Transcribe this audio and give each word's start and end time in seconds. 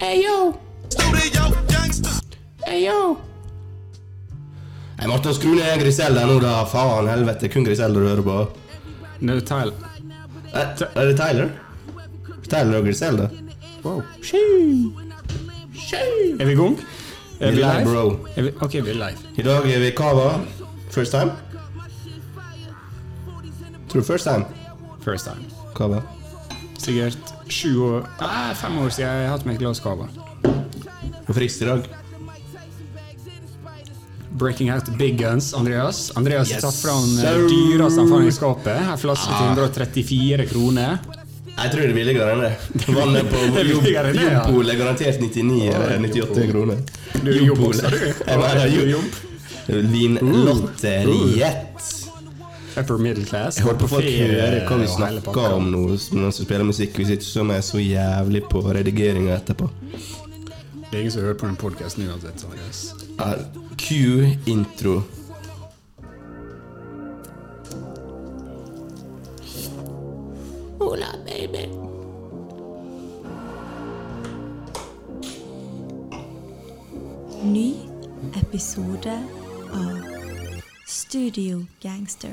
Ayo! 0.00 0.54
Ayo! 2.66 3.00
Jeg 5.00 5.08
måtte 5.08 5.32
skru 5.36 5.54
ned 5.56 5.80
Griselda 5.80 6.22
nå, 6.28 6.38
da. 6.40 6.60
Faen 6.68 7.08
helvete. 7.08 7.48
Kun 7.52 7.64
Griselda 7.64 8.00
du 8.00 8.06
hører 8.08 8.24
på. 8.24 8.36
Nå, 9.20 9.36
Tyler. 9.48 9.76
Er, 10.52 10.72
er 10.94 11.10
det 11.10 11.16
Tyler? 11.20 11.52
Tyler 12.48 12.78
og 12.80 12.88
Griselda? 12.88 13.28
Wow. 13.84 14.02
Shoo. 14.24 14.92
Er 16.40 16.44
vi 16.46 16.52
i 16.52 16.56
gang? 16.56 16.78
Er 17.40 17.50
Vi 17.56 17.62
er 17.62 17.80
live, 17.80 17.84
bro. 17.84 18.28
Er 18.36 18.42
vi, 18.42 18.52
ok, 18.60 18.72
vi 18.72 18.90
er 18.92 18.98
live. 19.00 19.30
I 19.36 19.42
dag 19.42 19.68
er 19.74 19.80
vi 19.84 19.90
Cava. 19.96 20.30
First 20.90 21.12
time? 21.16 21.32
Tror 23.88 24.00
du 24.00 24.06
first 24.06 24.24
time? 24.28 24.44
First 25.04 25.28
time. 25.28 25.44
Cava. 25.76 26.02
Sikkert 26.78 27.34
sju 27.50 27.76
år 27.86 28.02
Nei, 28.20 28.54
fem 28.54 28.78
år 28.82 28.88
siden 28.94 29.08
jeg 29.08 29.16
har 29.28 29.32
hatt 29.36 29.46
meg 29.46 29.54
et 29.58 29.62
glass 29.64 29.80
cava. 29.80 30.06
I 31.30 31.32
dag. 31.64 31.82
Breaking 34.40 34.70
out 34.72 34.84
the 34.86 34.92
big 34.96 35.18
guns, 35.18 35.52
Andreas. 35.54 36.10
Andreas 36.16 36.48
har 36.48 36.54
Yes, 36.56 36.62
tatt 36.64 36.74
fram 36.80 37.04
sir. 37.16 37.24
det 37.26 37.48
dyreste 37.50 38.00
han 38.08 38.26
i 38.26 38.30
skapet. 38.32 38.76
En 38.80 38.96
flaske 38.98 39.26
til 39.26 39.34
Ah. 39.34 39.54
134 39.54 40.46
kroner. 40.52 40.98
Jeg 41.60 41.70
tror 41.72 41.80
det 41.82 41.90
er 41.90 41.94
billigere 41.94 42.32
enn 42.32 42.40
det. 42.40 42.52
Vannet 42.96 43.24
på. 43.28 43.36
Jompol 43.68 44.70
er 44.70 44.76
garantert 44.80 45.20
99 45.20 45.68
eller 45.74 45.98
98 45.98 46.46
kroner. 46.52 46.76
Du 47.20 47.30
er 47.30 47.34
jobb 47.44 47.58
også, 47.68 47.90
du. 47.94 47.96
Er. 48.26 48.40
Vinlotteriet. 49.68 51.56
Upper 52.76 52.98
middle 52.98 53.24
class. 53.24 53.56
Jeg 53.58 53.64
håper 53.66 53.86
folk 53.86 54.04
Ferie 54.04 54.26
hører 54.30 54.66
hva 54.68 54.76
vi 55.10 55.20
pakka. 55.24 55.46
om 55.56 55.70
nå 55.72 55.80
mens 55.88 56.40
vi 56.40 56.44
spiller 56.44 56.64
musikk. 56.64 56.96
Hvis 56.96 57.10
ikke 57.16 57.26
så 57.26 57.44
er 57.44 57.54
jeg 57.58 57.64
så 57.64 57.78
jævlig 57.82 58.42
på 58.50 58.62
redigeringa 58.62 59.36
etterpå. 59.36 59.70
Det 60.90 60.96
er 60.96 60.98
ingen 60.98 61.10
som 61.10 61.22
hører 61.22 61.34
på 61.34 61.46
den 61.46 61.56
podkasten 61.56 62.08
uansett. 62.08 62.46
Q 63.76 63.94
intro. 64.46 65.02
Hola, 70.78 71.10
baby. 71.26 71.66
Ny 77.42 77.74
episode 78.36 79.18
av 79.72 80.09
Studio 80.92 81.64
Gangster. 81.82 82.28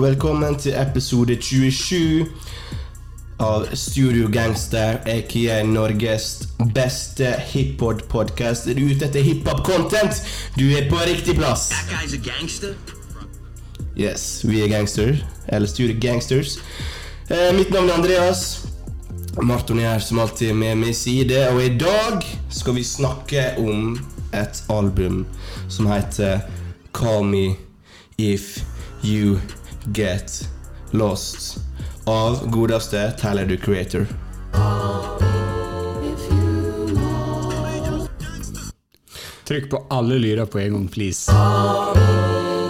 Velkommen 0.00 0.58
til 0.58 0.74
episode 0.90 1.42
27 1.42 2.26
av 3.38 3.66
Studio 3.72 4.28
Gangster, 4.28 5.00
aka 5.06 5.62
Norges 5.64 6.48
beste 6.74 7.34
hiphop-podkast. 7.52 8.66
Er 8.66 8.74
du 8.74 8.86
ute 8.90 9.08
etter 9.08 9.24
hiphop-content? 9.24 10.22
Du 10.56 10.64
er 10.72 10.88
på 10.90 11.00
riktig 11.04 11.36
plass. 11.36 11.68
That 11.68 11.90
guy's 11.90 12.14
a 12.14 12.22
gangster. 12.22 12.76
Yes, 13.96 14.44
vi 14.44 14.60
er 14.60 14.68
gangster, 14.68 15.16
eller 15.48 15.66
Studio 15.66 15.96
Gangsters. 16.00 16.58
Eh, 17.28 17.52
mitt 17.56 17.70
navn 17.70 17.88
er 17.88 17.94
Andreas. 17.94 18.66
Marton 19.42 19.80
er 19.80 19.90
her 19.90 20.00
som 20.00 20.18
alltid 20.18 20.54
med 20.54 20.76
min 20.76 20.94
side, 20.94 21.48
og 21.52 21.62
i 21.64 21.72
dag 21.78 22.24
skal 22.50 22.76
vi 22.76 22.84
snakke 22.84 23.50
om 23.58 23.98
et 24.32 24.62
album 24.72 25.26
som 25.68 25.88
heter 25.92 26.40
Call 26.96 27.24
Me 27.24 27.56
If 28.18 28.62
You 29.04 29.38
Get 29.92 30.48
Lost 30.92 31.58
av 32.06 32.50
godeste 32.50 33.12
Tyler 33.20 33.46
the 33.46 33.56
Creator. 33.56 34.06
Trykk 39.46 39.70
på 39.70 39.86
alle 39.90 40.18
lyder 40.18 40.46
på 40.46 40.58
en 40.58 40.72
gang, 40.72 40.88
please. 40.88 41.32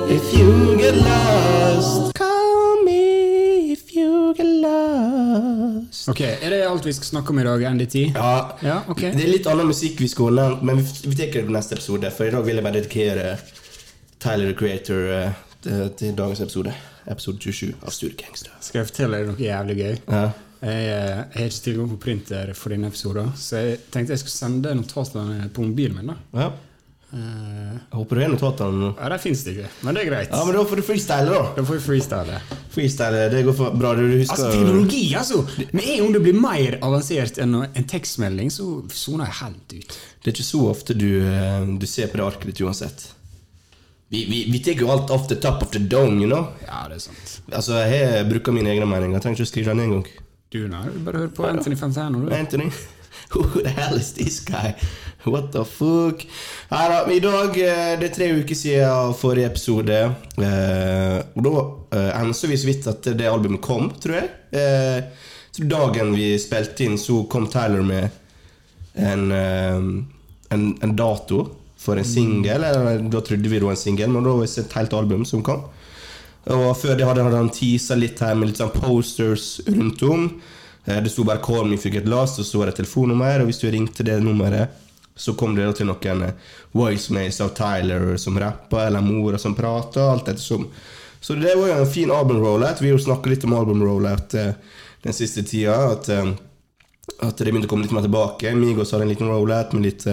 If 0.08 0.34
you 0.38 0.76
get 0.78 0.94
lost, 0.96 2.12
call 2.19 2.84
me 2.84 3.72
if 3.72 3.96
you 3.96 4.34
get 4.36 4.46
lost. 4.46 6.08
Ok, 6.08 6.20
Er 6.20 6.50
det 6.50 6.62
alt 6.69 6.86
vi 6.86 6.92
skal 6.92 7.04
snakke 7.06 7.30
om 7.30 7.38
i 7.38 7.44
dag? 7.44 7.64
NDT? 7.75 7.94
Ja, 8.14 8.56
Ja, 8.62 8.80
ok. 8.88 9.00
Det 9.00 9.25
er 9.25 9.32
litt 9.32 9.46
annen 9.50 9.66
musikk 9.66 10.00
vi 10.00 10.08
skal 10.08 10.25
holde, 10.30 10.58
men 10.62 10.76
vi, 10.76 10.84
vi 11.08 11.16
tar 11.16 11.32
det 11.32 11.46
på 11.48 11.56
neste 11.56 11.75
episode. 11.78 12.10
For 12.10 12.28
i 12.28 12.30
dag 12.34 12.44
vil 12.46 12.60
jeg 12.60 12.64
bare 12.64 12.80
dedikere 12.80 13.38
Tyler 14.20 14.52
the 14.52 14.58
Creator 14.58 15.32
til, 15.64 15.88
til 15.98 16.14
dagens 16.19 16.41
episode. 16.44 16.75
Episode 17.06 17.39
27 17.41 17.75
av 17.83 17.94
Studio 17.94 18.19
Gangster. 18.22 18.53
Skal 18.61 18.83
jeg 18.83 18.91
fortelle 18.91 19.21
deg 19.22 19.31
noe 19.31 19.43
jævlig 19.47 19.77
gøy? 19.81 19.97
Ja. 20.11 20.25
Jeg, 20.56 20.87
eh, 20.91 21.19
jeg 21.21 21.37
har 21.37 21.50
ikke 21.50 21.65
tilgang 21.67 21.91
på 21.93 21.99
printer 22.06 22.55
for 22.59 22.72
denne 22.75 22.89
episoden, 22.91 23.34
så 23.39 23.61
jeg 23.62 23.83
tenkte 23.94 24.17
jeg 24.17 24.25
skulle 24.25 24.39
sende 24.39 24.72
notatene 24.78 25.50
på 25.55 25.67
mobilen 25.69 26.00
min. 26.00 26.15
da. 26.15 26.47
ja. 26.47 26.49
Jeg 27.17 27.78
håper 27.94 28.19
du 28.19 28.21
har 28.25 28.33
notatene 28.33 28.81
nå. 28.81 28.89
ja, 28.99 29.17
fins 29.22 29.44
det 29.47 29.53
ikke, 29.55 29.69
men 29.87 29.97
det 29.97 30.03
er 30.03 30.09
greit. 30.11 30.33
Ja, 30.34 30.41
men 30.44 30.56
da 30.56 30.65
får 30.67 30.81
du 30.81 30.84
freestyle, 30.84 31.31
da. 31.31 31.43
Da 31.55 31.65
får 31.65 31.78
vi 31.78 31.83
freestyle. 31.84 32.41
Freestyle, 32.75 33.21
det 33.33 33.43
går 33.47 33.56
for 33.56 33.77
bra. 33.78 33.93
Du 33.97 34.03
husker 34.11 34.34
Altså, 34.34 34.50
teknologi, 34.53 35.05
altså! 35.17 35.38
Med 35.71 35.84
en 35.87 36.03
gang 36.03 36.17
det 36.17 36.23
blir 36.27 36.41
mer 36.43 36.78
avansert 36.84 37.38
enn 37.43 37.55
en 37.62 37.88
tekstmelding, 37.94 38.50
så 38.53 38.67
soner 38.93 39.31
jeg 39.31 39.38
helt 39.38 39.77
ut. 39.78 39.97
Det 40.19 40.33
er 40.33 40.34
ikke 40.34 40.49
så 40.50 40.65
ofte 40.73 40.99
du, 40.99 41.09
eh, 41.23 41.71
du 41.78 41.87
ser 41.88 42.11
på 42.11 42.19
det 42.21 42.27
arket 42.27 42.50
ditt 42.50 42.65
uansett. 42.67 43.06
Vi, 44.09 44.21
vi, 44.31 44.44
vi 44.53 44.59
tar 44.62 44.78
jo 44.78 44.91
alt 44.94 45.11
off 45.11 45.25
the 45.28 45.34
top 45.43 45.62
of 45.62 45.71
the 45.75 45.81
dong, 45.83 46.21
you 46.22 46.28
know. 46.31 46.53
Ja, 46.67 46.84
det 46.89 47.00
er 47.00 47.05
sant. 47.09 47.33
Altså, 47.53 47.81
Jeg 47.91 48.28
bruker 48.31 48.55
mine 48.55 48.71
egne 48.71 48.87
meninger. 48.87 49.17
Jeg 49.19 49.25
trenger 49.25 49.41
ikke 49.41 49.49
å 49.49 49.50
skrive 49.50 49.72
den 49.75 49.81
en 49.87 49.94
gang. 49.97 50.06
Du, 50.55 50.61
nei, 50.71 50.84
bare 51.05 51.25
hør 51.25 51.33
på 51.34 51.47
Anthony 51.49 51.75
Fantano, 51.77 52.21
du. 52.22 52.31
Anthony, 52.34 52.69
who 53.34 53.43
the 53.65 53.72
hell 53.75 53.99
is 53.99 54.12
this 54.15 54.39
guy? 54.47 54.77
What 55.27 55.49
the 55.56 55.65
fuck? 55.67 56.22
Neida, 56.71 57.00
I 57.11 57.19
dag 57.25 57.59
eh, 57.59 57.97
det 57.99 58.12
er 58.12 58.15
tre 58.15 58.28
uker 58.39 58.55
siden 58.61 59.17
forrige 59.19 59.50
episode. 59.50 59.99
eh, 60.38 61.19
Og 61.34 61.43
da 61.49 62.06
ensa 62.23 62.47
vi 62.47 62.61
så 62.62 62.69
vidt 62.71 62.87
at 62.93 63.11
det 63.19 63.27
albumet 63.27 63.59
kom, 63.67 63.91
tror 63.99 64.21
jeg. 64.21 64.31
Eh, 64.55 65.03
så 65.50 65.67
dagen 65.67 66.15
vi 66.15 66.31
spilte 66.38 66.87
inn, 66.87 66.94
så 67.00 67.25
kom 67.33 67.50
Tyler 67.50 67.83
med 67.83 68.06
en, 68.94 69.27
eh, 69.34 69.83
en, 70.55 70.67
en 70.87 70.94
dato 70.97 71.43
for 71.76 71.98
en 72.00 72.04
singel. 72.09 72.64
Da 73.10 73.20
trodde 73.20 73.48
vi 73.48 73.59
det 73.59 73.64
var 73.64 73.76
en 73.76 73.81
singel, 73.81 74.10
men 74.10 74.25
da 74.25 74.34
var 74.34 74.47
det 74.47 74.59
et 74.64 74.76
helt 74.78 74.94
album 74.97 75.25
som 75.28 75.42
kom. 75.42 75.64
Og 76.47 76.76
før 76.78 76.94
det 76.97 77.06
hadde 77.06 77.25
han 77.34 77.50
teasa 77.50 77.97
litt 77.98 78.20
her 78.22 78.37
med 78.38 78.53
litt 78.53 78.60
sånn 78.60 78.75
posters 78.75 79.60
rundt 79.66 80.03
om. 80.06 80.28
Eh, 80.87 81.00
Det 81.03 81.10
sto 81.10 81.25
bare 81.25 81.42
'Call 81.42 81.66
me 81.66 81.75
if 81.75 81.84
you 81.84 81.91
get 81.92 82.04
lost', 82.06 82.38
og 82.38 82.44
så 82.47 82.59
var 82.59 82.66
det 82.66 82.76
telefonnummer. 82.76 83.41
Og 83.41 83.47
hvis 83.47 83.60
du 83.60 83.70
ringte 83.70 84.04
det 84.04 84.22
nummeret, 84.22 84.69
så 85.16 85.37
kom 85.37 85.54
det 85.56 85.76
til 85.76 85.87
noen 85.87 86.22
eh, 86.22 86.32
voicemails 86.72 87.41
av 87.41 87.54
Tyler 87.54 88.16
som 88.16 88.38
rappa, 88.38 88.87
eller 88.87 89.00
mora 89.00 89.38
som 89.38 89.54
prata, 89.54 90.12
alt 90.12 90.28
ettersom. 90.28 90.69
Så 91.20 91.34
det 91.34 91.56
var 91.56 91.66
jo 91.69 91.75
en 91.75 91.87
fin 91.87 92.10
album-rollout. 92.10 92.81
Vi 92.81 92.91
har 92.91 92.98
jo 92.98 93.04
snakka 93.04 93.26
litt 93.31 93.44
om 93.44 93.54
album-rollout 93.54 94.34
eh, 94.34 94.53
den 95.03 95.12
siste 95.12 95.43
tida. 95.43 95.93
At, 95.93 96.08
eh, 97.21 97.28
at 97.28 97.37
det 97.38 97.50
begynte 97.53 97.69
å 97.69 97.75
komme 97.75 97.87
litt 97.87 97.94
mer 97.97 98.06
tilbake. 98.06 98.54
Migos 98.56 98.93
hadde 98.93 99.09
en 99.09 99.12
liten 99.15 99.31
rollout 99.31 99.72
med 99.77 99.88
litt 99.88 100.06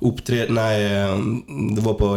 opptreden 0.00 0.54
Nei, 0.54 0.74
eh, 0.84 1.74
det 1.74 1.82
var 1.82 1.96
på 1.98 2.12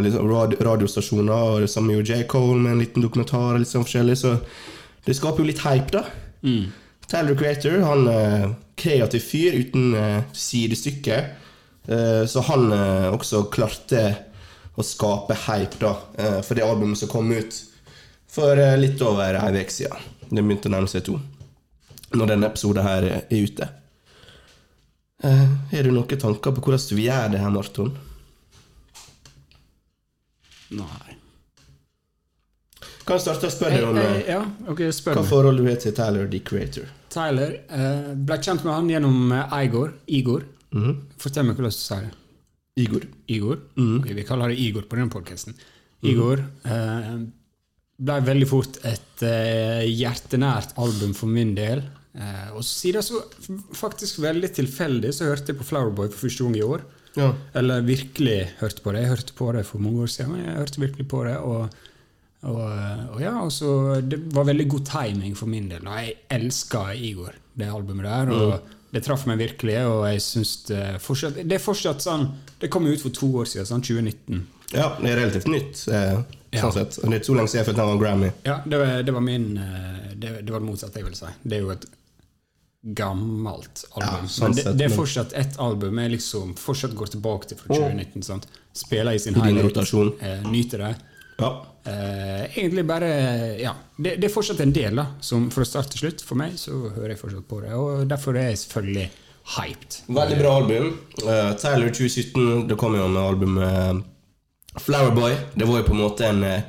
radiostasjoner, 0.62 1.32
og 1.34 1.62
det 1.64 1.72
samme 1.74 1.96
gjorde 1.96 2.14
J. 2.14 2.28
Cole 2.30 2.60
med 2.62 2.76
en 2.76 2.84
liten 2.84 3.02
dokumentar. 3.02 3.58
litt 3.58 3.68
sånn 3.72 3.86
forskjellig, 3.86 4.18
Så 4.18 4.40
det 5.06 5.16
skaper 5.18 5.42
jo 5.42 5.50
litt 5.50 5.64
hype, 5.66 5.92
da. 5.92 6.04
Tyler 7.08 7.34
the 7.34 7.36
Creator, 7.36 7.81
han 7.81 8.08
er 8.08 8.56
kreativ 8.78 9.20
fyr 9.26 9.58
uten 9.60 9.94
eh, 9.95 10.22
sidestykke. 10.34 11.18
Eh, 11.88 12.25
så 12.25 12.44
han 12.48 12.72
eh, 12.72 13.10
også 13.12 13.50
klarte 13.51 14.04
å 14.78 14.86
skape 14.86 15.36
hype 15.48 15.81
da, 15.81 15.95
eh, 16.18 16.40
for 16.42 16.56
det 16.56 16.63
albumet 16.63 16.98
som 16.98 17.10
kom 17.12 17.31
ut 17.31 17.57
for 18.31 18.56
eh, 18.57 18.78
litt 18.80 19.01
over 19.01 19.36
ei 19.42 19.51
uke 19.60 19.74
siden. 19.74 19.98
Det 20.30 20.40
begynte 20.40 20.69
å 20.69 20.75
nærme 20.78 20.88
seg 20.88 21.04
to. 21.10 21.18
Når 22.16 22.28
denne 22.31 22.48
episoden 22.48 22.86
her 22.86 23.04
er 23.04 23.25
ute. 23.31 23.68
Eh, 25.21 25.47
har 25.71 25.83
du 25.85 25.91
noen 25.94 26.21
tanker 26.21 26.53
på 26.56 26.63
hvordan 26.65 26.85
du 26.89 26.95
vil 26.95 27.07
gjøre 27.07 27.33
det 27.33 27.41
her, 27.41 27.51
Marton? 27.53 27.91
Nei. 30.77 31.18
Kan 33.01 33.18
jeg 33.18 33.23
starte 33.25 33.50
å 33.50 33.53
spørre 33.53 33.77
deg 33.77 33.89
om 33.89 33.97
hey, 34.00 34.21
eh, 34.21 34.31
ja, 34.31 34.41
okay, 34.71 34.94
spør 34.94 35.19
hva 35.19 35.25
forhold 35.27 35.59
du 35.59 35.65
har 35.68 35.77
til 35.81 35.94
Tyler 35.97 36.29
the 36.31 36.39
Creator? 36.45 36.88
Tyler 37.12 37.57
eh, 37.65 38.09
ble 38.15 38.38
kjent 38.39 38.63
med 38.65 38.73
han 38.73 38.89
gjennom 38.89 39.35
Igor. 39.57 39.94
Igor. 40.07 40.47
Igor. 40.71 40.97
Fortell 41.21 41.47
meg 41.47 41.59
hvordan 41.59 41.75
du 41.75 41.77
sier 41.77 42.07
det. 42.07 42.15
Igor. 42.81 43.06
Igor. 43.27 43.62
Ok, 44.00 44.09
vi 44.15 44.25
kaller 44.25 44.53
det 44.53 44.62
Igor 44.63 44.88
på 44.89 44.97
den 44.97 45.12
podkasten. 45.12 45.57
Igor 46.07 46.41
eh, 46.65 47.15
ble 48.01 48.19
veldig 48.25 48.47
fort 48.50 48.79
et 48.88 49.25
eh, 49.27 49.83
hjertenært 49.91 50.73
album 50.81 51.13
for 51.18 51.29
min 51.29 51.53
del. 51.57 51.83
Eh, 52.16 52.50
og 52.58 52.63
siden 52.68 53.04
så 53.06 53.22
faktisk 53.78 54.19
veldig 54.19 54.50
tilfeldig 54.58 55.13
så 55.16 55.30
hørte 55.30 55.54
jeg 55.54 55.60
på 55.62 55.68
Flowerboy 55.69 56.10
for 56.12 56.25
første 56.28 56.44
gang 56.44 56.58
i 56.60 56.66
år. 56.66 56.81
Ja. 57.16 57.30
Eller 57.60 57.81
virkelig 57.84 58.50
hørte 58.60 58.84
på 58.84 58.92
det. 58.96 59.02
Jeg 59.06 59.13
hørte 59.13 59.34
på 59.36 59.52
det 59.56 59.66
for 59.68 59.80
mange 59.84 60.04
år 60.06 60.12
siden. 60.12 60.31
men 60.36 60.46
Jeg 60.46 60.60
hørte 60.60 60.81
virkelig 60.84 61.08
på 61.12 61.24
det, 61.28 61.38
og, 61.38 61.69
og, 62.42 62.62
og 63.16 63.22
ja, 63.22 63.34
og 63.44 63.52
så 63.52 64.02
Det 64.02 64.19
var 64.34 64.48
veldig 64.48 64.68
god 64.69 64.86
timing 64.88 65.36
for 65.38 65.46
min 65.52 65.69
del. 65.72 65.88
Og 65.88 65.98
jeg 66.00 66.16
elska 66.30 66.86
Igor, 66.96 67.34
det 67.56 67.68
albumet 67.72 68.06
der. 68.08 68.31
Og 68.31 68.69
det 68.92 69.04
traff 69.06 69.24
meg 69.28 69.38
virkelig, 69.40 69.78
og 69.88 70.02
jeg 70.12 70.22
syns 70.24 70.50
det 70.68 70.81
fortsatt 71.00 71.38
Det 71.48 71.56
er 71.56 71.64
fortsatt 71.64 72.04
sånn 72.04 72.25
Det 72.60 72.68
kom 72.69 72.84
ut 72.90 73.00
for 73.00 73.14
to 73.16 73.30
år 73.40 73.48
siden, 73.48 73.66
sånn 73.69 73.84
2019. 73.88 74.42
ja, 74.74 74.90
det 75.00 75.10
er 75.12 75.16
relativt 75.19 75.48
nytt, 75.48 75.88
eh, 75.88 76.19
Ja. 76.52 76.62
sånn 76.66 76.74
sett. 76.75 76.98
Er 77.00 77.19
så 77.24 77.34
lenge 77.36 77.48
siden 77.48 77.62
jeg 77.64 77.68
fikk 77.69 77.75
den 77.78 77.88
av 77.92 78.00
Grammy. 78.00 78.31
Ja, 78.44 78.57
det 78.68 78.78
var, 78.80 79.02
det 79.04 79.14
var 79.16 79.22
min 79.24 79.57
eh, 79.57 80.12
det, 80.16 80.46
det 80.46 80.52
var 80.52 80.60
det 80.60 80.68
motsatte, 80.68 81.00
jeg 81.00 81.06
vil 81.07 81.16
si. 81.16 81.25
Det 81.44 81.57
er 81.57 81.62
jo 81.62 81.69
et 81.72 81.86
gammelt 82.81 83.83
album. 83.94 84.24
Ja, 84.25 84.28
sånn 84.28 84.50
men 84.50 84.57
det, 84.57 84.74
det 84.80 84.86
er 84.88 84.94
fortsatt 84.95 85.33
et 85.38 85.57
album 85.62 86.00
jeg 86.01 86.13
liksom 86.16 86.56
fortsatt 86.57 86.95
går 86.98 87.12
tilbake 87.13 87.51
til 87.51 87.60
fra 87.60 87.69
2019. 87.75 88.24
sant? 88.25 88.48
Spiller 88.74 89.13
i 89.13 89.19
sin 89.22 89.38
rotasjon. 89.38 90.13
eh, 90.22 90.42
nyter 90.50 90.86
det. 90.88 90.95
Ja. 91.42 91.51
Eh, 91.86 92.57
egentlig 92.57 92.86
bare 92.89 93.10
Ja. 93.62 93.74
Det, 93.98 94.16
det 94.22 94.30
er 94.30 94.33
fortsatt 94.33 94.60
en 94.62 94.74
del, 94.74 94.95
da. 94.98 95.06
Som 95.22 95.50
fra 95.54 95.66
start 95.66 95.92
til 95.94 96.06
slutt, 96.07 96.22
for 96.25 96.36
meg, 96.42 96.57
så 96.57 96.72
hører 96.95 97.13
jeg 97.13 97.22
fortsatt 97.22 97.48
på 97.50 97.62
det. 97.62 97.74
Og 97.78 98.07
derfor 98.10 98.38
er 98.38 98.50
jeg 98.51 98.57
selvfølgelig 98.66 99.10
hyped. 99.57 100.00
Veldig 100.18 100.38
bra 100.42 100.56
album. 100.62 100.92
Uh, 101.22 101.54
Tyler 101.62 101.89
2017 101.94 102.68
det 102.69 102.78
kom 102.78 102.95
jo 102.98 103.07
med 103.10 103.22
albumet 103.22 104.04
Flowerboy. 104.80 105.36
Det 105.56 105.66
var 105.68 105.81
jo 105.81 105.88
på 105.89 105.95
en 105.98 106.01
måte 106.01 106.28
en 106.30 106.44
eh, 106.48 106.62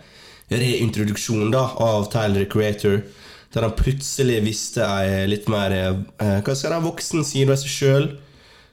reintroduksjon 0.53 1.53
da 1.55 1.67
av 1.81 2.09
Tyler 2.13 2.45
the 2.45 2.49
Creator. 2.51 3.03
Der 3.53 3.67
han 3.67 3.77
plutselig 3.77 4.39
visste 4.47 4.87
ei 4.87 5.27
litt 5.29 5.49
mer 5.53 5.75
eh, 5.77 6.39
Hva 6.41 6.55
skal 6.55 6.73
jeg 6.73 6.81
si, 6.81 6.87
voksen 6.89 7.27
side 7.29 7.53
av 7.53 7.61
seg 7.61 7.75
sjøl. 7.77 8.09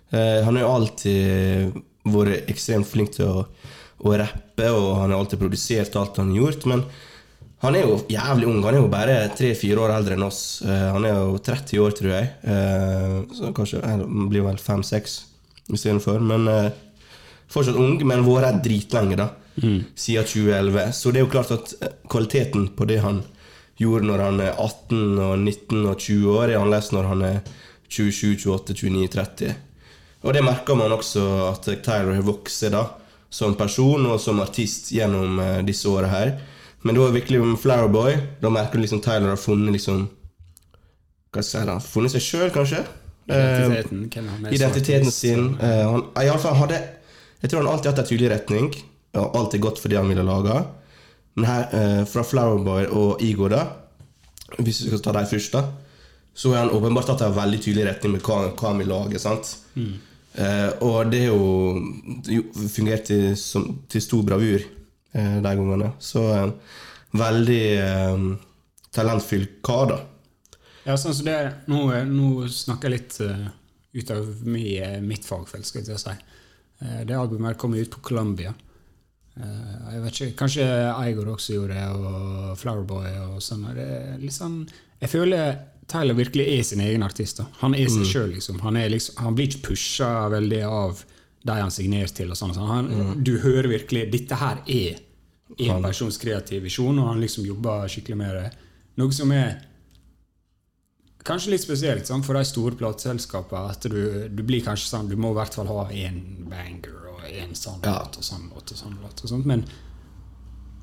han 0.10 0.56
har 0.56 0.64
jo 0.64 0.70
alltid 0.74 1.76
vært 2.10 2.50
ekstremt 2.50 2.88
flink 2.90 3.12
til 3.14 3.28
å, 3.30 3.44
å 4.02 4.16
rappe, 4.18 4.72
og 4.72 4.88
han 5.04 5.12
har 5.12 5.20
alltid 5.20 5.42
produsert 5.44 5.98
alt 6.00 6.18
han 6.18 6.32
har 6.34 6.40
gjort. 6.42 6.66
Men 6.72 6.86
han 7.60 7.76
er 7.76 7.84
jo 7.84 7.98
jævlig 8.08 8.48
ung. 8.48 8.62
Han 8.64 8.78
er 8.78 8.80
jo 8.80 8.92
bare 8.92 9.18
tre-fire 9.36 9.84
år 9.84 9.94
eldre 9.98 10.16
enn 10.16 10.24
oss. 10.24 10.62
Eh, 10.64 10.86
han 10.96 11.06
er 11.08 11.18
jo 11.18 11.40
30 11.44 11.82
år, 11.84 11.96
tror 11.98 12.14
jeg. 12.14 12.30
Eh, 12.54 13.18
så 13.36 13.52
kanskje 13.56 13.82
han 13.84 14.30
blir 14.32 14.46
vel 14.48 14.62
fem-seks 14.64 15.18
istedenfor. 15.68 16.24
Men 16.24 16.48
eh, 16.48 16.70
fortsatt 17.52 17.80
ung, 17.80 17.98
men 18.08 18.24
vært 18.28 18.64
dritlenge, 18.64 19.20
da. 19.20 19.34
Siden 19.60 20.24
2011. 20.24 20.94
Så 20.96 21.12
det 21.12 21.20
er 21.20 21.26
jo 21.26 21.34
klart 21.34 21.52
at 21.52 21.76
eh, 21.84 21.98
kvaliteten 22.08 22.70
på 22.78 22.88
det 22.88 23.02
han 23.04 23.26
gjorde 23.80 24.10
når 24.10 24.24
han 24.26 24.44
er 24.44 24.54
18 24.54 25.20
og 25.24 25.34
19 25.40 25.88
og 25.88 25.98
20 25.98 26.36
år, 26.36 26.46
er 26.50 26.60
annerledes 26.60 26.92
når 26.96 27.10
han 27.14 27.26
er 27.30 27.42
27, 27.90 28.36
28, 28.46 28.76
29, 28.76 29.08
30. 29.16 29.58
Og 30.28 30.36
det 30.36 30.44
merker 30.44 30.76
man 30.76 30.92
også 30.92 31.26
at 31.48 31.68
Tyler 31.84 32.14
har 32.18 32.26
vokst 32.28 32.68
da, 32.74 32.84
som 33.32 33.56
person 33.56 34.08
og 34.10 34.20
som 34.22 34.42
artist 34.44 34.92
gjennom 34.92 35.40
eh, 35.40 35.60
disse 35.66 35.88
åra 35.90 36.10
her. 36.12 36.34
Men 36.84 37.00
var 37.00 37.14
virkelig 37.16 37.42
med 37.44 37.60
Flowerboy. 37.60 38.18
Da 38.42 38.52
merker 38.52 38.80
du 38.80 38.86
liksom 38.86 39.02
Tyler 39.04 39.32
har 39.34 39.40
funnet 39.40 39.76
liksom 39.76 40.08
Hva 41.30 41.44
skal 41.44 41.60
jeg 41.60 41.66
si 41.68 41.70
da? 41.70 41.76
Funnet 41.84 42.14
seg 42.16 42.26
sjøl, 42.26 42.52
kanskje? 42.56 42.84
Eh, 43.30 43.36
Identiteten. 43.36 44.06
hvem 44.10 44.30
han 44.32 44.48
er 44.48 44.56
identiteten 44.56 45.12
sin. 45.14 45.52
Uh, 45.60 45.84
han, 45.94 46.06
i 46.18 46.30
alle 46.32 46.42
fall 46.42 46.58
hadde 46.58 46.80
Jeg 47.44 47.52
tror 47.52 47.62
han 47.62 47.72
alltid 47.74 47.92
hatt 47.92 48.02
en 48.04 48.10
tydelig 48.10 48.32
retning. 48.34 48.72
Og 49.20 49.38
alltid 49.38 49.64
gått 49.64 49.82
for 49.82 49.92
det 49.92 50.00
han 50.00 50.10
ville 50.10 50.26
lage. 50.26 50.56
Men 51.40 51.48
her, 51.48 51.70
eh, 51.72 52.02
fra 52.10 52.26
Flowerboy 52.28 52.90
og 52.92 53.24
Igor, 53.24 53.56
da 53.56 53.68
hvis 54.60 54.82
vi 54.84 54.90
skal 54.90 55.02
ta 55.06 55.14
dem 55.16 55.28
først, 55.30 55.56
da 55.56 55.68
så 56.40 56.54
har 56.54 56.64
han 56.64 56.72
åpenbart 56.72 57.10
tatt 57.10 57.22
en 57.26 57.34
veldig 57.36 57.58
tydelig 57.60 57.86
retning 57.90 58.14
med 58.16 58.22
hva, 58.24 58.38
hva 58.56 58.70
han 58.70 58.78
vil 58.80 58.88
lage. 58.88 59.20
sant? 59.20 59.50
Eh, 59.76 60.70
og 60.86 61.10
det 61.12 61.26
har 61.26 61.34
jo, 61.34 61.82
jo 62.32 62.68
fungert 62.72 63.10
til, 63.10 63.34
som, 63.36 63.66
til 63.92 64.04
stor 64.06 64.24
bravur 64.24 64.62
eh, 64.62 65.36
de 65.44 65.52
gangene. 65.60 65.90
Så 66.00 66.24
eh, 66.32 66.78
veldig 67.20 67.64
eh, 67.84 68.24
talentfull 68.96 69.44
kar, 69.66 69.92
da. 69.92 70.00
Ja, 70.86 70.96
sånn 70.96 71.18
som 71.18 71.28
det 71.28 71.36
er, 71.36 71.52
nå, 71.68 71.82
nå 72.08 72.48
snakker 72.56 72.88
jeg 72.88 73.02
litt 73.02 73.20
uh, 73.20 73.50
ut 74.00 74.12
av 74.16 74.30
mi, 74.48 74.64
eh, 74.80 75.02
mitt 75.04 75.28
fagfelt, 75.28 75.68
skal 75.68 75.84
jeg 75.84 75.90
til 75.90 75.98
å 75.98 76.02
si. 76.02 76.16
Eh, 76.86 77.02
det 77.10 77.18
albumet 77.20 77.60
kom 77.60 77.76
ut 77.76 77.92
på 77.98 78.06
Columbia. 78.14 78.56
Eh, 79.40 79.74
jeg 79.94 80.04
vet 80.04 80.16
ikke, 80.20 80.38
Kanskje 80.44 80.68
Igor 81.10 81.34
også 81.36 81.56
gjorde 81.56 81.76
det, 81.78 81.88
og 81.96 82.58
Flowerboy 82.60 83.12
og 83.30 83.44
sånn. 83.44 83.68
Sånn 84.34 84.62
Jeg 85.00 85.12
føler 85.12 85.60
Tyler 85.90 86.14
virkelig 86.14 86.46
er 86.54 86.64
sin 86.64 86.82
egen 86.86 87.04
artist. 87.04 87.38
da. 87.38 87.48
Han 87.64 87.74
er 87.74 87.90
seg 87.90 88.06
sjøl, 88.06 88.34
liksom. 88.36 88.60
Han, 88.62 88.76
liksom. 88.94 89.16
han 89.24 89.36
blir 89.36 89.50
ikke 89.50 89.72
pusha 89.72 90.30
veldig 90.30 90.62
av 90.68 91.04
de 91.48 91.56
han 91.56 91.72
signerer 91.74 92.12
til. 92.14 92.30
og 92.30 92.38
sånn. 92.38 92.54
Han, 92.54 92.90
mm. 92.92 93.24
Du 93.24 93.40
hører 93.40 93.72
virkelig 93.72 94.12
Dette 94.12 94.38
her 94.38 94.62
er 94.68 95.00
en 95.58 95.82
persons 95.84 96.20
kreative 96.22 96.62
visjon, 96.68 97.00
og 97.00 97.10
han 97.10 97.24
liksom 97.24 97.48
jobber 97.48 97.88
skikkelig 97.90 98.18
med 98.20 98.36
det. 98.38 98.50
Noe 99.02 99.16
som 99.16 99.32
er 99.34 99.58
kanskje 101.30 101.54
litt 101.54 101.64
spesielt 101.64 102.10
sånn, 102.10 102.24
for 102.26 102.36
de 102.40 102.44
store 102.50 102.76
plateselskapene. 102.80 103.70
At 103.76 103.86
du, 103.92 104.00
du 104.34 104.42
blir 104.44 104.64
kanskje 104.66 104.90
sånn 104.90 105.10
Du 105.12 105.16
må 105.20 105.32
i 105.34 105.38
hvert 105.38 105.54
fall 105.56 105.70
ha 105.70 105.86
én 105.94 106.20
banger 106.50 106.96
og 107.14 107.24
én 107.30 107.54
sånn 107.58 107.80
Ja. 107.86 108.00
låt 108.02 108.18
og 108.20 108.26
sånn 108.26 108.50
låt 108.54 108.74
og 108.74 108.78
sånn 108.82 108.98
låt. 109.04 109.24
og 109.24 109.30
sånt, 109.34 109.46
Men 109.50 109.64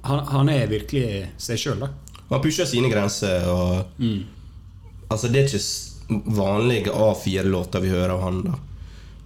han, 0.07 0.23
han 0.31 0.49
er 0.53 0.67
virkelig 0.71 1.27
seg 1.43 1.59
sjøl, 1.59 1.81
da. 1.83 1.91
Han 2.31 2.43
pusher 2.43 2.67
sine 2.67 2.91
grenser. 2.93 3.47
og 3.51 4.07
Altså 5.11 5.29
Det 5.31 5.43
er 5.45 5.51
ikke 5.51 6.23
vanlige 6.37 6.93
A4-låter 6.95 7.83
vi 7.83 7.91
hører 7.95 8.15
av 8.17 8.23
han. 8.27 8.41
da 8.47 8.55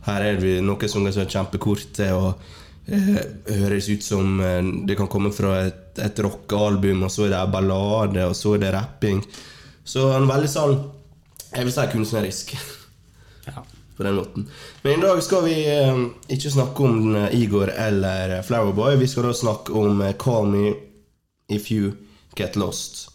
Her 0.09 0.23
er 0.31 0.41
det 0.41 0.57
noen 0.65 0.89
sanger 0.89 1.13
som 1.13 1.23
er 1.25 1.33
kjempekorte 1.35 2.07
og 2.17 2.41
eh, 2.89 3.21
høres 3.61 3.89
ut 3.93 4.03
som 4.05 4.41
eh, 4.41 4.63
det 4.89 4.97
kan 4.97 5.09
komme 5.13 5.33
fra 5.33 5.59
et, 5.67 5.99
et 6.01 6.23
rockealbum, 6.25 7.03
og 7.05 7.13
så 7.13 7.27
er 7.29 7.35
det 7.35 7.43
ballade, 7.53 8.25
og 8.29 8.37
så 8.37 8.55
er 8.57 8.63
det 8.65 8.73
rapping. 8.77 9.21
Så 9.85 10.07
han 10.13 10.25
er 10.25 10.33
veldig 10.35 10.49
sånn 10.53 10.79
Jeg 11.51 11.67
vil 11.67 11.75
si 11.75 11.87
kunstnerisk 11.93 12.57
Ja. 13.47 13.65
på 14.01 14.05
den 14.05 14.15
måten. 14.15 14.47
Men 14.83 14.93
i 14.93 15.03
dag 15.03 15.23
skal 15.23 15.45
vi 15.45 15.55
eh, 15.69 15.99
ikke 16.33 16.51
snakke 16.51 16.85
om 16.87 17.17
eh, 17.17 17.35
Igor 17.37 17.69
eller 17.69 18.37
eh, 18.39 18.43
Flowerboy. 18.43 18.95
Vi 18.97 19.09
skal 19.09 19.27
da 19.29 19.35
snakke 19.37 19.75
om 19.77 20.01
Call 20.19 20.47
Me 20.49 20.71
If 21.53 21.69
You 21.73 21.93
Get 22.37 22.57
Lost. 22.57 23.11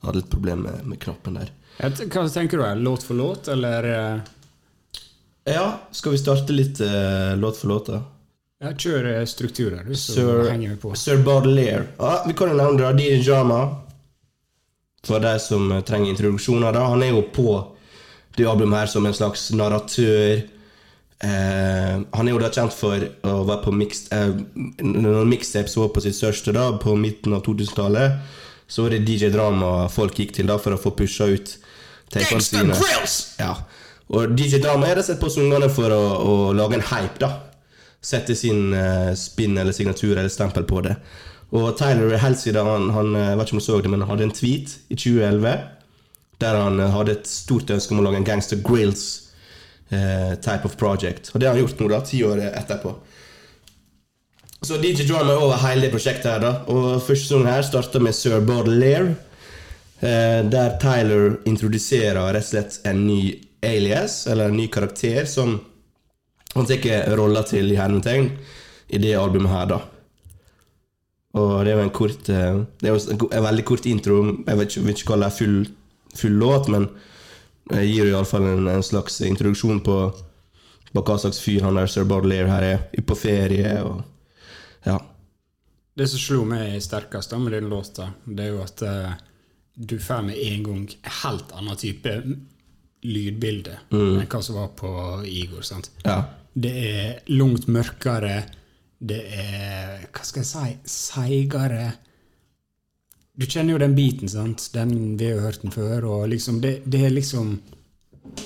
Hadde 0.00 0.16
litt 0.22 0.30
problem 0.32 0.64
med, 0.64 0.80
med 0.88 1.02
knappen 1.04 1.36
der. 1.36 1.52
Hva 1.82 2.24
tenker 2.30 2.62
du? 2.62 2.64
Låt 2.80 3.04
for 3.04 3.18
låt, 3.18 3.48
eller 3.52 3.90
Ja, 5.44 5.66
skal 5.92 6.14
vi 6.14 6.18
starte 6.22 6.54
litt 6.56 6.80
uh, 6.80 7.36
låt 7.36 7.58
for 7.60 7.68
låt, 7.68 7.92
da? 7.92 8.00
Ja, 8.64 8.72
Kjør 8.72 9.08
strukturer, 9.28 9.84
du, 9.84 9.94
så 9.94 10.16
Sir, 10.16 10.44
henger 10.50 10.74
vi 10.74 10.76
på. 10.80 10.94
Sir 10.98 11.20
Baudelaire. 11.24 11.86
Ja, 11.98 12.22
vi 12.26 12.36
kan 12.36 12.52
jo 12.52 12.58
nevne 12.58 12.80
da 12.80 12.92
DJ 12.96 13.20
Drama. 13.26 13.60
For 15.04 15.20
de 15.20 15.36
som 15.42 15.70
eh, 15.72 15.82
trenger 15.84 16.14
introduksjoner. 16.14 16.72
da 16.72 16.86
Han 16.88 17.02
er 17.04 17.12
jo 17.12 17.22
på 17.34 17.60
det 18.36 18.48
albumet 18.50 18.84
her 18.84 18.90
som 18.90 19.06
en 19.06 19.14
slags 19.14 19.50
narratør. 19.54 20.42
Eh, 21.24 21.92
han 22.16 22.28
er 22.28 22.32
jo 22.32 22.40
da 22.42 22.50
kjent 22.52 22.74
for 22.74 23.04
å 23.28 23.36
være 23.46 23.62
på 23.66 23.74
mixed, 23.76 24.10
eh, 24.12 24.32
Når 24.84 25.28
mixtapes 25.28 25.76
var 25.78 25.92
på 25.94 26.02
sitt 26.04 26.16
største, 26.18 26.56
da 26.56 26.70
på 26.80 26.96
midten 26.98 27.36
av 27.36 27.44
2000-tallet, 27.46 28.18
så 28.66 28.86
var 28.86 28.96
det 28.96 29.04
DJ 29.04 29.30
Drama 29.32 29.88
folk 29.92 30.18
gikk 30.18 30.34
til 30.34 30.48
da 30.48 30.58
for 30.58 30.74
å 30.74 30.80
få 30.80 30.94
pusha 30.96 31.28
ut 31.30 31.56
tapene 32.10 32.42
sine. 32.42 32.76
Ja. 33.38 33.54
Og 34.14 34.34
DJ 34.36 34.60
Drama 34.60 34.88
er 34.88 34.98
rett 34.98 35.04
og 35.04 35.12
slett 35.12 35.22
på 35.22 35.32
sangene 35.32 35.68
for 35.72 35.92
å, 35.92 36.00
å 36.24 36.34
lage 36.56 36.80
en 36.80 36.88
hype, 36.90 37.20
da. 37.20 37.30
Sette 38.04 38.36
sin 38.36 38.74
eh, 38.76 39.12
spinn 39.16 39.56
eller 39.58 39.72
signatur 39.72 40.16
eller 40.16 40.32
stempel 40.32 40.66
på 40.68 40.82
det. 40.84 40.98
Og 41.54 41.70
Tyler 41.78 42.18
helt 42.20 42.40
siden 42.40 42.66
han, 42.66 42.90
han 42.92 43.14
eh, 43.16 43.30
jeg 43.30 43.38
vet 43.40 43.48
ikke 43.48 43.56
om 43.56 43.62
du 43.62 43.66
så 43.66 43.80
det, 43.80 43.92
men 43.92 44.04
han 44.04 44.12
hadde 44.12 44.28
en 44.28 44.36
tweet 44.36 44.76
i 44.88 44.98
2011 44.98 45.54
der 46.42 46.58
han 46.58 46.80
eh, 46.80 46.94
hadde 46.94 47.18
et 47.18 47.30
stort 47.30 47.70
ønske 47.70 47.94
om 47.94 48.02
å 48.02 48.06
lage 48.08 48.20
en 48.20 48.28
Gangster 48.28 48.60
Grills 48.64 49.04
eh, 49.90 50.34
type 50.42 50.66
of 50.68 50.76
project. 50.80 51.30
Og 51.32 51.40
det 51.40 51.48
har 51.48 51.56
han 51.56 51.64
gjort 51.64 51.80
nå, 51.80 51.90
da, 51.92 52.00
ti 52.04 52.22
år 52.26 52.42
etterpå. 52.50 52.94
Så 54.64 54.78
DJ 54.80 55.04
Drama 55.04 55.34
er 55.34 55.42
over 55.44 55.60
hele 55.66 55.86
det 55.86 55.92
prosjektet 55.92 56.30
her, 56.30 56.40
da. 56.40 56.52
Og 56.72 57.02
første 57.04 57.26
sesong 57.26 57.44
her 57.48 57.64
starta 57.66 58.00
med 58.00 58.16
Sir 58.16 58.40
Baudelaire. 58.40 59.12
Eh, 60.00 60.40
der 60.50 60.78
Tyler 60.80 61.38
introduserer 61.48 62.32
rett 62.32 62.44
og 62.44 62.50
slett 62.50 62.78
en 62.88 63.04
ny 63.06 63.20
alias, 63.64 64.24
eller 64.26 64.50
en 64.50 64.58
ny 64.58 64.66
karakter, 64.72 65.24
som 65.28 65.58
han 66.54 66.68
tar 66.70 67.16
rolla 67.18 67.42
til 67.46 67.72
i 67.72 67.78
hermetegn 67.78 68.30
i 68.94 69.00
det 69.02 69.14
albumet 69.18 69.52
her, 69.52 69.66
da. 69.72 69.80
Og 71.34 71.64
det 71.66 71.72
er 71.72 71.80
jo 71.80 71.86
en 71.88 71.94
kort 71.94 72.28
eh, 72.30 72.60
Det 72.78 72.88
er 72.88 72.94
jo 72.94 73.14
en, 73.14 73.44
veldig 73.48 73.64
kort 73.66 73.86
intro. 73.90 74.20
Jeg 74.46 74.58
vet 74.58 74.70
ikke, 74.70 74.84
vil 74.84 74.94
ikke 74.94 75.08
kalle 75.08 75.30
det 75.30 75.38
full, 75.38 75.56
full 76.14 76.36
låt, 76.38 76.68
men 76.70 76.86
jeg 77.72 77.90
gir 77.90 78.10
iallfall 78.12 78.46
en, 78.46 78.68
en 78.70 78.84
slags 78.84 79.18
introduksjon 79.24 79.80
på, 79.82 79.96
på 80.92 81.02
hva 81.02 81.16
slags 81.18 81.40
fyr 81.42 81.64
han 81.64 81.80
der 81.80 81.90
Sir 81.90 82.06
Baudelaire 82.06 82.52
her 82.52 82.68
er. 82.68 82.84
På 83.06 83.18
ferie 83.18 83.78
og 83.82 84.02
Ja. 84.84 84.98
Det 85.94 86.08
som 86.10 86.18
slo 86.18 86.40
meg 86.44 86.82
sterkest 86.82 87.30
da 87.30 87.38
med 87.38 87.54
den 87.54 87.70
låta, 87.70 88.08
det 88.26 88.42
er 88.44 88.48
jo 88.50 88.62
at 88.64 88.82
uh, 88.82 89.12
du 89.74 89.94
får 90.02 90.24
med 90.26 90.40
en 90.42 90.64
gang 90.66 90.80
en 90.90 91.12
helt 91.22 91.52
annen 91.54 91.78
type 91.78 92.14
lydbilde 93.04 93.76
enn 93.94 94.26
hva 94.26 94.40
som 94.42 94.58
var 94.58 94.72
på 94.74 94.90
Igor. 95.28 95.62
sant? 95.62 95.92
Ja. 96.02 96.18
Det 96.54 96.72
er 96.88 97.32
langt 97.34 97.66
mørkere. 97.66 98.44
Det 98.98 99.20
er 99.34 100.04
Hva 100.14 100.24
skal 100.24 100.44
jeg 100.44 100.50
si? 100.50 100.74
Seigere. 100.88 101.92
Du 103.34 103.46
kjenner 103.46 103.74
jo 103.74 103.82
den 103.82 103.96
biten, 103.96 104.30
sant? 104.30 104.68
Den, 104.74 105.16
vi 105.18 105.32
har 105.32 105.42
hørt 105.42 105.64
den 105.64 105.74
før. 105.74 106.04
og 106.06 106.28
liksom, 106.30 106.60
det, 106.62 106.80
det 106.86 107.06
er 107.08 107.16
liksom 107.16 107.56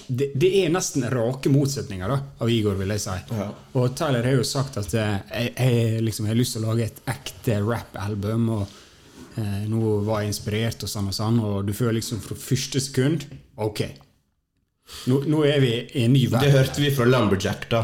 det, 0.07 0.33
det 0.35 0.49
er 0.63 0.73
nesten 0.73 1.05
rake 1.13 1.51
motsetninger 1.53 2.11
da, 2.11 2.17
av 2.43 2.51
Igor, 2.51 2.75
vil 2.81 2.91
jeg 2.97 3.03
si. 3.05 3.15
Ja. 3.37 3.47
Og 3.79 3.95
Tyler 3.97 4.27
har 4.27 4.35
jo 4.35 4.47
sagt 4.47 4.81
at 4.81 4.95
eh, 4.97 5.15
jeg, 5.29 5.53
jeg, 5.55 6.03
liksom, 6.05 6.27
jeg 6.27 6.35
har 6.35 6.41
lyst 6.41 6.57
til 6.57 6.65
å 6.65 6.73
lage 6.73 6.89
et 6.89 7.01
ekte 7.13 7.61
rap-album. 7.63 8.49
og 8.57 8.65
eh, 9.39 9.63
Nå 9.71 9.95
var 10.09 10.25
jeg 10.25 10.33
inspirert, 10.33 10.83
og 10.83 10.93
sånn 10.93 11.13
og 11.13 11.17
sånn, 11.17 11.41
og 11.45 11.69
du 11.69 11.75
føler 11.77 12.01
liksom 12.01 12.25
fra 12.25 12.39
første 12.41 12.83
sekund 12.83 13.29
Ok. 13.59 13.85
Nå, 15.11 15.21
nå 15.29 15.45
er 15.45 15.61
vi 15.61 15.73
i 16.01 16.05
en 16.07 16.15
ny 16.15 16.25
verden. 16.31 16.49
Det 16.49 16.55
hørte 16.55 16.83
vi 16.83 16.93
fra 16.95 17.07
Lumberjack, 17.09 17.69
da. 17.71 17.83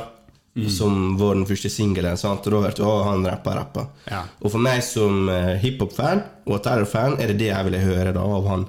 Som 0.71 1.17
var 1.19 1.35
den 1.35 1.47
første 1.49 1.71
singelen. 1.73 2.15
Og 2.15 2.45
da 2.47 2.61
hørte 2.63 2.83
jeg 2.83 2.87
å, 2.87 2.99
han 3.09 3.27
rappa, 3.27 3.57
rappa. 3.57 3.87
Ja. 4.07 4.21
Og 4.39 4.53
for 4.53 4.63
meg 4.63 4.85
som 4.87 5.27
uh, 5.27 5.57
hiphop-fan 5.59 6.23
og 6.47 6.61
terror-fan 6.63 7.17
er 7.19 7.33
det 7.33 7.41
det 7.41 7.49
jeg 7.51 7.67
ville 7.67 7.83
høre 7.83 8.13
da 8.15 8.23
av 8.23 8.47
han. 8.53 8.69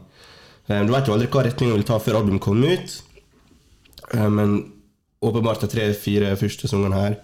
Um, 0.65 0.87
du 0.87 0.95
vet 0.95 1.05
jo 1.05 1.13
aldri 1.13 1.29
hva 1.29 1.43
retning 1.45 1.69
han 1.69 1.77
vil 1.77 1.85
ta 1.85 1.99
før 2.01 2.23
albumet 2.23 2.41
kommer 2.41 2.73
ut. 2.73 2.95
um, 4.17 4.33
men 4.33 4.57
åpenbart 5.21 5.61
de 5.61 5.69
tre-fire 5.69 6.33
første 6.41 6.67
sangene 6.69 6.97
her 7.03 7.15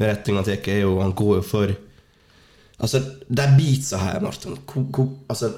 retninga 0.00 0.42
tar, 0.46 0.68
er 0.68 0.80
jo 0.84 0.98
Han 1.00 1.12
går 1.16 1.40
jo 1.40 1.42
for 1.46 1.74
Altså, 2.80 3.02
de 3.28 3.44
beatsa 3.58 3.98
her, 4.00 4.22
Martin 4.24 4.56
ko, 4.66 4.86
ko, 4.92 5.08
Altså 5.28 5.50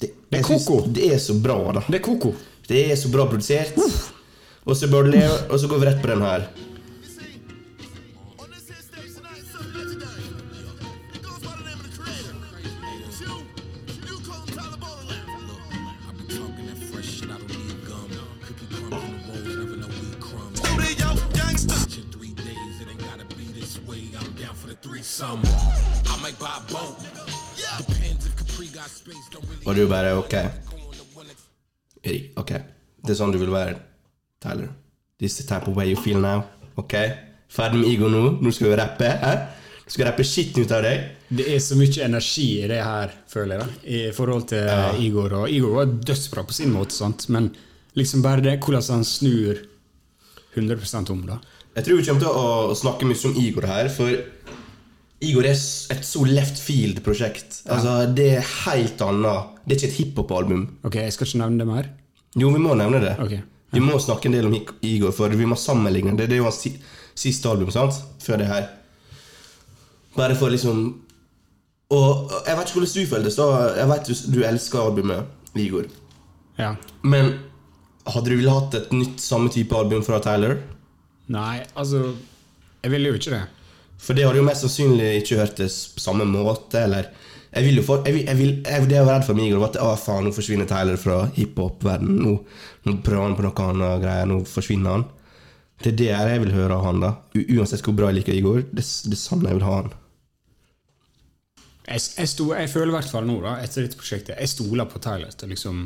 det, 0.00 0.14
Det 0.30 0.38
er 0.38 0.46
koko. 0.46 0.78
Det 0.88 1.10
er 1.12 1.18
så 1.20 1.34
bra, 1.36 1.58
da. 1.76 1.82
Det 1.88 1.98
er 1.98 2.04
koko. 2.06 2.32
Det 2.68 2.86
er 2.92 2.96
så 2.96 3.10
bra 3.12 3.26
produsert. 3.28 3.76
Le, 3.76 5.20
og 5.50 5.58
så 5.60 5.68
går 5.68 5.78
vi 5.82 5.86
rett 5.88 6.00
på 6.00 6.08
den 6.08 6.22
her. 6.24 6.46
Fresh 17.00 17.22
I 17.22 17.26
don't 17.26 17.48
need 17.48 17.86
gum. 17.86 18.10
Cookie 18.46 18.66
crumbs 18.74 18.92
on 18.92 19.12
the 19.12 19.28
rolls, 19.28 19.56
never 19.56 19.76
know 19.76 19.88
we 19.88 20.08
crumbs. 20.20 20.58
Studio 20.60 21.08
gangster. 21.32 22.00
In 22.00 22.06
three 22.12 22.34
days, 22.34 22.74
it 22.80 22.88
ain't 22.90 22.98
gotta 22.98 23.24
be 23.36 23.44
this 23.58 23.78
way. 23.88 24.02
I'm 24.18 24.32
down 24.34 24.54
for 24.54 24.68
the 24.68 24.76
threesome. 24.76 25.40
I 26.06 26.16
might 26.22 26.38
buy 26.38 26.52
a 26.58 26.72
boat. 26.72 26.96
Depends 27.78 28.26
if 28.26 28.36
Capri 28.36 28.66
got 28.68 28.90
space, 28.90 29.26
don't 29.32 29.44
really 29.48 29.66
Og 29.66 29.74
du 29.76 29.88
bare 29.88 30.12
ok. 30.16 30.34
ok. 32.36 32.52
Det 33.04 33.10
er 33.14 33.16
sånn 33.16 33.32
du 33.32 33.38
vil 33.40 33.52
være, 33.52 33.78
Tyler. 34.42 34.68
This 35.18 35.32
is 35.32 35.44
the 35.44 35.54
type 35.54 35.68
of 35.68 35.76
way 35.76 35.88
you 35.90 35.96
feel 35.96 36.20
now. 36.20 36.42
Ok? 36.76 36.94
Ferdig 37.48 37.80
med 37.80 37.88
Igo 37.88 38.08
nå. 38.08 38.38
Nå 38.40 38.50
skal 38.52 38.70
vi 38.70 38.76
rappe. 38.76 39.08
Eh? 39.08 39.46
Nå 39.84 39.88
skal 39.92 40.04
vi 40.04 40.10
rappe 40.10 40.24
skitten 40.24 40.64
ut 40.64 40.72
av 40.76 40.84
deg. 40.84 41.08
Det 41.30 41.46
er 41.54 41.60
så 41.62 41.76
mye 41.78 42.02
energi 42.02 42.46
i 42.64 42.68
det 42.70 42.80
her, 42.82 43.12
føler 43.30 43.60
jeg, 43.60 43.62
da, 43.66 43.82
i 43.86 43.98
forhold 44.14 44.48
til 44.50 45.02
Igor. 45.04 45.36
Og 45.44 45.52
Igor 45.54 45.76
var 45.76 45.92
dødsbra 46.10 46.42
på 46.46 46.56
sin 46.56 46.72
måte, 46.74 46.96
sant? 46.96 47.28
men 47.30 47.52
liksom 47.98 48.22
bare 48.24 48.42
det 48.42 48.56
hvordan 48.64 48.82
han 48.96 49.06
snur 49.06 49.60
100 50.56 51.12
om, 51.14 51.22
da. 51.28 51.38
Jeg 51.76 51.86
tror 51.86 52.00
vi 52.00 52.06
kommer 52.08 52.24
til 52.24 52.40
å 52.40 52.74
snakke 52.74 53.06
mye 53.06 53.28
om 53.28 53.36
Igor 53.38 53.68
her, 53.70 53.90
for 53.94 54.10
Igor 55.20 55.46
er 55.46 55.54
et 55.54 56.06
så 56.08 56.24
left 56.26 56.58
field-prosjekt. 56.58 57.60
Altså, 57.70 58.08
Det 58.16 58.26
er 58.38 58.50
helt 58.64 59.02
annet. 59.04 59.54
Det 59.64 59.76
er 59.76 59.78
ikke 59.78 59.90
et 59.92 59.98
hiphop-album. 60.00 60.64
Ok, 60.88 60.96
jeg 60.96 61.12
skal 61.14 61.28
ikke 61.28 61.42
nevne 61.44 61.62
det 61.62 61.68
mer. 61.68 61.90
Jo, 62.40 62.50
vi 62.50 62.62
må 62.62 62.74
nevne 62.78 63.02
det. 63.04 63.14
Ok. 63.22 63.36
Vi 63.70 63.82
må 63.84 64.00
snakke 64.02 64.26
en 64.26 64.34
del 64.34 64.48
om 64.48 64.56
Igor, 64.56 65.12
for 65.14 65.30
vi 65.30 65.46
må 65.46 65.58
sammenligne 65.60 66.16
det. 66.18 66.26
Det 66.30 66.38
er 66.38 66.42
jo 66.42 66.48
hans 66.48 66.64
siste 67.14 67.52
album, 67.52 67.70
sant? 67.70 68.00
Før 68.24 68.40
det 68.40 68.48
her. 68.50 68.66
Bare 70.16 70.34
for 70.34 70.50
liksom 70.50 70.82
Og 71.90 72.30
jeg 72.46 72.56
vet 72.56 72.68
ikke 72.70 72.78
hvordan 72.78 72.92
du 72.94 73.10
føltes. 73.10 73.36
så 73.36 73.46
Jeg 73.76 73.88
vet 73.90 74.10
du, 74.10 74.14
du 74.36 74.42
elsker 74.46 74.82
albumet, 74.82 75.30
Igor. 75.58 75.88
Ja. 76.58 76.74
Men 77.02 77.32
hadde 78.06 78.30
du 78.30 78.36
villet 78.36 78.54
hatt 78.54 78.76
et 78.78 78.92
nytt 78.94 79.22
samme 79.22 79.50
type 79.52 79.74
album 79.76 80.04
fra 80.06 80.20
Tyler? 80.22 80.60
Nei, 81.30 81.62
altså 81.78 82.12
Jeg 82.82 82.92
ville 82.94 83.10
jo 83.10 83.18
ikke 83.18 83.34
det. 83.34 83.42
For 84.00 84.16
det 84.16 84.24
hadde 84.24 84.40
jo 84.40 84.46
mest 84.46 84.64
sannsynlig 84.64 85.10
ikke 85.20 85.42
hørtes 85.42 85.82
på 85.94 86.00
samme 86.00 86.24
måte, 86.24 86.86
eller 86.86 87.10
Jeg 87.50 87.66
vil 87.66 87.80
jo 87.80 87.82
for, 87.82 88.04
jeg 88.06 88.14
vil, 88.14 88.26
jeg 88.30 88.38
vil, 88.38 88.52
jeg, 88.62 88.88
Det 88.88 88.96
jeg 88.96 89.06
var 89.06 89.16
redd 89.18 89.26
for 89.26 89.42
Igor, 89.42 89.60
var 89.60 89.72
at 89.72 89.80
å 89.82 89.94
faen, 89.98 90.28
nå 90.28 90.34
forsvinner 90.34 90.68
Tyler 90.70 91.00
fra 91.00 91.24
hiphop-verdenen. 91.34 92.20
Nå, 92.22 92.36
nå 92.86 93.00
prøver 93.02 93.26
han 93.26 93.34
på 93.38 93.46
noe 93.48 93.66
annet 93.66 94.04
greier. 94.04 94.28
Nå 94.30 94.44
forsvinner 94.48 94.94
han. 94.94 95.08
Det 95.82 95.90
er 95.94 95.98
det 95.98 96.10
jeg 96.12 96.44
vil 96.44 96.54
høre 96.54 96.76
av 96.76 96.86
han, 96.86 97.02
da. 97.02 97.10
U 97.34 97.40
uansett 97.58 97.82
hvor 97.82 97.96
bra 97.98 98.12
jeg 98.12 98.20
liker 98.20 98.36
Igor. 98.36 98.62
Det, 98.70 98.84
det 98.84 99.16
er 99.16 99.20
sånn 99.20 99.42
jeg 99.48 99.58
vil 99.58 99.66
ha 99.66 99.80
han. 99.80 99.90
Jeg, 101.90 102.02
jeg, 102.20 102.30
sto, 102.30 102.52
jeg 102.54 102.70
føler 102.70 102.92
i 102.92 102.96
hvert 102.98 103.10
fall 103.10 103.26
nå, 103.26 103.40
da, 103.42 103.56
etter 103.64 103.84
dette 103.84 103.98
prosjektet, 103.98 104.36
jeg 104.38 104.52
stoler 104.52 104.86
på 104.90 105.02
Tyler. 105.02 105.34
liksom 105.50 105.82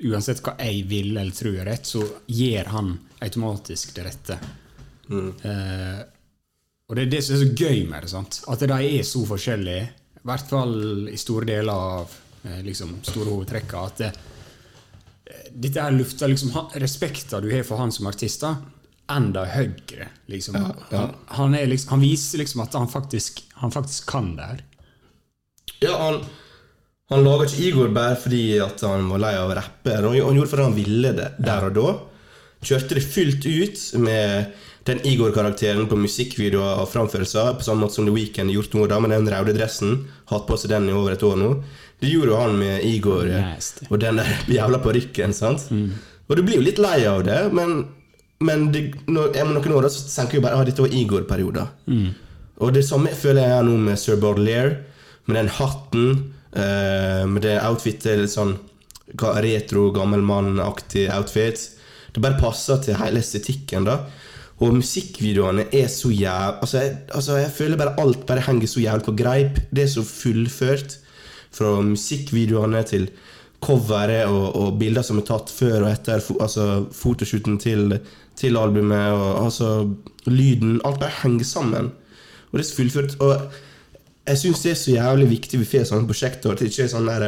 Uansett 0.00 0.40
hva 0.40 0.54
jeg 0.56 0.86
vil 0.88 1.10
eller 1.12 1.34
tror 1.36 1.58
er 1.60 1.68
rett, 1.68 1.86
så 1.86 2.00
gjør 2.32 2.70
han 2.72 2.94
automatisk 3.20 3.92
det 3.98 4.06
rette. 4.06 4.38
Eh, 5.10 6.00
og 6.88 6.96
det 6.96 7.04
er 7.04 7.12
det 7.12 7.20
som 7.26 7.36
er 7.36 7.42
så 7.42 7.50
gøy 7.52 7.84
med 7.90 8.06
det. 8.06 8.10
sant? 8.12 8.40
At 8.50 8.64
de 8.64 8.78
er 8.86 9.04
så 9.06 9.22
forskjellige, 9.28 9.84
i 10.20 10.24
hvert 10.30 10.48
fall 10.50 10.74
i 11.12 11.18
store 11.20 11.48
deler 11.52 11.84
av 11.94 12.16
eh, 12.48 12.62
liksom, 12.66 12.96
store 13.06 13.28
hovedtrekka. 13.28 13.84
At 13.92 14.02
det, 14.02 14.10
eh, 15.28 15.52
dette 15.66 15.84
er 15.84 15.94
lufta 15.94 16.30
liksom 16.30 16.56
respekten 16.80 17.44
du 17.44 17.52
har 17.52 17.66
for 17.68 17.82
han 17.82 17.92
som 17.94 18.08
artist, 18.10 18.46
enda 19.10 19.44
høyere. 19.52 20.08
liksom. 20.32 20.58
Han, 20.90 21.14
han, 21.36 21.54
er 21.54 21.66
liksom 21.66 21.96
han 21.96 22.02
viser 22.02 22.42
liksom 22.42 22.64
at 22.64 22.74
han 22.78 22.88
faktisk, 22.88 23.44
han 23.60 23.74
faktisk 23.74 24.08
kan 24.10 24.34
det 24.38 24.50
her. 24.54 24.66
Ja, 25.80 25.96
han, 25.96 26.20
han 27.10 27.24
laga 27.24 27.48
ikke 27.48 27.66
Igor 27.68 27.92
bare 27.94 28.18
fordi 28.20 28.44
han 28.60 29.08
var 29.10 29.24
lei 29.24 29.34
av 29.40 29.50
å 29.50 29.58
rappe. 29.58 29.96
Han, 29.96 30.12
han 30.12 30.38
gjorde 30.38 30.46
det 30.46 30.52
fordi 30.54 30.66
han 30.68 30.78
ville 30.78 31.12
det 31.16 31.28
der 31.40 31.68
og 31.70 31.76
da. 31.78 31.92
Kjørte 32.60 32.98
det 32.98 33.06
fullt 33.08 33.46
ut 33.48 33.84
med 34.04 34.50
den 34.88 35.00
Igor-karakteren 35.06 35.86
på 35.88 35.96
musikkvideoer 36.00 36.82
og 36.82 36.88
framførelser, 36.92 37.54
på 37.56 37.64
samme 37.64 37.84
måte 37.84 37.98
som 37.98 38.08
The 38.08 38.14
Weeknd 38.14 38.50
har 38.50 38.56
gjort 38.58 38.76
nå, 38.76 38.86
da, 38.90 38.98
med 39.00 39.12
den 39.14 39.28
røde 39.32 39.54
dressen. 39.56 39.96
Hatt 40.32 40.46
på 40.48 40.58
seg 40.60 40.72
den 40.72 40.88
i 40.90 40.96
over 40.96 41.14
et 41.14 41.24
år 41.24 41.36
nå. 41.40 41.50
Det 42.00 42.08
gjorde 42.08 42.32
jo 42.32 42.40
han 42.40 42.56
med 42.56 42.84
Igor 42.88 43.28
eh, 43.28 43.50
og 43.90 43.98
den 44.00 44.20
der 44.20 44.30
jævla 44.58 44.80
parykken. 44.84 45.34
Mm. 45.36 45.88
Og 46.28 46.36
du 46.36 46.44
blir 46.44 46.60
jo 46.60 46.64
litt 46.64 46.80
lei 46.80 46.98
av 47.08 47.24
det, 47.26 47.40
men, 47.56 47.82
men 48.44 48.68
det, 48.72 48.86
når, 49.08 49.36
noen 49.50 49.76
år 49.76 49.88
da, 49.88 49.92
så 49.92 50.06
tenker 50.08 50.38
jeg 50.38 50.46
bare 50.46 50.60
at 50.60 50.64
ah, 50.64 50.68
dette 50.68 50.84
var 50.84 50.96
Igor-perioder. 50.96 51.74
Og 52.60 52.72
det 52.76 52.84
samme 52.88 53.12
føler 53.16 53.48
jeg 53.48 53.68
nå 53.68 53.76
med 53.88 54.00
Sir 54.00 54.20
Baudelaire, 54.20 54.78
med 55.26 55.36
den 55.36 55.52
hatten, 55.58 56.08
eh, 56.52 57.26
med 57.26 57.42
det 57.42 57.58
outfitet, 57.66 58.18
litt 58.20 58.32
sånn 58.32 58.56
retro, 59.18 59.90
gammel 59.92 60.22
mann-aktig 60.22 61.08
outfit. 61.14 61.60
Det 62.12 62.22
bare 62.22 62.40
passer 62.40 62.80
til 62.82 62.98
hele 62.98 63.22
estetikken, 63.22 63.86
da. 63.86 64.00
Og 64.60 64.74
musikkvideoene 64.76 65.68
er 65.72 65.88
så 65.88 66.10
jæv... 66.12 66.60
Altså, 66.60 66.82
altså, 67.14 67.38
jeg 67.40 67.52
føler 67.54 67.80
bare 67.80 67.96
alt 68.00 68.26
bare 68.28 68.44
henger 68.44 68.68
så 68.68 68.82
jævlig 68.82 69.06
på 69.06 69.16
greip. 69.16 69.60
Det 69.72 69.86
er 69.86 69.92
så 69.94 70.04
fullført. 70.04 70.98
Fra 71.50 71.80
musikkvideoene 71.82 72.82
til 72.86 73.08
coveret 73.60 74.28
og, 74.28 74.56
og 74.56 74.76
bilder 74.80 75.04
som 75.04 75.18
er 75.20 75.26
tatt 75.28 75.50
før 75.52 75.86
og 75.86 75.88
etter 75.90 76.20
altså, 76.40 76.66
fotoshooten 76.92 77.56
til, 77.60 77.96
til 78.36 78.60
albumet. 78.60 79.14
Og, 79.16 79.46
altså, 79.46 79.72
lyden 80.28 80.78
Alt 80.84 81.00
bare 81.00 81.18
henger 81.22 81.48
sammen. 81.48 81.90
Og 82.50 82.58
det 82.58 82.66
er 82.66 82.68
så 82.68 82.78
fullført. 82.82 83.16
Og 83.24 83.48
jeg 84.30 84.40
syns 84.44 84.64
det 84.64 84.72
er 84.72 84.78
så 84.80 84.96
jævlig 84.96 85.28
viktig 85.34 85.60
vi 85.60 85.68
får 85.68 85.88
sånne 85.90 86.08
prosjekter. 86.08 86.52
At 86.52 86.62
det 86.62 86.70
ikke 86.70 86.90
sånn 86.90 87.08
der 87.10 87.26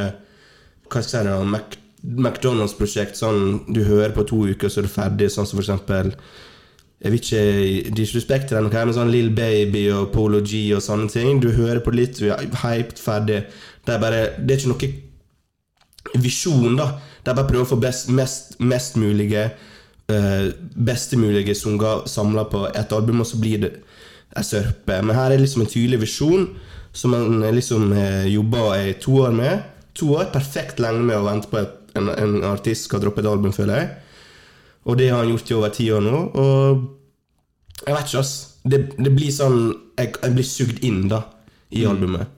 Hva 0.92 1.00
skal 1.02 1.26
jeg 1.26 1.40
si 1.40 1.50
Mac 1.52 1.76
McDonald's-prosjekt. 2.02 3.18
Sånn 3.18 3.62
du 3.72 3.84
hører 3.86 4.14
på 4.14 4.24
to 4.28 4.40
uker, 4.50 4.70
så 4.70 4.82
er 4.82 4.88
du 4.88 4.92
ferdig. 4.92 5.30
Sånn 5.32 5.46
som 5.48 5.58
for 5.58 5.64
eksempel 5.64 6.14
jeg 7.02 7.10
vil 7.10 7.18
ikke 7.18 7.94
disrespecte 7.98 8.54
den, 8.54 8.68
men 8.70 8.94
sånn 8.94 9.10
Lill 9.10 9.32
Baby 9.34 9.88
og 9.90 10.12
Polo 10.14 10.38
G 10.46 10.68
og 10.76 10.84
sånne 10.84 11.10
ting. 11.10 11.40
Du 11.42 11.48
hører 11.50 11.80
på 11.82 11.94
litt, 11.94 12.20
du 12.20 12.30
er 12.30 12.44
hyped, 12.62 13.00
ferdig. 13.02 13.40
Det 13.82 13.96
er 13.96 14.02
bare 14.02 14.20
Det 14.38 14.54
er 14.54 14.60
ikke 14.60 14.70
noe 14.70 16.22
visjon, 16.22 16.76
da. 16.78 16.92
Det 17.22 17.30
er 17.30 17.38
bare 17.38 17.46
å 17.46 17.50
prøve 17.50 17.66
å 17.66 17.72
få 17.72 17.80
best, 17.82 18.10
mest, 18.14 18.54
mest 18.60 18.98
mulige 18.98 19.48
uh, 20.10 20.46
Beste 20.74 21.18
mulige 21.18 21.54
sanger 21.58 22.06
samla 22.06 22.46
på 22.50 22.68
ett 22.70 22.92
album, 22.92 23.22
og 23.22 23.26
så 23.26 23.40
blir 23.42 23.64
det 23.64 23.72
ei 24.38 24.46
sørpe. 24.46 25.02
Men 25.02 25.16
her 25.16 25.34
er 25.34 25.42
liksom 25.42 25.66
en 25.66 25.70
tydelig 25.74 26.04
visjon 26.06 26.46
som 26.92 27.14
man 27.14 27.42
eh, 27.42 27.54
liksom 27.54 27.92
eh, 27.92 28.26
jobber 28.32 28.76
i 28.76 28.94
to 29.00 29.16
år 29.24 29.34
med. 29.36 29.68
To 29.98 30.14
år, 30.16 30.30
perfekt 30.32 30.80
lenge 30.80 31.04
med 31.04 31.18
å 31.18 31.26
vente 31.26 31.50
på 31.50 31.60
at 31.60 31.96
en, 31.98 32.08
en 32.08 32.38
artist 32.48 32.88
skal 32.88 33.02
droppe 33.02 33.20
et 33.20 33.28
album, 33.28 33.52
føler 33.52 33.80
jeg. 33.80 33.90
Og 34.88 34.98
det 34.98 35.10
har 35.10 35.22
han 35.22 35.30
gjort 35.30 35.50
i 35.50 35.56
over 35.58 35.74
ti 35.74 35.90
år 35.92 36.02
nå. 36.04 36.20
Og 36.42 37.82
jeg 37.86 37.96
vet 37.96 38.08
ikke, 38.08 38.22
ass. 38.22 38.34
Det, 38.62 38.78
det 38.94 39.10
blir 39.10 39.32
sånn 39.34 39.58
jeg, 39.98 40.12
jeg 40.14 40.34
blir 40.36 40.46
sugd 40.46 40.84
inn 40.86 41.06
da 41.10 41.24
i 41.74 41.84
albumet. 41.88 42.30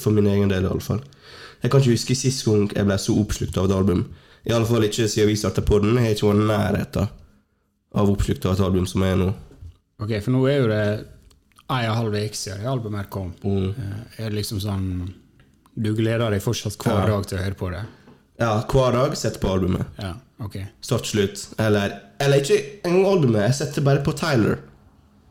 For 0.00 0.12
min 0.14 0.28
egen 0.28 0.50
del, 0.50 0.66
i 0.66 0.70
alle 0.70 0.84
fall. 0.84 1.00
Jeg 1.62 1.70
kan 1.70 1.82
ikke 1.82 1.94
huske 1.94 2.16
sist 2.16 2.44
gang 2.46 2.66
jeg 2.72 2.88
ble 2.88 2.96
så 3.00 3.14
oppslukt 3.20 3.58
av 3.60 3.68
et 3.68 3.76
album. 3.76 4.04
I 4.48 4.54
alle 4.56 4.68
fall 4.68 4.86
ikke 4.86 5.08
siden 5.10 5.28
vi 5.28 5.38
starta 5.38 5.64
på 5.64 5.80
den. 5.82 5.98
Jeg 5.98 6.06
har 6.06 6.16
ikke 6.16 6.30
vært 6.30 6.42
i 6.42 6.48
nærheten 6.50 7.10
av 8.00 8.12
oppslukt 8.12 8.46
av 8.46 8.56
et 8.56 8.64
album 8.64 8.86
som 8.88 9.04
jeg 9.04 9.16
er 9.16 9.20
nå. 9.20 9.30
Ok, 10.00 10.14
for 10.24 10.32
nå 10.32 10.44
er 10.48 10.56
jo 10.62 10.68
det 10.70 10.84
ei 11.70 11.86
og 11.86 11.92
en 11.94 11.98
halv 12.00 12.16
uke 12.18 12.36
siden 12.38 12.62
det 12.64 12.70
albumet 12.70 13.02
her 13.04 13.08
kom. 13.14 13.32
Mm. 13.44 13.70
Eh, 13.70 14.24
Er 14.24 14.30
det 14.30 14.38
liksom 14.40 14.60
sånn 14.62 14.86
Du 15.80 15.92
gleder 15.94 16.30
deg 16.34 16.42
fortsatt 16.42 16.76
hver 16.82 17.06
dag 17.08 17.26
til 17.30 17.38
å 17.38 17.42
høre 17.44 17.56
på 17.58 17.70
det? 17.72 17.82
Ja, 18.40 18.54
hver 18.68 18.92
dag 18.96 19.14
setter 19.16 19.40
på 19.42 19.52
albumet. 19.52 19.86
Ja, 20.00 20.14
ok. 20.42 20.56
Start, 20.80 21.06
slutt. 21.06 21.42
Eller, 21.60 21.92
eller 22.20 22.40
ikke 22.42 22.56
engang 22.88 23.06
albumet. 23.14 23.42
Jeg 23.50 23.54
setter 23.60 23.84
bare 23.86 24.02
på 24.04 24.14
Tyler. 24.18 24.58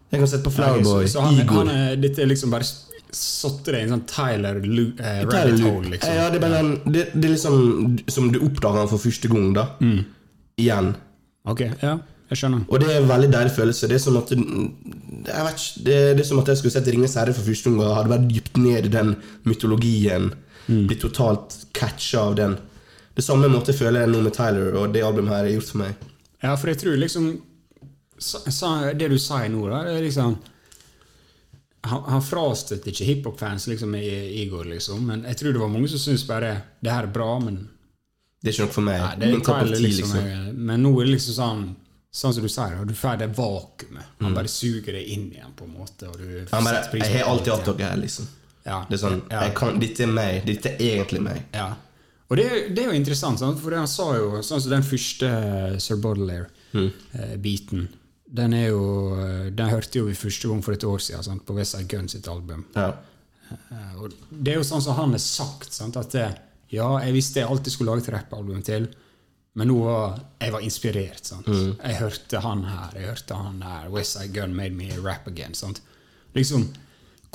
Jeg 0.10 0.22
kan 0.24 0.30
sette 0.32 0.46
på 0.48 0.54
Flowerboy, 0.56 1.06
ja, 1.06 1.22
han, 1.22 1.36
Igor. 1.42 1.66
han 1.68 1.70
er, 1.74 1.98
dette 2.02 2.24
er 2.24 2.30
liksom 2.32 2.50
bare 2.54 2.66
satt 3.14 3.60
deg 3.68 3.76
i 3.76 3.84
en 3.88 3.92
sånn 3.94 4.06
Tyler 4.10 4.58
Lu, 4.64 4.86
eh, 4.98 5.20
rabbit 5.26 5.62
hole, 5.66 5.92
liksom? 5.94 6.16
Ja, 6.18 6.30
det 6.34 6.40
er 6.40 6.46
bare 6.46 6.62
det, 6.86 7.04
det 7.14 7.28
er 7.28 7.34
liksom 7.36 8.00
som 8.10 8.32
du 8.34 8.40
oppdager 8.46 8.84
han 8.84 8.90
for 8.90 9.02
første 9.02 9.30
gang, 9.30 9.52
da. 9.58 9.68
Mm. 9.86 10.00
Igjen. 10.62 10.90
Ok, 11.50 11.62
ja, 11.82 11.98
jeg 12.30 12.42
skjønner. 12.44 12.66
Og 12.70 12.82
det 12.82 12.90
er 12.92 13.00
en 13.02 13.10
veldig 13.10 13.30
deilig 13.34 13.52
følelse. 13.56 13.88
Det 13.90 13.98
er 13.98 14.04
som 14.04 14.18
at 14.20 14.32
Jeg 14.34 15.46
vet 15.46 15.64
det, 15.86 15.98
det 16.18 16.24
er 16.24 16.28
som 16.28 16.42
at 16.42 16.52
jeg 16.52 16.60
skulle 16.60 16.76
sett 16.76 16.90
Ringenes 16.92 17.18
herre 17.18 17.34
for 17.34 17.48
første 17.48 17.74
gang 17.74 17.96
hadde 17.98 18.14
vært 18.14 18.28
dypt 18.30 18.60
ned 18.62 18.86
i 18.86 18.94
den 18.94 19.16
mytologien. 19.50 20.30
Mm. 20.68 20.84
Blitt 20.90 21.02
totalt 21.02 21.56
catcha 21.74 22.28
av 22.30 22.36
den. 22.38 22.54
Det 23.18 23.26
samme 23.26 23.50
måte 23.52 23.74
føler 23.74 24.06
jeg 24.06 24.14
nå 24.14 24.22
med 24.24 24.36
Tyler, 24.38 24.78
og 24.78 24.94
det 24.94 25.02
albumet 25.04 25.34
her 25.34 25.48
er 25.48 25.56
gjort 25.58 25.72
for 25.72 25.82
meg. 25.82 26.06
Ja, 26.44 26.54
for 26.56 26.72
jeg 26.72 26.80
tror 26.80 26.96
liksom 26.96 27.26
Det 29.00 29.08
du 29.12 29.18
sa 29.20 29.42
nå, 29.48 29.62
da, 29.72 29.82
er 29.88 30.02
liksom 30.04 30.38
Han, 31.88 32.02
han 32.12 32.24
frastøtte 32.24 32.92
ikke 32.92 33.08
hiphop-fans 33.08 33.68
liksom 33.72 33.94
i 33.96 34.08
Igor, 34.44 34.66
liksom, 34.68 35.06
men 35.08 35.24
jeg 35.28 35.40
tror 35.40 35.54
det 35.56 35.62
var 35.62 35.72
mange 35.72 35.88
som 35.88 36.00
syntes 36.00 36.26
bare 36.28 36.54
det 36.84 36.92
her 36.92 37.08
er 37.08 37.14
bra, 37.16 37.40
men 37.40 37.62
Det 38.40 38.52
er 38.52 38.56
ikke 38.56 38.66
noe 38.68 38.76
for 38.76 38.88
meg. 38.88 39.02
Nei, 39.04 39.14
det 39.20 39.30
er 39.30 39.46
Tyler, 39.48 39.80
liksom. 39.84 40.12
liksom. 40.16 40.60
Men 40.70 40.84
nå 40.84 40.92
er 41.00 41.08
det 41.08 41.14
liksom 41.16 41.38
sånn 41.40 41.64
Sånn 42.12 42.34
som 42.34 42.42
du 42.44 42.50
sier, 42.50 42.80
du 42.90 42.94
får 42.98 43.20
det 43.22 43.28
vakuumet. 43.38 44.06
Mm. 44.18 44.24
Han 44.26 44.34
bare 44.40 44.50
suger 44.50 44.96
det 44.98 45.04
inn 45.14 45.28
igjen, 45.32 45.52
på 45.56 45.68
en 45.68 45.76
måte. 45.78 46.08
Han 46.52 46.66
bare, 46.66 46.82
jeg 46.98 47.12
har 47.20 47.30
alltid 47.30 47.54
hatt 47.54 47.68
dere 47.70 47.92
her, 47.92 48.00
liksom. 48.02 48.26
Ja. 48.66 48.80
Det 48.90 48.98
er 48.98 49.02
sånn, 49.04 49.22
kan, 49.58 49.78
Dette 49.82 50.04
er 50.08 50.12
meg. 50.14 50.42
Dette 50.48 50.74
er 50.76 50.96
egentlig 50.98 51.22
meg. 51.26 51.44
Ja. 51.54 51.70
Og 52.30 52.38
det, 52.38 52.48
det 52.76 52.84
er 52.84 52.92
jo 52.92 52.98
interessant, 52.98 53.40
sant? 53.42 53.58
for 53.62 53.74
han 53.78 53.88
sa 53.90 54.10
jo 54.18 54.42
sånn 54.46 54.62
som 54.62 54.74
den 54.74 54.84
første 54.86 55.30
Sir 55.82 55.98
Baudelaire-biten 56.04 57.88
Den 58.30 58.54
er 58.54 58.68
jo 58.70 58.84
eh, 59.18 59.48
Den 59.58 59.72
hørte 59.72 59.98
jo 60.02 60.06
vi 60.10 60.14
første 60.18 60.52
gang 60.52 60.62
for 60.66 60.76
et 60.78 60.86
år 60.86 61.02
siden 61.02 61.26
sant? 61.26 61.46
på 61.48 61.56
Westside 61.58 61.88
Gun 61.90 62.10
sitt 62.12 62.28
album. 62.30 62.66
Ja. 62.76 62.92
Eh, 63.50 63.96
Og 63.98 64.14
det 64.30 64.54
er 64.54 64.60
jo 64.60 64.68
sånn 64.68 64.84
som 64.86 64.98
han 65.00 65.16
har 65.18 65.24
sagt, 65.24 65.74
sant? 65.74 65.98
at 65.98 66.14
det, 66.14 66.28
ja, 66.74 66.90
jeg 67.02 67.16
visste 67.18 67.42
jeg 67.42 67.50
alltid 67.50 67.74
skulle 67.74 67.96
lage 67.96 68.06
et 68.06 68.14
rappalbum 68.20 68.62
til, 68.66 68.86
men 69.58 69.68
nå 69.72 69.78
var 69.84 70.20
jeg 70.40 70.52
var 70.54 70.62
inspirert. 70.66 71.26
Sant? 71.26 71.48
Jeg 71.50 71.96
hørte 72.00 72.42
han 72.46 72.64
her, 72.70 72.92
jeg 73.00 73.10
hørte 73.10 73.36
han 73.40 73.62
her. 73.66 73.90
West 73.94 74.16
Side 74.18 74.34
Gun 74.36 74.54
made 74.56 74.76
me 74.78 74.90
rap 75.04 75.28
again. 75.28 75.54
Sant? 75.58 75.82
Liksom, 76.36 76.68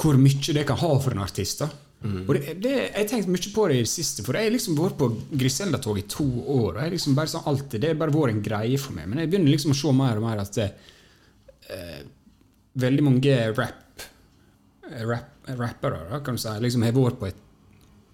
hvor 0.00 0.16
mye 0.20 0.54
det 0.54 0.66
kan 0.68 0.78
ha 0.80 0.92
for 1.02 1.12
en 1.16 1.24
artist. 1.24 1.58
da. 1.64 1.68
Og 2.04 2.34
det, 2.36 2.58
det, 2.60 2.70
Jeg 2.70 2.92
har 2.98 3.06
tenkt 3.08 3.28
mye 3.32 3.50
på 3.54 3.68
det 3.68 3.76
i 3.76 3.84
det 3.84 3.88
siste, 3.88 4.22
for 4.26 4.36
jeg 4.36 4.50
har 4.50 4.52
liksom 4.52 4.76
vært 4.76 4.98
på 5.00 5.08
Griselda-tog 5.40 5.98
i 5.98 6.04
to 6.08 6.26
år. 6.42 6.74
og 6.76 6.82
jeg 6.82 6.92
liksom 6.96 7.14
bare 7.16 7.32
sånn 7.32 7.46
alltid, 7.48 7.80
Det 7.80 7.88
har 7.92 8.00
bare 8.00 8.12
vært 8.12 8.34
en 8.34 8.42
greie 8.44 8.78
for 8.78 8.92
meg. 8.92 9.08
Men 9.08 9.22
jeg 9.22 9.30
begynner 9.32 9.54
liksom 9.54 9.72
å 9.72 9.78
se 9.78 9.92
mer 9.96 10.20
og 10.20 10.26
mer 10.26 10.42
at 10.42 10.52
det, 10.58 10.66
eh, 11.70 12.02
veldig 12.76 13.04
mange 13.06 13.38
rap 13.56 13.80
rap, 15.08 15.30
rappere 15.48 16.02
da, 16.10 16.20
kan 16.20 16.36
du 16.36 16.40
si, 16.42 16.52
liksom 16.60 16.82
har 16.84 16.92
vært 16.92 17.18
på 17.20 17.28
et, 17.30 17.40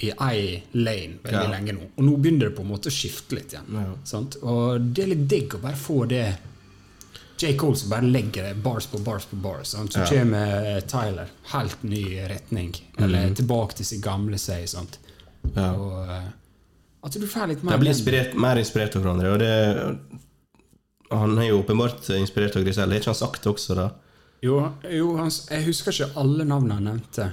i 0.00 0.10
ei 0.10 0.62
lane 0.72 1.18
veldig 1.22 1.42
Ja. 1.44 1.50
lenge 1.50 1.72
nå. 1.76 1.88
Og 1.96 2.04
nå 2.06 2.16
begynner 2.16 2.48
det 2.48 2.56
på 2.56 2.62
en 2.62 2.70
måte 2.72 2.88
å 2.88 2.94
skifte 2.94 3.34
litt 3.36 3.52
igjen. 3.52 3.66
Ja. 3.74 3.84
Sant? 4.04 4.36
Og 4.42 4.80
det 4.94 5.04
er 5.04 5.10
litt 5.14 5.26
digg 5.28 5.54
å 5.58 5.60
bare 5.60 5.76
få 5.76 6.06
det 6.08 6.36
J. 7.40 7.54
Cole 7.56 7.76
som 7.76 7.88
bare 7.88 8.04
legger 8.04 8.42
det 8.50 8.62
bars 8.62 8.86
på 8.86 8.98
bars 9.04 9.24
på 9.30 9.36
bars. 9.40 9.68
Sant? 9.68 9.92
Så 9.92 10.00
Ja. 10.00 10.06
kommer 10.20 10.76
eh, 10.76 10.80
Tyler. 10.80 11.28
Helt 11.52 11.82
ny 11.82 12.02
retning. 12.28 12.74
Eller 12.98 13.30
tilbake 13.34 13.74
til 13.76 13.86
sin 13.86 14.00
gamle 14.00 14.36
seg. 14.38 14.66
Sant? 14.68 14.98
Ja. 15.56 15.72
Og 15.72 16.08
eh, 16.08 16.28
at 17.02 17.12
du 17.12 17.26
får 17.26 17.48
litt 17.48 17.62
mer 17.64 17.72
De 17.72 17.84
blir 17.84 17.94
inspirert, 17.94 18.34
mer 18.36 18.56
inspirert 18.60 18.96
av 18.96 19.02
hverandre. 19.02 19.32
Og 19.32 19.38
det, 19.38 19.98
han 21.10 21.38
er 21.38 21.48
jo 21.48 21.62
åpenbart 21.62 22.08
inspirert 22.18 22.56
av 22.56 22.64
Griselle. 22.64 22.94
Er 22.94 23.00
ikke 23.00 23.12
han 23.14 23.14
sagt 23.18 23.42
det 23.42 23.52
også, 23.54 23.74
da? 23.78 23.88
Jo, 24.42 24.58
jo 24.90 25.16
han, 25.16 25.30
jeg 25.50 25.64
husker 25.66 25.92
ikke 25.92 26.16
alle 26.20 26.44
navnene 26.48 26.74
han 26.78 26.84
nevnte, 26.90 27.30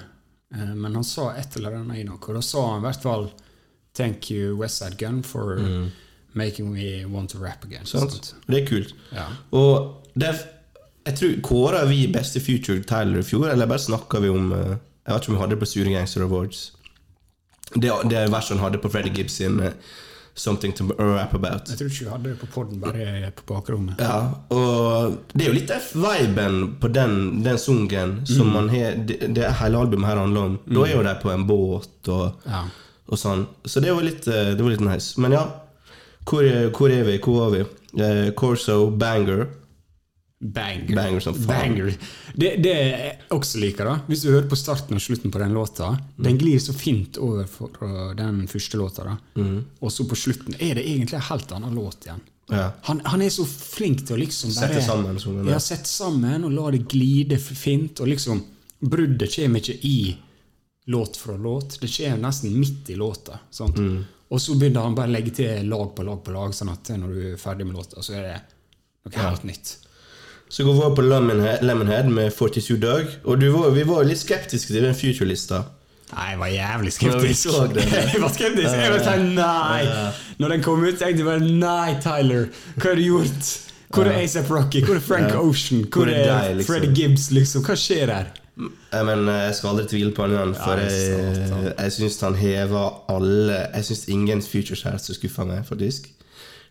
men 0.49 0.95
han 0.95 1.03
sa 1.03 1.31
et 1.35 1.57
eller 1.59 1.79
annet 1.81 2.01
i 2.01 2.03
noe. 2.07 2.19
Og 2.21 2.37
da 2.37 2.41
sa 2.45 2.61
han 2.71 2.83
i 2.83 2.85
hvert 2.87 3.03
fall 3.03 3.31
'Thank 3.97 4.31
you, 4.31 4.55
Westside 4.55 4.97
Gun, 4.97 5.23
for 5.23 5.57
making 6.33 6.71
me 6.73 7.05
want 7.05 7.29
to 7.31 7.39
rap 7.39 7.65
again'. 7.65 7.85
Sant? 7.85 8.11
Sant? 8.11 8.35
Det 8.47 8.61
er 8.63 8.67
kult. 8.67 8.95
Ja. 9.11 9.25
Og 9.51 10.05
det, 10.13 10.35
jeg 11.07 11.15
tror 11.15 11.41
Kåra 11.43 11.85
vi 11.85 12.07
beste 12.13 12.39
future 12.39 12.83
Tyler 12.83 13.19
i 13.19 13.23
fjor, 13.23 13.47
eller 13.49 13.65
bare 13.65 13.79
snakka 13.79 14.19
vi 14.19 14.29
om 14.29 14.51
eh, 14.51 14.75
Jeg 15.07 15.13
vet 15.13 15.23
ikke 15.23 15.31
om 15.31 15.35
vi 15.35 15.39
hadde 15.39 15.55
det 15.55 15.59
på 15.59 15.65
Sure 15.65 15.91
Gangster 15.93 16.21
Awards. 16.21 16.73
Det, 17.73 17.91
det 18.09 18.17
er 18.17 18.31
verset 18.31 18.57
han 18.57 18.63
hadde 18.65 18.81
på 18.83 18.89
Freddie 18.91 19.13
Gibbs 19.15 19.37
sin 19.39 19.59
eh, 19.63 19.71
'Something 20.37 20.73
to 20.77 20.83
Rap 20.99 21.33
About'. 21.33 21.67
Jeg 21.69 21.77
tror 21.79 21.87
ikke 21.89 22.03
vi 22.05 22.09
hadde 22.11 22.29
det 22.29 22.39
på 22.39 22.47
poden, 22.53 22.79
bare 22.79 23.31
på 23.35 23.43
bakrommet. 23.53 23.95
Ja, 23.99 24.29
og 24.53 25.17
det 25.33 25.45
er 25.45 25.49
jo 25.49 25.53
litt 25.57 25.67
den 25.67 25.81
viben 26.03 26.57
på 26.79 26.87
den, 26.93 27.43
den 27.43 27.57
sungen 27.57 28.19
som 28.25 28.51
man 28.53 28.69
har 28.69 28.95
det, 29.05 29.33
det 29.33 29.51
hele 29.61 29.77
albumet 29.81 30.05
her 30.11 30.17
handler 30.21 30.41
om. 30.51 30.59
Da 30.69 30.83
er 30.85 30.95
jo 30.95 31.03
de 31.03 31.15
på 31.23 31.31
en 31.33 31.47
båt 31.47 32.07
og, 32.13 32.31
Ja. 32.45 32.63
og 33.09 33.17
sånn. 33.17 33.47
Så 33.65 33.81
det 33.81 33.91
var 33.95 34.03
litt, 34.03 34.27
eh, 34.27 34.53
det 34.55 34.61
var 34.61 34.69
litt 34.69 34.81
nice. 34.85 35.17
Men 35.19 35.31
ja, 35.31 35.45
hvor, 36.25 36.43
hvor 36.77 36.89
er 36.91 37.03
vi? 37.03 37.17
Hvor 37.17 37.39
var 37.39 37.49
vi? 37.57 37.65
Eh, 38.03 38.31
Corso, 38.33 38.91
Banger. 38.91 39.47
Banger. 40.39 40.95
Banger 40.95 41.19
som 41.19 41.33
faen. 41.33 41.47
Banger. 41.47 41.95
Det, 42.37 42.51
det 42.61 42.73
jeg 42.77 43.13
også 43.33 43.57
liker, 43.57 43.85
da 43.89 43.95
hvis 44.07 44.21
du 44.21 44.27
hører 44.29 44.45
på 44.51 44.57
starten 44.59 44.93
og 44.93 45.01
slutten 45.01 45.31
på 45.33 45.39
den 45.41 45.53
låta, 45.55 45.87
Mm. 46.17 46.23
den 46.27 46.37
glir 46.37 46.59
så 46.61 46.73
fint 46.77 47.17
over 47.17 47.47
for 47.49 48.13
den 48.15 48.43
første 48.47 48.77
låta. 48.77 49.03
da 49.03 49.17
Mm. 49.35 49.63
Og 49.81 49.91
så 49.91 50.05
på 50.07 50.15
slutten 50.15 50.53
er 50.59 50.75
det 50.75 50.85
egentlig 50.85 51.13
en 51.15 51.21
helt 51.31 51.51
annen 51.51 51.73
låt 51.75 52.05
igjen. 52.05 52.21
Ja. 52.49 52.71
Han, 52.83 53.01
han 53.05 53.21
er 53.21 53.29
så 53.29 53.45
flink 53.45 54.05
til 54.05 54.15
å 54.15 54.19
liksom 54.19 54.53
bare 54.55 54.69
Sette 54.73 54.85
sammen 54.85 55.17
sånn, 55.19 55.41
ja. 55.45 55.51
Ja, 55.53 55.59
sette 55.59 55.89
sammen 55.89 56.45
og 56.45 56.51
la 56.53 56.69
det 56.71 56.87
glide 56.87 57.39
fint. 57.39 57.99
Og 57.99 58.07
liksom 58.07 58.43
Bruddet 58.79 59.33
kommer 59.35 59.57
ikke 59.59 59.79
i 59.83 60.15
låt 60.87 61.17
fra 61.17 61.35
låt. 61.35 61.79
Det 61.81 61.89
kommer 61.89 62.21
nesten 62.29 62.53
midt 62.53 62.89
i 62.89 62.95
låta. 62.95 63.39
Mm. 63.59 64.05
Og 64.29 64.39
så 64.39 64.53
begynner 64.55 64.83
han 64.83 64.93
bare 64.95 65.07
å 65.09 65.11
legge 65.17 65.33
til 65.33 65.65
lag 65.67 65.95
på 65.95 66.03
lag 66.05 66.23
på 66.23 66.31
lag, 66.31 66.53
sånn 66.53 66.69
at 66.71 66.89
når 66.93 67.13
du 67.13 67.21
er 67.33 67.37
ferdig 67.41 67.65
med 67.65 67.75
låta, 67.75 68.03
så 68.03 68.13
er 68.13 68.21
det 68.21 68.41
noe 69.07 69.23
helt 69.29 69.43
nytt. 69.43 69.77
Så 70.49 70.63
går 70.63 70.73
vi 70.73 70.79
over 70.79 70.95
på 70.95 71.03
Lemonhead, 71.03 71.63
Lemonhead 71.67 72.07
med 72.09 72.31
42 72.33 72.77
Dog. 72.79 73.09
Og 73.23 73.41
du 73.41 73.49
var, 73.51 73.69
vi 73.75 73.83
var 73.87 74.05
litt 74.07 74.21
skeptiske 74.21 74.71
til 74.71 74.85
den 74.87 74.95
Future-lista. 74.95 75.63
Nei, 76.07 76.29
jeg 76.31 76.39
var 76.39 76.51
jævlig 76.53 76.91
Når 77.01 77.19
vi 77.19 77.33
skeptisk. 77.33 77.49
så 77.49 77.63
den. 77.67 77.93
jeg 78.13 78.21
var 78.23 78.31
skeptisk. 78.31 78.75
Jeg 78.79 78.91
var 78.93 79.01
sånn, 79.03 79.25
nei! 79.35 80.11
Når 80.39 80.53
den 80.55 80.63
kom 80.63 80.85
ut, 80.85 80.95
tenkte 80.95 81.23
jeg 81.23 81.27
bare 81.27 81.43
nei, 81.43 81.97
Tyler. 82.03 82.47
Hva 82.77 82.93
har 82.93 82.99
du 82.99 83.03
gjort? 83.03 83.49
Hvor 83.91 84.07
er 84.07 84.21
ASAP 84.21 84.51
Rocky? 84.51 84.83
Hvor 84.87 84.99
er 84.99 85.03
Frank 85.03 85.35
Ocean? 85.35 85.83
Hvor, 85.91 86.07
er 86.11 86.31
er, 86.31 86.53
liksom? 86.59 86.93
Gibbs? 86.95 87.29
liksom? 87.35 87.63
Hva 87.67 87.75
skjer 87.79 88.11
her? 88.11 88.31
Jeg, 88.57 89.05
Men 89.05 89.27
jeg 89.29 89.55
skal 89.55 89.69
aldri 89.69 89.85
tvile 89.91 90.13
på 90.17 90.25
han 90.31 90.55
for 90.57 90.79
Ja, 90.81 90.87
jeg, 90.89 91.73
jeg 91.77 91.93
syns 91.93 92.15
han 92.25 92.37
hever 92.39 92.95
alle 93.13 93.59
Jeg 93.75 93.85
syns 93.85 94.07
ingen 94.09 94.41
Futures 94.41 94.81
her 94.87 94.97
som 95.01 95.15
skuffer 95.15 95.45
meg, 95.45 95.61
faktisk. 95.67 96.09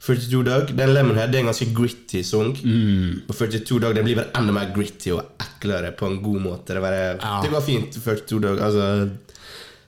42 0.07 0.43
Dog, 0.47 0.69
den 0.79 0.93
Lemonhead 0.95 1.33
det 1.33 1.41
er 1.41 1.45
en 1.45 1.51
ganske 1.51 1.67
gritty 1.75 2.21
sang. 2.23 2.53
Mm. 2.63 3.23
Og 3.29 3.35
42 3.35 3.81
Dog 3.83 3.95
den 3.99 4.07
blir 4.07 4.17
bare 4.21 4.31
enda 4.39 4.53
mer 4.55 4.71
gritty 4.77 5.11
og 5.17 5.25
eklere 5.43 5.91
på 5.99 6.07
en 6.07 6.21
god 6.23 6.41
måte. 6.45 6.75
Det, 6.77 6.83
bare, 6.85 7.17
Ja. 7.19 7.41
det 7.43 7.51
går 7.51 7.65
fint. 7.67 7.97
42 8.05 8.41
Dog, 8.45 8.61
altså 8.61 9.11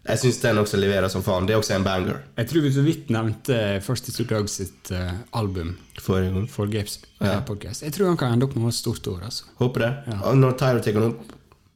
Jeg 0.09 0.19
syns 0.23 0.39
den 0.41 0.57
også 0.57 0.79
leverer 0.81 1.09
som 1.13 1.21
faen. 1.23 1.45
Det 1.47 1.53
er 1.53 1.59
også 1.61 1.75
en 1.77 1.85
banger. 1.85 2.17
Jeg 2.39 2.49
tror 2.49 2.63
vi 2.65 2.71
så 2.73 2.83
vidt 2.83 3.11
nevnte 3.13 3.59
42 3.85 4.25
Dog 4.31 4.49
sitt 4.49 4.91
uh, 4.91 5.11
album 5.37 5.75
gang. 6.07 6.49
for 6.49 6.67
Gapes 6.67 7.01
Ja. 7.21 7.35
eh, 7.35 7.41
podcast. 7.45 7.83
Jeg 7.83 7.93
tror 7.93 8.07
han 8.09 8.17
kan 8.17 8.33
ende 8.33 8.45
opp 8.47 8.55
med 8.57 8.63
noe 8.65 8.73
stort 8.73 9.07
år. 9.07 9.21
altså. 9.25 9.45
Håper 9.59 9.81
det. 9.85 9.93
Ja. 10.07 10.21
Og 10.31 10.37
når 10.39 10.57
Tyler 10.57 10.81
tar 10.81 10.93
den 10.93 11.03
opp, 11.11 11.21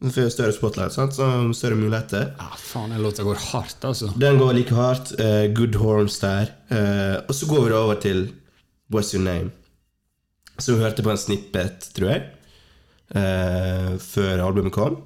så 0.02 0.10
får 0.16 0.28
større 0.34 0.52
spotlight, 0.56 0.92
sant? 0.96 1.14
så 1.14 1.26
større 1.54 1.76
muligheter. 1.78 2.32
Ja, 2.38 2.48
faen, 2.58 2.90
den 2.90 3.02
låta 3.04 3.22
går 3.22 3.38
hardt, 3.52 3.84
altså. 3.86 4.08
Den 4.18 4.38
går 4.40 4.52
like 4.56 4.74
hardt. 4.74 5.12
Uh, 5.20 5.46
good 5.54 5.76
horns 5.78 6.18
der. 6.22 6.50
Uh, 6.72 7.20
og 7.28 7.34
så 7.38 7.46
går 7.46 7.64
vi 7.64 7.70
da 7.70 7.78
over 7.78 8.00
til 8.02 8.22
What's 8.92 9.12
Your 9.14 9.22
Name. 9.22 9.52
Så 10.58 10.74
vi 10.74 10.82
hørte 10.82 11.04
på 11.06 11.10
en 11.12 11.20
snippet, 11.20 11.86
tror 11.94 12.10
jeg, 12.10 12.24
uh, 13.14 13.92
før 14.02 14.42
albumet 14.46 14.74
kom. 14.74 14.98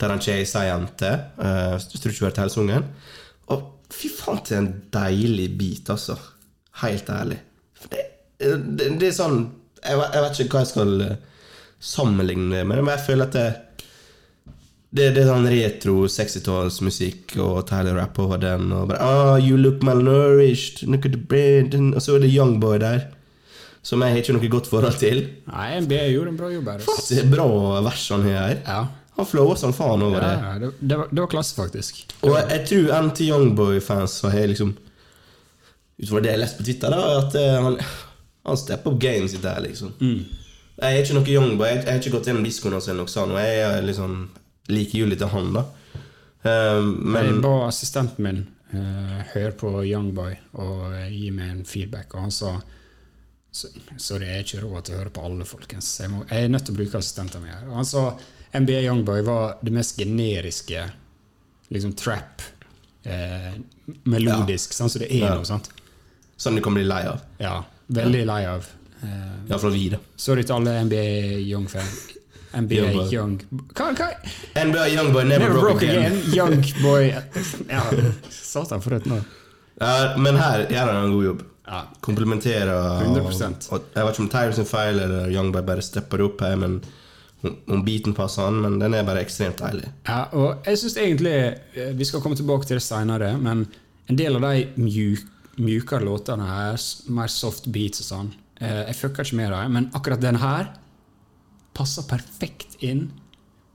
Der 0.00 0.10
han 0.10 0.18
er 0.18 0.42
ei 0.42 0.66
jente. 0.66 1.12
Uh, 1.38 1.76
jeg 1.78 2.00
tror 2.02 2.10
ikke 2.10 2.24
vi 2.24 2.26
hørte 2.26 2.42
hele 2.44 2.54
sangen. 2.56 2.88
Og 3.54 3.62
fy 3.94 4.10
faen, 4.10 4.42
til 4.44 4.58
en 4.58 4.70
deilig 4.94 5.50
bit, 5.58 5.90
altså. 5.94 6.18
Helt 6.82 7.10
ærlig. 7.14 7.38
Det, 7.86 8.02
det, 8.40 8.90
det 8.98 9.12
er 9.12 9.14
sånn 9.14 9.44
jeg, 9.84 9.98
vet- 10.00 10.14
jeg 10.16 10.22
vet 10.24 10.38
ikke 10.42 10.56
hva 10.56 10.62
jeg 10.64 10.72
skal 10.72 10.92
sammenligne 11.84 12.62
med, 12.64 12.80
men 12.82 12.88
jeg 12.94 13.04
føler 13.06 13.28
at 13.28 13.34
det 13.36 13.48
det, 14.94 15.08
det 15.16 15.24
er 15.24 15.26
sånn 15.26 15.48
retro 15.50 15.94
60-tallsmusikk, 16.06 17.34
og 17.42 17.64
Tyler 17.66 17.96
Rapp 17.98 18.18
over 18.22 18.38
den. 18.42 18.68
Og 18.72 18.88
bare 18.92 19.02
ah, 19.02 19.36
You 19.42 19.56
look 19.58 19.82
malnourished, 19.82 20.84
look 20.86 21.06
at 21.08 21.16
the 21.16 21.18
bread 21.18 21.74
Og 21.74 21.98
så 22.02 22.14
er 22.14 22.22
det 22.22 22.30
Youngboy 22.30 22.78
der, 22.82 23.08
som 23.84 24.00
jeg 24.04 24.14
har 24.14 24.22
ikke 24.22 24.36
noe 24.36 24.50
godt 24.52 24.68
forhold 24.70 25.00
til. 25.00 25.24
Nei, 25.50 25.66
NBA 25.84 26.04
gjorde 26.14 26.30
en 26.34 26.38
bra 26.38 26.52
jobb 26.52 26.70
her. 26.72 26.84
Det 27.10 27.18
er 27.24 27.26
bra 27.32 27.48
vers 27.88 28.04
han 28.14 28.22
har 28.28 28.38
her. 28.38 28.60
Ja. 28.64 28.78
Han 29.18 29.28
flower 29.30 29.58
som 29.60 29.74
faen 29.76 30.02
over 30.02 30.18
Ja, 30.18 30.30
det. 30.30 30.38
ja, 30.46 30.54
det, 30.62 30.70
det, 30.80 30.96
var, 30.98 31.10
det 31.12 31.20
var 31.22 31.28
klasse, 31.34 31.54
faktisk. 31.58 32.00
Og 32.24 32.32
jeg, 32.34 32.46
jeg 32.54 32.62
tror 32.70 33.04
NT 33.08 33.20
Youngboy-fans 33.28 34.16
har 34.30 34.46
liksom 34.50 34.72
Utover 36.02 36.24
det 36.24 36.32
jeg 36.32 36.34
har 36.34 36.40
lest 36.42 36.56
på 36.58 36.64
Twitter, 36.66 36.90
da, 36.90 37.02
at 37.20 37.36
uh, 37.38 37.58
han, 37.68 37.76
han 38.48 38.56
stepper 38.58 38.90
opp 38.90 38.96
gamet 39.04 39.30
sitt 39.30 39.44
der, 39.44 39.60
liksom. 39.62 39.92
Jeg 40.00 40.88
er 40.88 41.04
ikke 41.04 41.14
noe 41.14 41.30
Youngboy. 41.30 41.68
Jeg, 41.70 41.82
jeg 41.84 41.92
har 41.92 42.00
ikke 42.02 42.14
gått 42.16 42.30
gjennom 42.32 42.46
diskoen 42.48 42.74
hans 42.74 42.88
eller 42.90 43.04
noe 43.04 43.12
sånt, 43.12 43.36
og 43.36 43.38
jeg 43.38 43.60
er 43.68 43.86
liksom 43.86 44.16
likegyldig 44.68 45.18
til 45.18 45.28
han, 45.28 45.52
da. 45.52 45.64
Eh, 46.44 46.82
men 46.82 47.24
Jeg 47.26 47.40
ba 47.42 47.54
assistenten 47.68 48.24
min 48.24 48.46
eh, 48.72 49.20
høre 49.34 49.52
på 49.52 49.70
Youngboy 49.84 50.36
og 50.54 50.92
eh, 50.94 51.08
gi 51.12 51.30
meg 51.30 51.50
en 51.50 51.64
feedback, 51.64 52.14
og 52.14 52.20
han 52.26 52.30
sa 52.30 52.60
så- 53.54 53.68
Sorry, 53.96 54.26
jeg 54.26 54.38
er 54.38 54.44
ikke 54.44 54.62
råd 54.64 54.84
til 54.84 54.94
å 54.94 54.98
høre 54.98 55.10
på 55.14 55.24
alle, 55.24 55.44
folkens. 55.46 55.92
Jeg, 56.00 56.10
må, 56.10 56.24
jeg 56.28 56.44
er 56.44 56.48
nødt 56.48 56.64
til 56.66 56.74
å 56.74 56.78
bruke 56.80 56.98
assistenten 56.98 57.40
min 57.44 57.52
her. 57.52 57.68
Og 57.68 57.76
han 57.76 57.84
sa 57.86 58.16
NBA 58.54 58.80
Youngboy 58.88 59.22
var 59.22 59.58
det 59.62 59.72
mest 59.72 59.96
generiske 59.96 60.82
liksom 61.70 61.92
trap. 61.94 62.42
Eh, 63.04 63.52
melodisk, 64.10 64.72
sånn 64.74 64.90
som 64.90 65.00
det 65.04 65.10
er 65.12 65.22
Ja. 65.28 65.34
nå. 65.38 65.44
sant? 65.46 65.68
Sånn 66.36 66.56
du 66.56 66.60
kan 66.62 66.74
bli 66.74 66.82
lei 66.82 67.04
av. 67.06 67.20
Ja, 67.38 67.64
veldig 67.94 68.24
lei 68.26 68.44
av. 68.44 68.66
Eh, 69.04 69.48
Iallfall 69.50 69.70
vi, 69.72 69.88
da. 69.90 69.98
sorry 70.16 70.42
til 70.42 70.56
alle 70.56 70.80
NBA 70.84 71.04
Young-fan. 71.46 71.86
NBA 72.56 72.74
Youngboy. 72.80 73.12
Young 73.14 73.34
Hva, 73.74 73.88
hva? 73.98 74.08
NBA 74.64 74.86
Youngboy 74.94 75.24
never, 75.28 75.48
Never 75.48 75.60
broke, 75.60 75.82
again. 75.82 76.20
Young 76.34 76.60
boy 76.82 77.08
Ja, 77.74 77.82
satan, 78.30 78.80
for 78.84 78.94
et 78.98 79.06
navn. 79.10 79.24
Ja, 79.80 80.14
men 80.18 80.36
her 80.38 80.66
gjør 80.70 80.92
han 80.92 81.04
en 81.04 81.12
god 81.16 81.24
jobb. 81.24 81.42
Ja. 81.66 81.80
Komplementerer 82.04 83.00
100%. 83.06 83.70
og 83.72 83.86
Jeg 83.94 84.04
vet 84.04 84.14
ikke 84.18 84.22
om 84.22 84.28
Tyler 84.34 84.52
sin 84.52 84.68
feil 84.68 84.98
eller 85.00 85.30
Young 85.32 85.50
Boy 85.54 85.62
bare 85.66 85.82
stepper 85.82 86.22
opp 86.26 86.40
her, 86.44 86.56
men 86.60 86.80
om- 87.44 87.56
biten 87.66 87.84
beaten 87.84 88.14
passer 88.16 88.42
han, 88.46 88.60
men 88.60 88.78
den 88.80 88.94
er 88.94 89.02
bare 89.04 89.20
ekstremt 89.24 89.58
deilig. 89.60 89.88
Ja, 90.08 90.24
og 90.32 90.62
jeg 90.66 90.78
synes 90.80 90.96
egentlig 90.96 91.34
eh, 91.76 91.90
Vi 91.96 92.04
skal 92.04 92.20
komme 92.20 92.36
tilbake 92.36 92.66
til 92.68 92.76
det 92.78 92.82
senere, 92.84 93.34
men 93.38 93.66
en 94.08 94.16
del 94.16 94.36
av 94.36 94.42
de 94.46 94.66
mjuk, 94.76 95.24
mjukere 95.58 96.04
låtene 96.04 96.44
her, 96.48 96.78
mer 97.08 97.28
soft 97.32 97.68
beats 97.72 98.00
og 98.00 98.06
sånn, 98.08 98.30
eh, 98.60 98.84
jeg 98.88 98.96
fucker 99.00 99.24
ikke 99.24 99.36
med 99.42 99.52
dem, 99.52 99.72
men 99.72 99.90
akkurat 99.94 100.20
den 100.20 100.36
her 100.40 100.70
passer 101.74 102.06
perfekt 102.08 102.78
inn. 102.86 103.08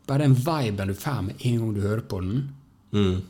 Bare 0.09 0.23
den 0.25 0.33
viben 0.35 0.89
du 0.89 0.95
får 0.97 1.21
med 1.27 1.45
en 1.45 1.59
gang 1.62 1.73
du 1.75 1.81
hører 1.85 2.01
på 2.09 2.21
den. 2.23 2.49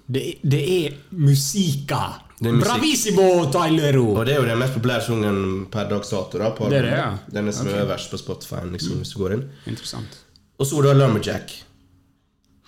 Det, 0.07 0.21
er- 0.23 0.49
det 0.49 0.59
er 0.77 0.93
musika! 1.11 2.03
Det 2.39 2.47
er 2.47 2.53
musik. 2.55 2.67
Bravissimo, 2.69 3.25
Tylero! 3.51 4.05
Og 4.15 4.25
det 4.25 4.37
er 4.37 4.39
jo 4.39 4.45
den 4.47 4.59
mest 4.61 4.73
populære 4.77 5.03
sangen 5.03 5.41
per 5.73 5.89
dags 5.91 6.09
dato. 6.13 6.39
da 6.39 6.51
på 6.55 6.69
Det 6.71 6.77
er 6.79 6.85
det, 6.87 6.93
ja. 6.95 7.09
Den 7.35 7.47
er 7.51 7.51
som 7.57 7.67
er 7.67 7.81
øverst 7.83 8.11
på 8.13 8.17
Spotify, 8.21 8.61
liksom, 8.71 9.01
hvis 9.01 9.11
du 9.11 9.19
går 9.19 9.33
inn. 9.35 9.43
Interessant. 9.67 10.21
Og 10.59 10.65
så 10.69 10.79
da 10.85 10.93
Lumberjack. 10.95 11.51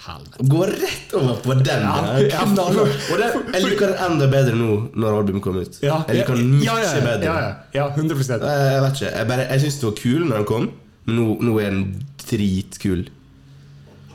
Helvete. 0.01 0.43
Gå 0.49 0.65
rett 0.65 1.11
over 1.13 1.35
på 1.45 1.53
den! 1.61 1.83
Ja, 1.85 2.19
ja. 2.25 2.41
Og 2.41 3.17
den, 3.21 3.43
jeg 3.53 3.63
liker 3.67 3.91
den 3.91 3.99
enda 4.07 4.27
bedre 4.31 4.55
nå 4.57 4.69
når 4.97 5.17
albumet 5.19 5.43
kom 5.45 5.59
ut. 5.61 5.77
Ja, 5.85 5.99
jeg 6.09 6.23
liker 6.23 6.39
den 6.39 6.47
mye 6.55 6.65
ja, 6.65 6.77
ja, 6.81 6.93
bedre. 7.05 7.27
Ja, 7.27 7.35
ja, 7.45 7.51
ja, 7.77 7.89
100 7.93 8.17
Jeg, 8.17 8.41
jeg 8.41 8.81
vet 8.81 8.95
ikke. 8.97 9.11
Jeg, 9.19 9.27
bare- 9.29 9.45
jeg 9.51 9.61
syns 9.61 9.77
det 9.79 9.87
var 9.91 9.97
kul 10.01 10.23
når 10.25 10.35
den 10.41 10.47
kom, 10.49 10.65
men 11.05 11.15
nå, 11.17 11.27
nå 11.41 11.55
er 11.61 11.69
den 11.71 11.85
dritkul. 12.27 13.07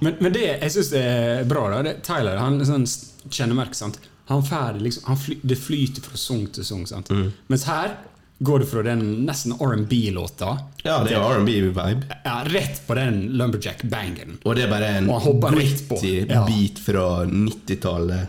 Men, 0.00 0.16
men 0.20 0.32
det 0.34 0.44
jeg 0.46 0.72
syns 0.74 0.90
er 0.98 1.44
bra, 1.48 1.68
da 1.72 1.82
det, 1.86 1.94
Tyler 2.06 2.36
han 2.40 2.58
sånn 2.68 2.84
kjennemerke. 3.32 3.74
sant? 3.78 3.98
Han 4.28 4.42
ferdig, 4.44 4.82
liksom, 4.88 5.04
han 5.06 5.16
fly, 5.16 5.38
Det 5.42 5.56
flyter 5.58 6.02
fra 6.04 6.16
sang 6.18 6.46
til 6.52 6.64
sang. 6.66 6.84
sant? 6.86 7.08
Mm. 7.10 7.30
Mens 7.48 7.64
her 7.64 7.96
går 8.44 8.60
det 8.60 8.66
fra 8.68 8.82
den 8.84 9.04
nesten 9.24 9.54
R&B-låta 9.56 10.50
Ja, 10.84 10.98
det 11.06 11.14
er 11.16 11.22
R&B-vibe. 11.38 12.04
ja, 12.24 12.34
rett 12.44 12.82
på 12.86 12.94
den 12.98 13.22
Lumberjack-bangen. 13.38 14.38
Og 14.44 14.56
det 14.58 14.66
er 14.66 14.70
bare 14.70 14.90
en 14.98 15.06
gritty 15.08 16.26
Ja. 16.28 16.44
beat 16.44 16.78
fra 16.78 17.24
90-tallet. 17.24 18.28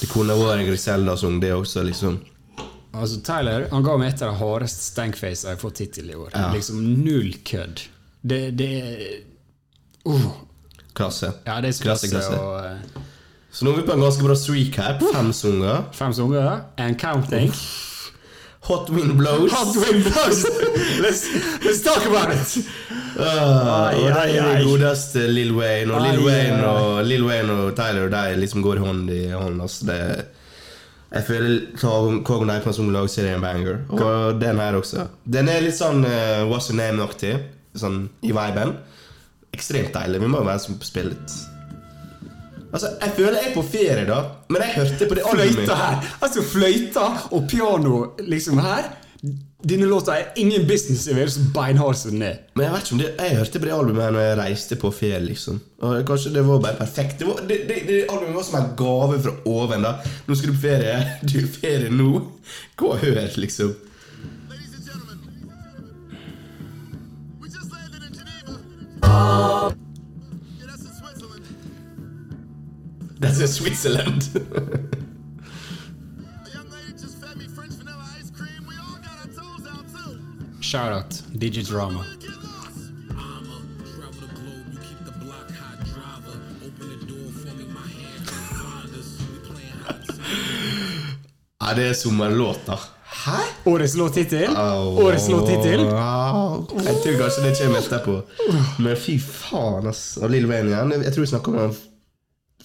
Det 0.00 0.08
kunne 0.08 0.32
vært 0.38 0.60
en 0.62 0.66
Griselda-sang, 0.70 1.40
det 1.40 1.52
også, 1.52 1.84
liksom. 1.84 2.18
Altså, 2.94 3.20
Tyler 3.26 3.68
han 3.72 3.84
ga 3.86 3.96
meg 4.00 4.12
et 4.12 4.22
av 4.22 4.34
de 4.34 4.40
hardeste 4.40 4.86
stankface 4.86 5.46
jeg 5.46 5.56
har 5.56 5.60
fått 5.60 5.82
hittil 5.82 6.12
i 6.12 6.18
år. 6.18 6.34
Liksom 6.54 6.82
Null 7.02 7.32
kødd. 7.46 7.86
Det, 8.24 8.42
det 8.56 8.72
uh, 10.08 10.28
Klasse. 10.94 11.32
Ja, 11.44 11.58
det 11.60 11.72
er 11.72 11.78
så 11.78 11.88
klasse, 11.88 12.08
klasse. 12.12 12.30
klasse. 12.30 12.40
Og, 12.40 13.00
uh, 13.00 13.10
Så 13.54 13.66
nå 13.66 13.74
er 13.74 13.82
vi 13.82 13.88
på 13.88 13.96
en 13.96 14.04
ganske 14.06 14.26
bra 14.26 14.36
streak 14.38 14.78
her. 14.78 15.00
Fem 15.14 15.32
sanger. 15.34 15.88
fem 15.92 16.14
sanger 16.14 16.62
and 16.78 16.98
counting. 16.98 17.52
Hot 18.64 18.88
Wind 18.90 19.18
Blows. 19.18 19.52
Hot 19.52 19.76
wind 19.76 20.04
blows! 20.04 20.44
let's, 21.04 21.28
let's 21.60 21.82
talk 21.84 22.00
about 22.06 22.32
it! 22.32 22.64
Uh, 23.14 23.90
Ai, 23.92 23.98
og 24.00 24.08
de 24.08 24.38
er 24.40 24.56
de 24.56 24.64
godeste 24.64 25.26
Lil 25.28 25.52
Wayne. 25.52 25.92
Og 25.92 26.00
Lil 26.00 26.24
Wayne 26.24 27.26
Wayne 27.28 27.52
og 27.52 27.74
Tyler 27.76 28.08
de 28.08 28.38
liksom 28.40 28.64
går 28.64 28.80
hånd 28.80 29.10
i 29.12 29.26
hånd. 29.34 29.60
Altså 29.62 29.90
det, 29.90 29.98
jeg 31.14 31.26
føler 31.28 31.58
Kogon 32.26 32.48
Nightman 32.50 32.74
som 32.74 32.90
lag 32.90 33.06
er 33.06 33.28
en 33.36 33.44
banger. 33.44 33.80
Og 33.94 34.40
den 34.40 34.58
her 34.58 34.74
også. 34.74 35.06
Den 35.24 35.48
er 35.48 35.62
litt 35.62 35.78
sånn 35.78 36.02
uh, 36.02 36.42
What's 36.50 36.72
Your 36.72 36.80
Name-aktig. 36.80 37.36
Sånn 37.78 38.08
i 38.26 38.32
viben. 38.34 38.74
Ekstremt 39.54 39.94
deilig. 39.94 40.22
Vi 40.24 40.30
må 40.30 40.42
jo 40.42 40.48
være 40.48 40.62
som 40.64 40.78
på 40.80 40.88
spill 40.88 41.12
litt. 41.12 41.36
Altså, 42.74 42.90
Jeg 42.98 43.14
føler 43.14 43.38
jeg 43.38 43.50
er 43.52 43.54
på 43.54 43.62
ferie, 43.62 44.04
da. 44.08 44.18
Men 44.50 44.64
jeg 44.66 44.74
hørte 44.80 45.06
på 45.06 45.14
det 45.14 45.24
albumet 45.30 45.54
Fløyta 45.54 45.78
her! 45.78 46.08
Altså, 46.26 46.42
fløyta 46.42 47.04
og 47.30 47.46
piano 47.50 48.00
liksom 48.18 48.58
her. 48.64 48.90
Denne 49.64 49.86
låta 49.88 50.18
er 50.18 50.26
ingen 50.36 50.66
business 50.68 51.06
i 51.08 51.14
vet 51.16 51.38
beinhard 51.54 51.96
som 51.96 52.10
den 52.12 52.22
er. 52.22 52.34
Men 52.54 52.66
jeg 52.66 52.72
vet 52.74 52.82
ikke 52.84 52.94
om 52.94 52.98
det 53.00 53.12
Jeg 53.18 53.36
hørte 53.38 53.60
på 53.60 53.64
det 53.64 53.72
albumet 53.72 54.12
når 54.12 54.20
jeg 54.26 54.38
reiste 54.42 54.76
på 54.76 54.90
ferie, 54.92 55.20
liksom. 55.24 55.60
Og 55.80 56.02
kanskje 56.04 56.34
det 56.34 56.42
var 56.44 56.60
bare 56.60 56.76
perfekt. 56.76 57.18
Det, 57.18 57.28
var, 57.28 57.40
det, 57.48 57.58
det, 57.70 57.78
det 57.88 58.02
albumet 58.10 58.36
var 58.36 58.44
som 58.44 58.58
en 58.60 58.74
gave 58.76 59.22
fra 59.24 59.32
oven. 59.48 59.86
da 59.88 59.94
Nå 60.28 60.36
skal 60.36 60.52
du 60.52 60.58
på 60.58 60.66
ferie. 60.66 61.00
Du 61.30 61.38
er 61.40 61.48
ferie 61.48 61.90
nå. 61.90 62.12
Gå 62.76 62.92
og 62.92 63.00
hør, 63.00 63.24
liksom. 63.40 63.74
That's 73.20 73.40
a 73.40 73.48
gentlemen, 73.48 74.20
playing 80.74 81.04
Digidrama. 81.32 82.04
ja, 91.60 91.74
det 91.76 91.88
er 91.88 91.92
sommerlåter. 91.92 92.80
Hæ? 93.04 93.38
Årets 93.64 93.94
låttittel. 93.94 94.56
Årets 94.56 95.28
låttittel. 95.28 95.80
Jeg 95.80 96.96
tror 97.02 97.18
kanskje 97.18 97.44
det 97.44 97.54
kommer 97.60 97.78
etterpå. 97.78 98.22
Men 98.78 98.96
fy 98.96 99.18
faen, 99.22 99.86
ass. 99.86 100.18
Og 100.22 100.30
Lil 100.30 100.46
Wayne 100.50 100.74
igjen. 100.74 100.92
Jeg 101.02 101.14
tror 101.14 101.20
vi 101.20 101.26
snakker 101.26 101.52
om 101.52 101.58
han 101.58 101.74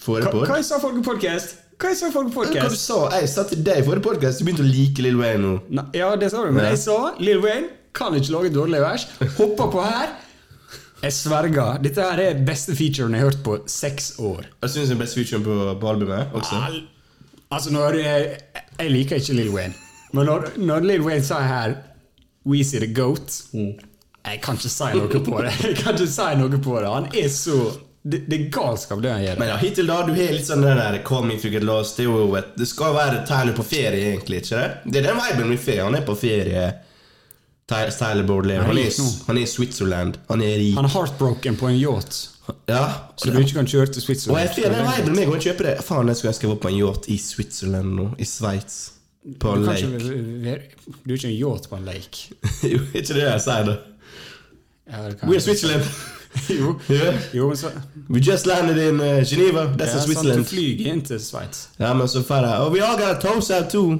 forrige 0.00 0.26
Hva, 0.26 0.32
pod. 0.32 0.48
hva 0.50 0.62
sa 0.66 0.80
folk 0.82 0.98
i 0.98 1.06
podcast? 1.06 1.58
Hva 1.80 1.94
sa 1.96 2.10
folk 2.12 2.28
i 2.28 2.34
Hva 2.34 2.44
podcast? 2.44 2.90
Jeg 3.14 3.28
sa 3.28 3.46
til 3.48 3.62
deg 3.64 3.84
i 3.84 3.86
forrige 3.86 4.04
podkast 4.10 4.42
du 4.42 4.48
begynte 4.48 4.66
å 4.66 4.68
like 4.68 5.04
Lil 5.04 5.20
Wayne 5.20 5.44
nå. 5.46 5.84
Ja, 5.94 6.16
det 6.20 6.34
sa 6.34 6.42
du, 6.44 6.50
men 6.52 6.66
jeg 6.72 6.82
sa 6.82 7.14
Lil 7.22 7.40
Wayne 7.44 7.79
kan 7.94 8.14
ikke 8.18 8.32
lage 8.34 8.52
dårlige 8.54 8.80
vers. 8.84 9.06
Hoppa 9.38 9.66
på 9.72 9.82
her. 9.84 10.12
Jeg 11.02 11.12
sverger. 11.16 11.78
Dette 11.82 12.04
her 12.04 12.20
er 12.26 12.40
beste 12.44 12.74
featuren 12.76 13.14
jeg 13.16 13.22
har 13.24 13.30
hørt 13.30 13.42
på 13.44 13.54
seks 13.72 14.12
år. 14.20 14.44
Jeg 14.62 14.70
syns 14.74 14.90
den 14.92 14.98
beste 15.00 15.20
featuren 15.22 15.44
på, 15.46 15.58
på 15.80 15.92
albumet 15.94 16.34
også. 16.36 16.62
Al- 16.70 16.82
Altså, 17.50 17.72
når 17.74 17.96
jeg, 17.98 18.26
jeg 18.78 18.90
liker 18.94 19.16
ikke 19.18 19.34
Lil 19.34 19.48
Wayne, 19.50 19.74
men 20.14 20.28
når, 20.28 20.44
når 20.62 20.84
Lil 20.86 21.00
Wayne 21.02 21.24
sier 21.26 21.42
her 21.48 21.72
Weezy 22.46 22.78
the 22.78 22.86
Goat 22.94 23.40
Jeg 23.50 24.38
kan 24.44 24.54
ikke 24.60 24.70
si 24.70 24.90
noe 24.94 25.08
på 25.26 25.40
det. 25.42 25.54
Jeg 25.64 25.80
kan 25.80 25.96
ikke 25.98 26.06
si 26.12 26.28
noe 26.38 26.60
på 26.62 26.76
det. 26.78 26.92
Han 26.94 27.08
er 27.10 27.26
så 27.34 27.56
Det, 28.06 28.20
det 28.30 28.36
er 28.38 28.44
galskap, 28.54 29.02
det 29.02 29.10
han 29.12 29.24
gjør. 29.24 29.40
Men 29.42 29.50
ja, 29.50 29.56
hittil 29.64 29.90
da, 29.90 29.96
du 30.06 30.12
har 30.14 30.30
litt 30.36 30.46
sånn 30.46 30.62
det 30.64 30.76
der 30.78 31.00
Coming 31.04 31.42
to 31.42 31.50
get 31.52 31.66
lost 31.66 31.98
Det, 31.98 32.06
jo 32.06 32.30
et, 32.38 32.54
det 32.56 32.68
skal 32.70 32.94
være 32.96 33.24
tegnet 33.28 33.58
på 33.58 33.66
ferie, 33.66 34.12
egentlig. 34.12 34.44
ikke 34.44 34.62
det? 34.62 34.70
Det 34.94 35.02
er 35.02 35.08
den 35.10 35.18
viben 35.24 35.50
vi 35.50 35.58
får. 35.66 35.82
Han 35.88 35.98
er 35.98 36.06
på 36.06 36.16
ferie. 36.22 36.68
Ty- 37.70 37.90
Tyler 37.98 38.26
Baudelaire. 38.26 38.62
Han, 38.66 38.76
Han 39.26 39.36
er 39.38 39.42
i 39.42 39.46
Switzerland. 39.46 40.14
Han 40.30 40.42
er 40.42 40.56
rik. 40.58 40.74
Han 40.74 40.84
er 40.84 40.88
heartbroken 40.96 41.56
på 41.56 41.68
en 41.70 41.76
yacht, 41.80 42.30
Ja. 42.68 42.84
så 43.16 43.30
du 43.30 43.38
ikke 43.38 43.52
kan 43.60 43.66
kjøre 43.66 43.86
til 43.86 44.00
Og 44.00 44.02
Switzerland. 44.02 44.40
jeg 44.48 44.54
får 44.56 45.04
den 45.04 45.14
viben 45.16 45.28
gå 45.30 45.34
og 45.36 45.42
kjøpe 45.42 45.62
det. 45.68 45.76
Faen, 45.86 46.08
jeg 46.08 46.16
skulle 46.16 46.30
ønske 46.34 46.46
jeg 46.48 46.50
var 46.50 46.56
på 46.64 46.68
en 46.68 46.80
yacht 46.82 47.08
i 47.08 47.18
Switzerland 47.18 47.94
nå. 47.94 48.08
I 48.18 48.24
Sveits. 48.24 48.92
På 49.40 49.52
en 49.54 49.60
ikke, 49.62 49.86
lake. 49.86 50.42
være- 50.44 50.60
du 51.06 51.12
er 51.12 51.16
ikke 51.16 51.28
en 51.28 51.38
yacht 51.52 51.68
på 51.70 51.76
en 51.76 51.84
lake. 51.84 52.34
jo, 52.72 52.78
ikke 52.94 53.14
det 53.14 53.22
jeg 53.22 53.40
sier, 53.40 53.64
da. 53.64 53.76
Ja, 54.90 55.08
We're. 55.22 55.38
Switzerland. 55.38 55.84
Jo, 56.48 56.78
Yeah. 56.90 57.14
jo 57.34 57.48
men 57.48 57.56
så 57.56 57.70
We 58.10 58.20
just 58.20 58.46
landed 58.46 58.78
in 58.88 59.00
uh, 59.00 59.22
Geneva. 59.26 59.64
That's 59.76 59.94
ja, 59.96 60.00
Switzerland. 60.00 60.34
sant, 60.34 60.46
Du 60.46 60.54
flyger 60.54 60.92
inn 60.92 61.00
til 61.02 61.20
Sveits. 61.20 61.68
Ja, 61.80 61.94
men 61.94 62.08
så 62.08 62.22
får 62.22 62.34
jeg 62.46 62.60
Oh, 62.60 62.72
we 62.72 62.80
all 62.86 62.98
got 62.98 63.20
toes 63.20 63.50
out 63.50 63.68
too. 63.70 63.98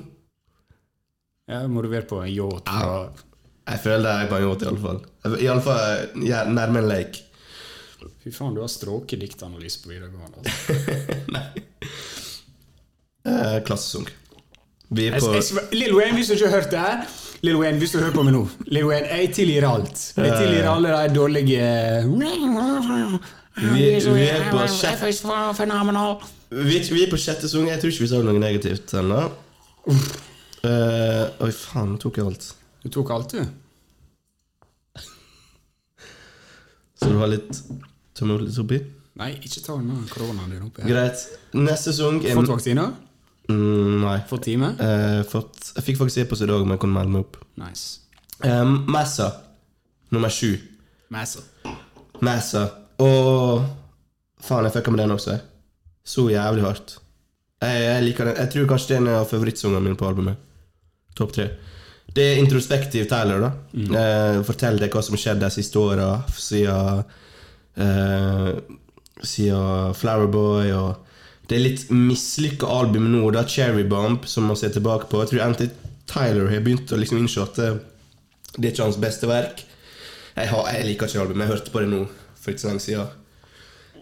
Ja, 1.48 1.66
må 1.66 1.82
du 1.82 1.88
være 1.88 2.06
på 2.08 2.20
en 2.22 2.30
yacht 2.30 2.68
fra 2.68 3.08
Jeg 3.70 3.80
føler 3.84 4.02
det 4.06 4.12
er 4.12 4.30
på 4.30 4.38
en 4.38 4.46
yacht, 4.48 4.62
iallfall. 4.66 5.00
Iallfall 5.38 6.24
ja, 6.26 6.44
nærme 6.50 6.82
en 6.82 6.88
lake. 6.90 7.26
Fy 8.20 8.32
faen, 8.34 8.54
du 8.56 8.62
har 8.64 8.70
stråket 8.72 9.20
diktanalyse 9.22 9.82
på 9.84 9.92
videregående. 9.94 10.42
Altså. 10.42 10.58
Eh, 13.20 13.58
klassesang. 13.66 14.06
Vi 14.96 15.04
er 15.06 15.18
på 15.20 15.34
jeg, 15.34 15.42
sver- 15.44 15.74
Lil 15.76 15.92
Wayne, 15.92 16.14
hvis 16.16 16.30
du 16.30 16.32
ikke 16.38 16.48
har 16.48 16.54
hørt 16.62 16.70
det 16.72 16.78
her 16.80 17.02
Lil 17.44 17.58
Wayne, 17.60 17.78
hvis 17.78 17.92
du 17.92 17.98
hører 17.98 18.14
på 18.14 18.22
meg 18.24 18.32
nå 18.32 18.40
Lil 18.72 18.86
Wayne, 18.88 19.10
jeg 19.12 19.34
tilgir 19.36 19.66
alt. 19.68 20.06
Jeg 20.16 20.32
tilgir 20.38 20.68
alle 20.70 20.94
de 20.96 21.14
dårlige 21.14 21.66
Vi, 23.60 23.84
vi 24.08 24.24
er 24.24 24.48
på 24.48 24.64
sjette 24.72 25.12
vi, 26.50 26.80
vi 26.90 27.04
er 27.04 27.10
på 27.12 27.18
sjette 27.20 27.46
sang. 27.48 27.68
Jeg 27.68 27.78
tror 27.78 27.92
ikke 27.92 28.02
vi 28.02 28.08
sa 28.10 28.18
noe 28.24 28.40
negativt 28.40 28.94
ennå. 28.98 29.20
Uh, 30.64 31.28
oi, 31.44 31.52
faen, 31.54 31.92
nå 31.92 32.00
tok 32.02 32.18
jeg 32.18 32.26
alt. 32.26 32.48
Du 32.82 32.88
tok 32.90 33.12
alt, 33.14 33.36
du. 33.36 33.59
Så 37.00 37.08
du 37.08 37.16
har 37.20 37.30
litt 37.32 37.60
tømmer 38.18 38.42
litt 38.44 38.58
oppi? 38.60 38.80
Nei, 39.20 39.30
ikke 39.40 39.60
ta 39.64 39.74
unna 39.76 39.96
koronaen 40.10 40.52
din 40.52 40.64
oppi 40.66 40.84
her. 40.84 40.90
Greit. 40.92 41.22
Neste 41.56 41.92
sesong 41.94 42.20
er 42.24 42.36
Fått 42.38 42.48
vaksiner? 42.52 42.92
mm, 43.50 44.00
Nei. 44.04 44.18
Fått 44.30 44.44
time? 44.46 44.74
Eh, 44.80 45.20
fått, 45.28 45.72
jeg 45.76 45.84
fikk 45.88 45.98
faktisk 46.00 46.22
e-post 46.24 46.44
i 46.44 46.48
dag 46.50 46.62
om 46.62 46.70
jeg 46.74 46.80
kunne 46.82 46.96
melde 46.96 47.14
meg 47.16 47.26
opp. 47.26 47.40
Nice. 47.60 48.00
Um, 48.44 48.84
Massa. 48.88 49.30
Nummer 50.14 50.32
sju. 50.32 50.54
Massa. 51.12 51.42
Massa. 52.24 52.64
Og 53.00 53.64
faen, 54.40 54.64
jeg 54.68 54.74
fucka 54.76 54.92
med 54.94 55.02
den 55.04 55.16
også. 55.16 55.38
Så 56.04 56.28
jævlig 56.32 56.64
hardt. 56.64 56.98
Jeg, 57.60 57.82
jeg 57.84 58.04
liker 58.06 58.30
den. 58.30 58.38
Jeg 58.40 58.52
tror 58.54 58.70
kanskje 58.72 58.88
det 58.92 58.96
er 58.96 59.02
en 59.02 59.12
av 59.18 59.28
favorittsangene 59.30 59.82
mine 59.84 59.98
på 60.00 60.08
albumet. 60.08 60.40
Topp 61.18 61.34
tre. 61.36 61.50
Det 62.14 62.24
er 62.32 62.40
introspektiv 62.42 63.04
Tyler, 63.10 63.40
da. 63.44 63.50
Eh, 64.00 64.40
Fortell 64.46 64.80
deg 64.82 64.90
hva 64.94 65.02
som 65.06 65.16
skjedde 65.20 65.44
de 65.46 65.50
siste 65.54 65.78
åra 65.78 66.08
siden 66.34 67.04
eh, 67.76 68.50
Siden 69.22 69.94
Flowerboy 69.94 70.72
og 70.74 71.06
Det 71.50 71.58
er 71.58 71.64
litt 71.64 71.84
mislykka 71.90 72.66
album 72.70 73.08
nå, 73.12 73.30
da. 73.34 73.44
Cherry 73.46 73.84
Bomb, 73.90 74.24
som 74.30 74.46
man 74.46 74.56
ser 74.58 74.70
tilbake 74.74 75.08
på. 75.10 75.20
Jeg 75.24 75.32
tror 75.32 75.44
egentlig 75.44 75.70
Tyler 76.10 76.50
har 76.50 76.62
begynt 76.66 76.90
å 76.94 76.98
liksom 76.98 77.18
innse 77.18 77.42
at 77.42 77.58
det, 77.58 77.70
det 78.56 78.68
er 78.68 78.72
ikke 78.74 78.86
hans 78.88 78.98
beste 79.02 79.26
verk. 79.30 79.64
Jeg, 80.36 80.48
har, 80.50 80.68
jeg 80.74 80.86
liker 80.86 81.10
ikke 81.10 81.20
albumet. 81.24 81.44
Jeg 81.46 81.52
hørte 81.56 81.74
på 81.74 81.82
det 81.82 81.90
nå 81.90 82.04
for 82.40 82.52
ikke 82.54 82.62
så 82.64 82.70
lenge 82.70 82.84
siden. 82.84 83.16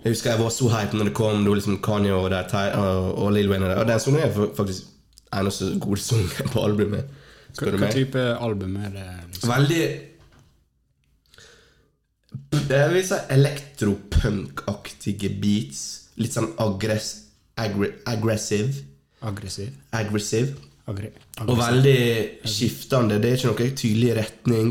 Jeg 0.04 0.12
husker 0.14 0.30
jeg 0.34 0.40
var 0.42 0.52
så 0.54 0.68
hype 0.72 0.96
når 1.00 1.08
det 1.10 1.14
kom. 1.18 1.40
Det 1.44 1.50
var 1.52 1.58
liksom 1.60 1.80
Kanye 1.84 2.12
og, 2.16 2.28
der, 2.32 2.76
og, 2.78 3.08
og 3.24 3.32
Lil 3.34 3.48
Wayne. 3.50 3.72
Og 3.80 3.88
den 3.88 4.00
sangen 4.04 4.22
er 4.24 4.32
fa- 4.36 4.52
faktisk 4.60 4.92
eneste 5.40 5.72
gode 5.82 6.00
sangen 6.04 6.52
på 6.52 6.64
albumet. 6.68 7.08
Hva, 7.56 7.72
hva 7.80 7.88
type 7.94 8.22
album 8.36 8.76
er 8.82 8.90
det? 8.94 9.06
Liksom? 9.32 9.48
Veldig 9.50 9.84
Det 12.68 12.82
vil 12.92 13.04
si 13.08 13.18
elektropunk-aktige 13.36 15.30
beats. 15.40 15.80
Litt 16.20 16.34
sånn 16.34 16.50
aggress, 16.60 17.08
aggre, 17.60 17.92
aggressive. 18.10 18.72
Aggressiv? 19.24 19.70
Aggressive. 19.96 20.54
Aggre 20.88 21.10
Og 21.44 21.58
veldig 21.58 22.00
skiftende. 22.48 23.18
Det 23.20 23.28
er 23.30 23.36
ikke 23.36 23.50
noe 23.52 23.72
tydelig 23.76 24.12
retning. 24.16 24.70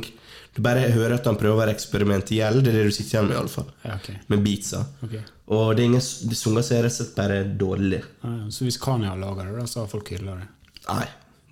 Du 0.58 0.64
bare 0.66 0.88
hører 0.90 1.20
at 1.20 1.28
han 1.30 1.38
prøver 1.38 1.54
å 1.54 1.60
være 1.60 1.74
eksperimentell. 1.76 2.64
Det 2.66 2.72
er 2.72 2.78
det 2.80 2.86
du 2.88 2.96
sitter 2.96 3.20
igjen 3.20 3.28
med, 3.30 3.38
iallfall. 3.38 3.68
Ja, 3.84 3.98
ok. 4.00 4.08
Med 4.34 4.42
beatsa. 4.46 4.80
Okay. 5.06 5.22
Og 5.54 5.76
det 5.78 5.84
er 5.84 5.90
ingen 5.92 6.02
de 6.02 6.36
sanger 6.40 6.66
som 6.66 6.78
er 6.80 6.84
rett 6.88 6.96
og 6.96 6.98
slett 6.98 7.14
bare 7.20 7.38
dårlig. 7.62 8.02
Ah, 8.26 8.34
ja. 8.40 8.48
Så 8.56 8.66
hvis 8.66 8.80
Kanye 8.82 9.12
har 9.12 9.20
laga 9.22 9.46
det, 9.46 9.54
da, 9.60 9.68
så 9.70 9.84
har 9.84 9.92
folk 9.92 10.10
hylla 10.16 10.40
det? 10.40 10.48
Nei, 10.88 11.06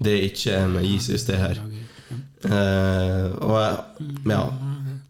det 0.04 0.14
er 0.14 0.24
ikke 0.30 0.68
med 0.68 0.88
Jesus, 0.88 1.24
det 1.28 1.38
her. 1.40 1.62
Uh, 2.46 3.32
og 3.42 4.30
ja 4.30 4.42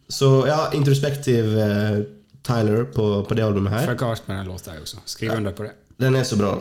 Så 0.07 0.45
ja, 0.47 0.69
introspektiv 0.77 1.49
uh, 1.57 2.05
Tyler 2.45 2.85
på, 2.93 3.25
på 3.27 3.35
det 3.35 3.43
albumet 3.43 3.73
her. 3.73 3.87
Fucka 3.89 4.11
hardt 4.11 4.27
med 4.27 4.37
den 4.37 4.51
låta, 4.51 4.75
jeg 4.75 4.85
også. 4.85 5.01
Skriv 5.09 5.31
under 5.33 5.51
på 5.51 5.65
det. 5.65 5.71
Den 5.99 6.15
er 6.15 6.23
så 6.23 6.37
bra. 6.37 6.53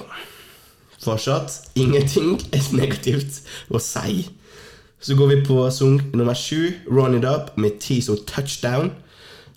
Fortsatt 1.05 1.59
ingenting 1.77 2.39
er 2.57 2.65
negativt 2.73 3.43
å 3.69 3.81
si. 3.83 4.25
Så 5.05 5.17
går 5.19 5.35
vi 5.35 5.41
på 5.45 5.59
sang 5.71 5.99
nummer 6.17 6.35
sju, 6.35 6.73
'Run 6.89 7.19
It 7.19 7.27
Up', 7.29 7.53
med 7.61 7.77
Tease 7.81 8.13
og 8.13 8.25
'Touchdown'. 8.25 8.95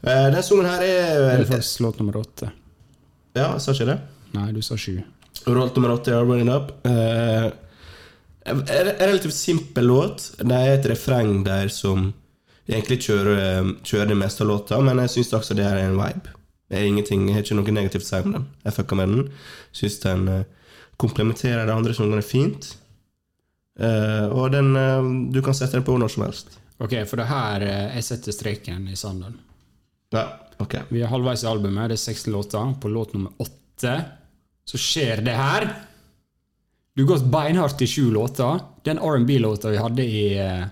Uh, 0.04 0.28
den 0.34 0.44
sangen 0.44 0.68
her 0.68 0.82
Det 0.84 0.90
er 1.00 1.40
er 1.40 1.46
faktisk 1.46 1.80
låt 1.80 2.00
nummer 2.00 2.20
åtte. 2.20 2.52
Ja, 3.36 3.58
sa 3.58 3.72
ikke 3.72 3.86
det? 3.94 4.00
Nei, 4.34 4.52
du 4.52 4.62
sa 4.62 4.76
sju. 4.76 5.00
Rolt 5.48 5.76
nummer 5.76 5.96
åtte, 5.96 6.12
'Run 6.12 6.42
It 6.42 6.52
Up'. 6.52 6.76
Eh, 6.84 7.52
en 8.48 8.64
relativt 9.00 9.34
simpel 9.34 9.88
låt. 9.88 10.32
Det 10.40 10.56
er 10.56 10.74
et 10.78 10.90
refreng 10.90 11.44
der 11.46 11.72
som 11.74 12.12
egentlig 12.68 13.02
kjører, 13.08 13.38
eh, 13.44 13.72
kjører 13.84 14.12
det 14.12 14.18
meste 14.20 14.44
av 14.44 14.52
låta, 14.52 14.82
men 14.82 15.00
jeg 15.04 15.16
syns 15.16 15.34
også 15.34 15.56
det 15.56 15.68
her 15.68 15.78
er 15.78 15.90
en 15.90 16.00
vibe. 16.00 16.34
Det 16.68 16.78
er 16.78 16.88
ingenting, 16.88 17.28
Jeg 17.28 17.36
har 17.36 17.44
ikke 17.44 17.56
noe 17.56 17.72
negativt 17.72 18.04
å 18.04 18.08
si 18.08 18.16
om 18.26 18.34
den. 18.34 18.48
Jeg 18.66 18.74
fucka 18.74 18.96
med 18.96 19.10
den. 19.10 19.32
Syns 19.72 20.00
den 20.04 20.28
eh, 20.28 20.44
komplementerer 21.00 21.66
de 21.66 21.72
andre 21.72 21.94
sangene 21.94 22.24
fint. 22.26 22.76
Eh, 23.80 24.28
og 24.34 24.52
den 24.52 24.76
eh, 24.76 25.10
Du 25.32 25.42
kan 25.46 25.54
sette 25.54 25.78
den 25.78 25.86
på 25.88 25.98
når 25.98 26.12
som 26.12 26.26
helst. 26.26 26.58
Ok, 26.82 26.94
for 27.10 27.22
det 27.22 27.30
her 27.30 27.62
eh, 27.66 27.96
jeg 27.98 28.04
setter 28.04 28.36
streken 28.36 28.88
i 28.92 28.98
sanden. 29.00 29.38
Ja, 30.14 30.26
ok. 30.60 30.80
Vi 30.90 31.02
er 31.04 31.12
halvveis 31.12 31.44
i 31.44 31.50
albumet, 31.50 31.92
det 31.92 31.98
er 31.98 32.04
16 32.14 32.34
låter. 32.34 32.74
På 32.82 32.92
låt 32.92 33.14
nummer 33.16 33.32
åtte 33.40 33.96
så 34.68 34.80
skjer 34.82 35.24
det 35.24 35.36
her. 35.38 35.70
Du 36.98 37.06
gått 37.06 37.26
beinhardt 37.30 37.82
i 37.82 37.88
sju 37.88 38.08
låter. 38.12 38.60
Den 38.84 38.98
R&B-låta 38.98 39.70
vi 39.70 39.78
hadde 39.78 40.04
i, 40.04 40.38
eh, 40.40 40.64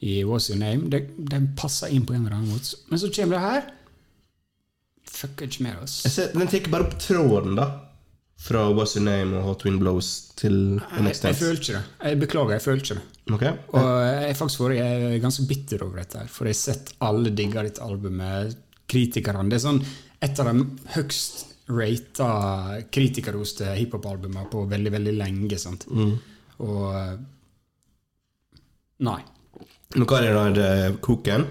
i 0.00 0.24
What's 0.24 0.50
Your 0.50 0.58
Name, 0.60 0.88
den, 0.88 1.10
den 1.18 1.50
passer 1.56 1.92
inn 1.92 2.06
på 2.08 2.14
en 2.16 2.22
eller 2.24 2.38
annen 2.38 2.54
måte. 2.54 2.78
Men 2.88 3.00
så 3.02 3.10
kommer 3.12 3.36
det 3.36 3.42
her. 3.44 3.66
Fucker 5.10 5.50
ikke 5.50 5.66
med 5.66 5.82
oss. 5.82 5.98
Ser, 6.08 6.30
den 6.32 6.48
tar 6.48 6.70
bare 6.72 6.86
opp 6.88 6.96
tråden, 7.00 7.58
da. 7.58 7.66
Fra 8.46 8.62
What's 8.72 8.96
Your 8.96 9.04
Name 9.04 9.36
og 9.36 9.44
Hot 9.50 9.64
Wind 9.66 9.80
Blows 9.80 10.08
til 10.40 10.56
Jeg, 10.78 11.04
Next 11.04 11.24
jeg 11.24 11.34
Dance. 11.34 11.42
føler 11.44 11.60
ikke 11.60 11.76
det. 11.76 11.82
Jeg 12.08 12.20
beklager, 12.20 12.54
jeg 12.56 12.64
føler 12.64 12.82
ikke 12.82 12.96
det. 12.96 13.04
Ok? 13.36 13.44
Og 13.76 13.90
jeg 14.06 14.30
er 14.30 14.38
faktisk 14.40 14.64
jeg 14.76 15.04
er 15.10 15.18
ganske 15.26 15.46
bitter 15.48 15.84
over 15.84 16.00
dette, 16.00 16.22
her, 16.22 16.32
for 16.32 16.48
jeg 16.48 16.56
har 16.56 16.62
sett 16.62 16.94
alle 17.04 17.32
digger 17.36 17.68
ditt 17.68 17.82
albumet. 17.84 18.56
Kritikerne. 18.86 19.48
Det 19.50 19.56
er 19.58 19.64
sånn 19.66 19.82
et 20.22 20.38
av 20.40 20.48
de 20.48 20.64
høgst 20.94 21.44
rata 21.68 22.28
kritikerroste 22.94 23.72
hiphop-albumer 23.74 24.46
på 24.50 24.64
veldig, 24.70 24.92
veldig 24.94 25.14
lenge. 25.18 25.58
sant? 25.58 25.86
Og 26.62 26.84
eh, 26.94 27.16
Nei. 29.06 29.20
Men 29.94 30.06
hva 30.08 30.18
er 30.20 30.26
det 30.26 30.34
da? 30.34 30.66
Er 30.66 30.94
koken? 31.04 31.46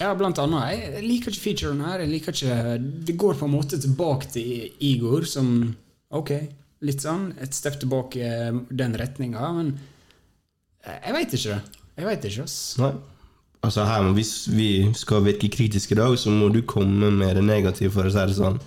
Ja, 0.00 0.12
blant 0.16 0.38
annet. 0.40 0.76
Jeg, 0.76 1.02
liker 1.06 1.32
ikke 1.32 1.44
featuren 1.44 1.82
her. 1.84 2.02
Jeg 2.04 2.12
liker 2.12 2.36
ikke 2.36 2.76
Det 3.06 3.16
går 3.18 3.36
på 3.38 3.48
en 3.48 3.54
måte 3.54 3.80
tilbake 3.80 4.30
til 4.32 4.70
Igor, 4.84 5.26
som 5.28 5.74
Ok, 6.16 6.30
litt 6.86 7.02
sånn. 7.02 7.32
Et 7.42 7.52
step 7.54 7.80
tilbake 7.82 8.30
den 8.70 8.94
retninga, 8.96 9.42
men 9.56 9.72
jeg, 10.86 11.00
jeg 11.02 11.16
veit 11.16 11.36
ikke. 11.40 11.56
Jeg 11.96 12.06
veit 12.06 12.26
ikke, 12.28 12.44
ass. 12.46 12.58
Nei. 12.80 12.92
Altså 13.64 13.84
her, 13.84 14.12
Hvis 14.12 14.48
vi 14.52 14.92
skal 14.94 15.24
virke 15.24 15.48
kritiske 15.48 15.94
i 15.94 15.98
dag, 15.98 16.18
så 16.18 16.30
må 16.30 16.48
du 16.54 16.62
komme 16.62 17.10
med 17.10 17.36
det 17.36 17.44
negative, 17.44 17.90
for 17.90 18.06
å 18.06 18.12
si 18.12 18.26
det 18.28 18.36
sånn. 18.36 18.60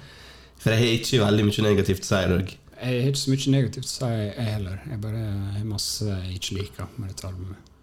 For 0.60 0.74
jeg 0.74 0.80
har 0.80 0.98
ikke 0.98 1.22
veldig 1.24 1.46
mye 1.48 1.68
negativt 1.70 2.04
å 2.04 2.10
si 2.10 2.20
i 2.20 2.32
dag. 2.34 2.52
Jeg 2.80 3.02
har 3.04 3.10
ikke 3.12 3.22
så 3.22 3.32
mye 3.32 3.54
negativt 3.56 3.88
å 3.88 3.94
si, 3.94 4.12
jeg 4.12 4.50
heller. 4.54 4.82
Jeg 4.90 5.02
bare 5.04 5.24
har 5.56 5.66
masse 5.68 6.06
jeg 6.10 6.36
ikke 6.40 6.60
liker 6.60 6.92
med 6.98 7.14
dette 7.14 7.28
albumet. 7.28 7.74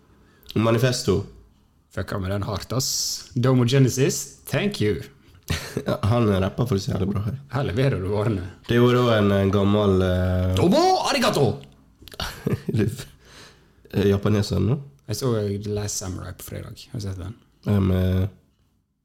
Manifesto. 0.56 1.18
Fucka 1.96 2.18
med 2.20 2.30
den 2.34 2.44
hardt, 2.44 2.72
ass. 2.76 3.30
Domo 3.34 3.64
Genesis, 3.64 4.40
thank 4.50 4.80
you. 4.80 5.00
Han 6.10 6.28
rapper 6.42 6.76
si 6.76 6.90
jævlig 6.90 7.08
bra 7.12 7.22
her. 7.28 7.36
Her 7.52 7.68
leverer 7.68 8.02
du 8.02 8.10
varene. 8.10 8.44
Det 8.66 8.76
er 8.76 8.82
jo 8.82 8.90
da 8.92 9.18
en, 9.20 9.30
en 9.32 9.52
gammel 9.54 10.02
uh, 10.02 10.54
Domo 10.58 10.82
arigato! 11.08 11.46
Japaneseren, 14.12 14.66
nå, 14.68 14.76
Jeg 15.06 15.16
så 15.20 15.32
The 15.62 15.70
Last 15.74 16.00
Samurai 16.02 16.32
på 16.34 16.42
fredag. 16.48 16.80
Har 16.92 17.00
du 17.00 17.04
sett 17.06 17.18
den? 17.20 17.34
med 17.82 18.28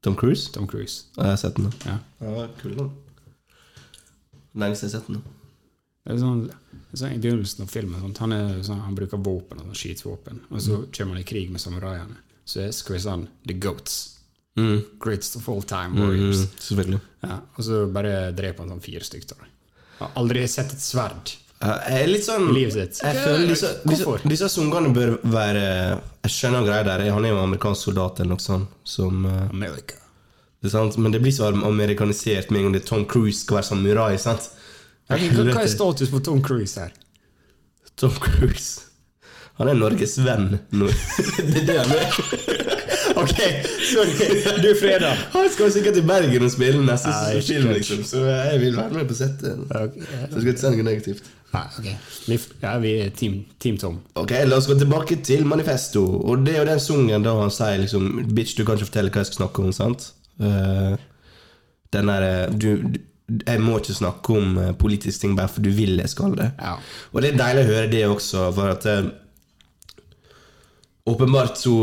Tom 0.01 0.15
Cruise. 0.17 0.51
Tom 0.53 0.67
Cruise. 0.67 1.03
Ja, 1.15 1.23
Jeg 1.23 1.29
har 1.31 1.37
sett 1.37 1.55
den. 1.55 1.71
Ja. 1.85 1.97
Ja, 2.19 2.47
kul 2.61 2.75
den. 2.77 2.91
Lenge 4.53 4.75
siden 4.75 4.89
jeg 4.89 4.97
har 4.97 4.99
sett 4.99 5.07
den. 5.07 5.21
Det 6.01 6.13
er 6.15 6.17
sånn, 6.17 6.39
det 6.47 6.95
er 6.95 6.97
sånn 7.03 7.13
I 7.13 7.19
begynnelsen 7.21 7.61
av 7.61 7.69
filmen 7.69 8.01
sånn, 8.01 8.15
han, 8.17 8.31
er, 8.33 8.63
sånn, 8.65 8.79
han 8.81 8.95
bruker 8.97 9.21
våpen, 9.21 9.59
sånn, 9.61 9.75
skytevåpen, 9.77 10.39
og 10.49 10.63
så 10.65 10.79
kommer 10.89 11.13
han 11.13 11.21
i 11.21 11.27
krig 11.29 11.51
med 11.53 11.61
samuraiene. 11.61 12.17
Så 12.49 12.63
er 12.63 12.73
Square 12.73 13.03
sånn 13.03 13.27
The 13.45 13.53
Goats. 13.61 13.99
Mm. 14.57 14.81
Greatest 14.99 15.37
of 15.37 15.45
all 15.49 15.61
time 15.63 15.93
Mm, 16.01 16.33
selvfølgelig. 16.57 16.99
Ja, 17.21 17.37
og 17.55 17.63
så 17.63 17.85
bare 17.93 18.31
dreper 18.35 18.65
han 18.65 18.73
sånn 18.73 18.81
fire 18.83 19.05
stykker. 19.05 19.45
Har 19.99 20.11
aldri 20.17 20.41
sett 20.49 20.73
et 20.73 20.81
sverd 20.81 21.35
jeg 21.61 22.03
er 22.03 22.09
litt 22.09 22.25
sånn 22.25 22.47
i 22.49 22.53
livet 22.55 22.73
sitt. 22.73 23.01
Jeg 23.05 23.17
føler 23.21 23.47
disse, 23.51 23.69
disse, 23.85 24.05
Hvorfor? 24.07 24.29
disse 24.29 24.49
sungene 24.49 24.93
bør 24.95 25.17
være 25.23 25.65
Jeg 26.23 26.33
skjønner 26.33 26.65
greia 26.65 26.83
der. 26.87 27.03
Han 27.13 27.25
er 27.25 27.33
jo 27.35 27.41
amerikansk 27.41 27.89
soldat 27.89 28.19
eller 28.19 28.35
noe 28.35 28.41
sånt. 28.43 28.69
Som, 28.83 29.25
eh, 29.25 29.49
America. 29.49 29.97
Det 30.61 30.69
er 30.69 30.75
sant? 30.75 30.97
Men 30.97 31.13
det 31.13 31.21
blir 31.21 31.33
så 31.33 31.49
amerikanisert 31.53 32.51
med 32.51 32.59
en 32.61 32.65
gang 32.67 32.73
det 32.77 32.83
er 32.83 32.87
Tom 32.87 33.05
Cruise 33.09 33.41
skal 33.41 33.61
være 33.61 33.69
samurai. 33.71 34.17
sant? 34.21 34.49
Hva 35.09 35.17
er 35.63 35.67
status 35.67 36.09
på 36.09 36.23
Tom 36.23 36.41
Cruise 36.41 36.79
her? 36.79 36.93
Tom 37.97 38.11
Cruise 38.11 38.90
Han 39.61 39.71
er 39.71 39.77
Norges 39.77 40.17
venn 40.25 40.55
nå. 40.73 40.89
det 41.51 41.63
er 41.63 41.67
det 41.69 41.79
han 41.79 41.97
er. 41.99 42.21
Ok, 43.21 43.37
sorry. 43.85 44.13
Du 44.63 44.67
er 44.69 44.77
freda. 44.79 45.09
Han 45.33 45.49
skal 45.51 45.71
sikkert 45.73 45.97
til 45.97 46.05
Bergen 46.07 46.45
og 46.45 46.51
spille 46.53 46.79
neste 46.85 47.11
Nei, 47.11 47.41
film, 47.43 47.67
liksom. 47.75 47.99
Så 48.07 48.23
jeg 48.23 48.61
vil 48.61 48.77
være 48.77 48.95
med 48.95 49.09
på 49.09 49.17
settet. 49.17 49.59
Ok, 49.67 49.97
Så 49.99 50.15
jeg 50.21 50.31
skal 50.31 50.49
ikke 50.53 50.61
si 50.61 50.71
noe 50.71 50.87
negativt. 50.87 51.27
Nei, 51.51 51.63
ok. 51.81 51.89
Vi, 52.29 52.39
ja, 52.63 52.73
vi 52.79 52.93
er 53.03 53.11
team, 53.17 53.37
team 53.61 53.77
Tom. 53.81 53.99
Ok, 54.15 54.31
La 54.47 54.57
oss 54.57 54.69
gå 54.71 54.77
tilbake 54.79 55.19
til 55.27 55.45
manifesto. 55.49 56.05
Og 56.23 56.45
det 56.45 56.55
er 56.55 56.61
jo 56.63 56.69
den 56.71 56.83
sungen 56.83 57.27
da 57.27 57.35
han 57.41 57.53
sier 57.53 57.83
liksom 57.83 58.09
Bitch, 58.31 58.55
du 58.57 58.63
kan 58.65 58.79
ikke 58.79 58.89
fortelle 58.89 59.13
hva 59.13 59.25
jeg 59.25 59.31
skal 59.31 59.43
snakke 59.43 59.65
om, 59.65 59.71
sant? 59.75 60.11
Uh, 60.41 60.95
den 61.91 62.07
derre 62.09 62.47
du, 62.55 62.69
du 62.81 62.99
Jeg 63.47 63.61
må 63.63 63.77
ikke 63.79 63.93
snakke 63.95 64.33
om 64.35 64.55
eh, 64.59 64.71
politiske 64.75 65.21
ting 65.21 65.35
bare 65.37 65.51
for 65.51 65.63
du 65.63 65.69
vil 65.71 65.99
jeg 66.01 66.09
skal 66.11 66.33
det. 66.35 66.49
Ja. 66.59 66.73
Og 67.13 67.23
det 67.23 67.29
er 67.31 67.37
deilig 67.39 67.61
å 67.63 67.69
høre 67.69 67.91
det 67.91 68.01
også, 68.07 68.47
for 68.55 68.71
at 68.73 68.87
eh, 68.91 69.05
Åpenbart 71.11 71.57
så 71.59 71.73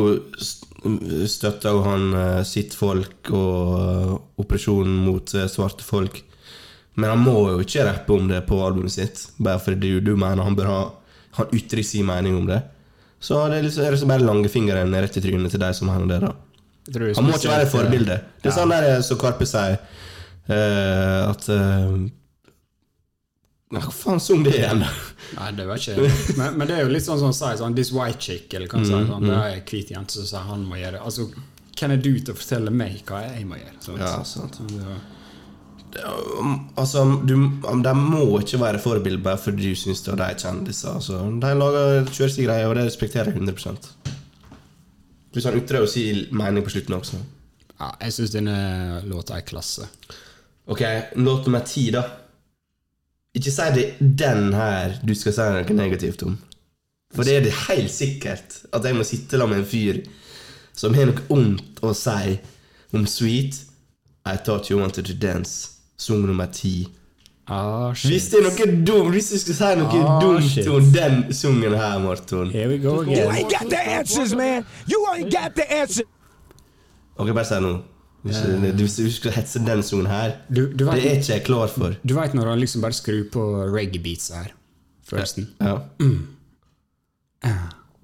støtta 1.28 1.72
jo 1.74 1.82
han 1.84 2.08
eh, 2.14 2.40
sitt 2.46 2.74
folk 2.78 3.30
og 3.34 3.74
eh, 3.78 4.12
operasjonen 4.44 4.94
mot 5.04 5.32
eh, 5.34 5.48
svarte 5.50 5.84
folk. 5.86 6.20
Men 6.98 7.12
han 7.14 7.22
må 7.22 7.34
jo 7.52 7.60
ikke 7.62 7.84
rappe 7.86 8.14
om 8.14 8.26
det 8.30 8.40
på 8.48 8.58
albumet 8.64 8.94
sitt, 8.94 9.24
bare 9.38 9.60
fordi 9.62 9.96
du, 9.98 10.00
du 10.10 10.16
mener 10.18 10.42
han 10.46 10.56
bør 10.58 10.70
ha 10.72 10.78
Han 11.38 11.52
ytrer 11.54 11.84
sin 11.86 12.06
mening 12.08 12.34
om 12.34 12.46
det. 12.48 12.56
Så 13.22 13.36
det 13.50 13.58
er 13.60 13.62
liksom, 13.66 13.84
er 13.84 13.92
liksom 13.94 14.10
bare 14.10 14.24
langfingeren 14.26 14.94
rett 14.94 15.18
i 15.18 15.22
trynet 15.22 15.52
til 15.54 15.60
de 15.62 15.68
som 15.76 15.90
hender 15.92 16.18
det, 16.24 16.30
da. 16.30 17.10
Han 17.14 17.26
må 17.28 17.36
ikke 17.36 17.50
være 17.52 17.66
et 17.66 17.70
forbilde. 17.70 18.16
Det 18.42 18.48
er 18.48 18.54
Ja. 18.54 18.56
sånn 18.56 18.72
der 18.72 19.02
som 19.06 19.18
Karpe 19.20 19.46
sier, 19.46 19.76
uh, 20.48 21.28
at 21.28 21.48
eh, 21.52 21.92
Nei, 23.70 23.80
Hva 23.84 23.92
faen 23.92 24.20
sang 24.24 24.42
det 24.46 24.54
igjen. 24.56 24.80
Nei, 25.36 25.50
det 25.58 25.66
var 25.68 25.76
ikke 25.76 25.98
men, 26.38 26.54
men 26.56 26.66
det 26.70 26.76
er 26.78 26.86
jo 26.86 26.92
litt 26.94 27.04
sånn 27.04 27.18
som 27.20 27.28
han 27.28 27.36
sier 27.36 27.58
sånn 27.60 27.74
This 27.76 27.90
white 27.92 28.18
chick, 28.24 28.54
eller 28.56 28.66
hva 28.70 28.78
han 28.80 28.86
sier. 28.88 29.04
Sånn, 29.10 29.26
det 29.28 29.34
er 29.36 29.58
en 29.58 29.66
hvit 29.68 29.90
jente 29.92 30.16
som 30.16 30.24
sier 30.30 30.46
han 30.48 30.64
må 30.70 30.78
gjøre 30.80 31.02
Altså, 31.04 31.26
hvem 31.78 31.92
er 31.94 32.00
du 32.02 32.10
til 32.18 32.32
å 32.32 32.38
fortelle 32.38 32.72
meg 32.72 33.02
hva 33.06 33.20
jeg 33.26 33.44
må 33.50 33.58
gjøre? 33.60 33.76
Så, 33.84 33.98
Ja, 34.00 34.16
sant. 34.24 34.58
Det 34.68 34.84
var- 34.86 35.06
Um, 35.98 36.68
Altså, 36.76 37.00
du, 37.24 37.32
De 37.82 37.92
må 37.96 38.20
ikke 38.42 38.58
være 38.60 38.78
forbilder 38.78 39.22
bare 39.22 39.38
fordi 39.40 39.70
du 39.70 39.74
syns 39.74 40.02
de 40.04 40.10
er 40.12 40.34
kjendiser. 40.36 40.94
Altså, 40.98 41.16
de 41.40 41.52
lager 41.56 42.04
kjører 42.12 42.30
sin 42.34 42.44
greie, 42.44 42.66
og 42.68 42.74
det 42.76 42.84
respekterer 42.86 43.32
jeg 43.32 43.36
100 43.40 43.78
Hvis 45.32 45.44
han 45.44 45.56
ytrer 45.60 45.80
å 45.84 45.88
si 45.88 46.28
mening 46.30 46.62
på 46.64 46.70
slutten 46.74 46.94
også. 46.98 47.16
Ja, 47.80 47.92
jeg 48.02 48.12
syns 48.12 48.32
denne 48.34 49.02
låta 49.08 49.36
er 49.38 49.46
klasse. 49.48 49.88
Ok, 50.68 50.82
låt 51.16 51.46
nummer 51.46 51.64
ti, 51.64 51.90
da. 51.90 52.02
Ikke 53.38 53.52
si 53.54 53.66
det 53.76 53.84
er 53.86 54.12
den 54.24 54.52
her 54.56 54.96
du 55.06 55.14
skal 55.14 55.34
si 55.36 55.48
noe 55.54 55.76
negativt 55.78 56.22
om. 56.26 56.36
For 57.14 57.24
det 57.24 57.36
er 57.38 57.44
det 57.46 57.54
helt 57.68 57.90
sikkert 57.94 58.58
at 58.74 58.84
jeg 58.84 58.96
må 58.98 59.04
sitte 59.06 59.38
sammen 59.38 59.56
med 59.56 59.64
en 59.64 59.70
fyr 59.70 60.00
som 60.76 60.94
har 60.98 61.08
noe 61.08 61.22
ondt 61.32 61.80
å 61.86 61.94
si 61.96 62.36
om 62.94 63.06
Sweet. 63.08 63.62
I 64.28 64.36
thought 64.36 64.68
you 64.70 64.76
wanted 64.80 65.06
to 65.08 65.14
dance. 65.14 65.78
Sang 65.96 66.20
nummer 66.26 66.46
ti. 66.52 66.88
Ah, 67.48 67.94
shit. 67.96 68.10
Hvis 68.12 68.26
det 68.28 68.42
er 68.42 68.44
noe 68.44 68.66
dumt 68.84 69.14
Hvis 69.14 69.30
du 69.32 69.38
skal 69.40 69.54
si 69.56 69.68
noe 69.80 70.02
Ah, 70.04 70.18
dumt 70.20 70.66
om 70.68 70.90
den 70.92 71.14
sungen 71.34 71.72
her, 71.80 71.94
Morton 71.98 72.50
Here 72.52 72.68
we 72.68 72.76
go 72.78 72.98
You 73.02 73.12
again. 73.12 73.30
ain't 73.38 73.50
got 73.54 73.70
the 73.70 73.80
answers, 73.80 74.34
man. 74.36 74.66
You 74.86 75.00
ain't 75.14 75.30
got 75.32 75.54
the 75.56 75.64
answers! 75.72 76.04
Ok, 77.16 77.32
bare 77.32 77.44
si 77.48 77.60
noe. 77.64 77.80
Hvis, 78.28 78.40
du- 78.44 78.84
hvis 78.84 78.96
du 79.00 79.10
skal 79.16 79.32
hetse 79.38 79.62
den 79.64 79.82
sonen 79.82 80.06
her, 80.12 80.36
Du, 80.48 80.66
du 80.72 80.84
det 80.84 80.94
er 81.04 81.16
ikke 81.18 81.32
jeg 81.34 81.44
klar 81.48 81.68
for. 81.72 81.96
du 82.04 82.14
vet 82.14 82.34
når 82.36 82.52
han 82.52 82.60
liksom 82.60 82.82
bare 82.84 82.96
skrur 82.96 83.24
på 83.32 83.44
reggae-beats 83.72 84.30
her. 84.36 84.52
forresten. 85.08 85.48
Ja. 85.60 85.78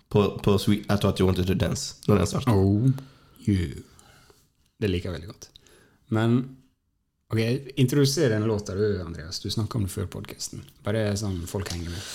På, 0.08 0.38
på 0.42 0.58
Sweet 0.58 0.84
I 0.90 0.96
thought 0.96 1.20
you 1.20 1.26
wanted 1.26 1.46
to 1.46 1.54
dance. 1.54 1.94
Når 2.08 2.16
den 2.22 2.26
starter. 2.26 2.52
Oh, 2.54 2.86
yeah. 3.48 3.74
Det 4.80 4.90
liker 4.90 5.10
jeg 5.10 5.16
veldig 5.18 5.30
godt. 5.32 5.48
Men 6.14 6.36
ok, 7.32 7.40
introduser 7.80 8.28
den 8.30 8.46
låta 8.46 8.74
du, 8.78 9.00
Andreas. 9.02 9.40
Du 9.42 9.50
snakka 9.50 9.78
om 9.78 9.84
det 9.88 9.92
før 9.94 10.06
podkasten. 10.12 10.62
Bare 10.86 11.10
sånn 11.18 11.40
folk 11.50 11.68
henger 11.72 11.90
med. 11.90 12.08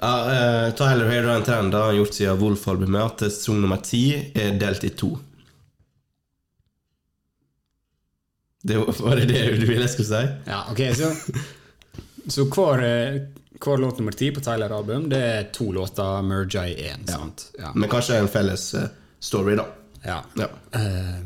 Ja, 0.00 0.12
uh, 0.26 0.68
Tyler 0.76 1.08
har 1.10 1.26
da 1.26 1.34
en 1.38 1.44
trend 1.44 1.74
har 1.76 1.92
gjort 1.96 2.14
siden 2.16 2.38
Wolf-albumet, 2.40 3.02
at 3.04 3.22
eh, 3.26 3.32
sang 3.34 3.58
nummer 3.60 3.80
ti 3.84 4.04
er 4.34 4.54
delt 4.60 4.84
i 4.88 4.92
to. 4.96 5.10
Det 8.62 8.76
var 8.76 9.16
det 9.16 9.28
det 9.30 9.44
du 9.56 9.66
ville 9.66 9.86
jeg 9.86 9.90
skulle 9.94 10.08
si? 10.10 10.22
Ja, 10.50 10.64
ok, 10.70 10.80
så 10.96 11.12
Så 12.30 12.44
hver, 12.52 12.82
eh, 12.84 13.20
hver 13.60 13.80
låt 13.80 13.98
nummer 13.98 14.12
ti 14.12 14.28
på 14.30 14.40
Tyler-album, 14.44 15.08
det 15.08 15.20
er 15.20 15.46
to 15.52 15.70
låter 15.72 16.22
merga 16.22 16.66
i 16.68 16.74
én. 16.90 17.06
sant? 17.08 17.46
Ja. 17.58 17.72
Men 17.74 17.88
kanskje 17.88 18.18
en 18.20 18.28
felles 18.28 18.74
eh, 18.74 18.88
story, 19.20 19.56
da. 19.56 19.64
ja. 20.04 20.20
Ja. 20.36 20.48
Uh, 20.76 21.24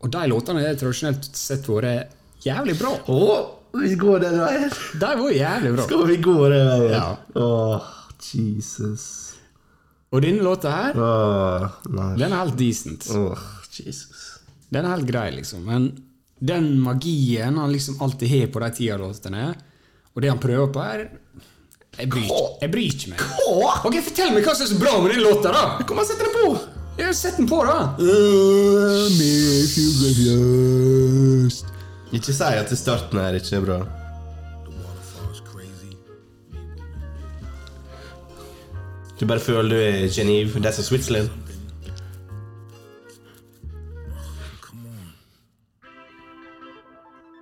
og 0.00 0.10
de 0.12 0.26
låtene 0.28 0.62
har 0.64 0.76
tradisjonelt 0.80 1.26
sett 1.36 1.66
vært 1.68 2.12
jævlig 2.44 2.76
bra. 2.78 2.92
Oh, 3.12 3.48
vi 3.76 3.94
går 4.00 4.22
den 4.22 4.38
veien! 4.40 4.70
De 5.00 5.10
var 5.22 5.34
jævlig 5.34 5.72
bra. 5.74 5.88
Skal 5.88 6.06
vi 6.08 6.16
gå 6.24 6.36
den 6.52 6.68
veien? 6.70 6.94
Ja. 6.94 7.16
Åh, 7.36 7.90
Jesus. 8.20 9.08
Og 10.10 10.22
denne 10.24 10.42
låta 10.44 10.72
her, 10.72 10.96
oh, 11.00 11.66
den 11.88 12.28
er 12.28 12.36
helt 12.38 12.56
decent. 12.58 13.08
Åh, 13.12 13.44
Jesus. 13.76 14.24
Den 14.70 14.84
er 14.86 14.94
helt 14.96 15.08
grei, 15.10 15.28
liksom. 15.36 15.66
Men 15.68 15.90
den 16.40 16.70
magien 16.80 17.58
han 17.60 17.72
liksom 17.72 17.98
alltid 18.02 18.28
har 18.32 18.46
på 18.54 18.60
de 18.64 18.70
tialåtene, 18.78 19.54
og 20.14 20.22
det 20.22 20.30
han 20.32 20.38
prøver 20.42 20.72
på 20.72 20.80
er 20.84 21.08
Jeg 21.98 22.08
bryr, 22.08 22.22
ikke- 22.22 22.58
jeg 22.62 22.70
bryr 22.70 22.86
ikke 22.94 23.08
meg. 23.10 23.20
Ok, 23.84 23.96
Fortell 24.06 24.30
meg 24.32 24.44
hva 24.44 24.54
som 24.54 24.64
er 24.64 24.70
så 24.70 24.78
bra 24.78 25.00
med 25.02 25.12
den 25.12 25.22
låta, 25.24 25.50
da! 25.52 25.84
Kom 25.84 25.98
og 25.98 26.06
sett 26.06 26.18
den 26.22 26.32
på! 26.32 26.58
Ja, 26.98 27.12
sett 27.12 27.36
den 27.36 27.48
på, 27.48 27.58
da! 27.66 27.96
Ikke 32.12 32.32
si 32.34 32.42
at 32.44 32.70
starten 32.78 33.18
her 33.20 33.34
ikke 33.38 33.56
er 33.58 33.64
bra. 33.66 33.80
Du 39.18 39.26
bare 39.28 39.38
føler 39.44 39.68
du 39.68 39.76
er 39.76 39.98
i 40.06 40.08
Genève. 40.08 40.60
That's 40.64 40.78
a 40.80 40.82
Switzerland. 40.82 41.28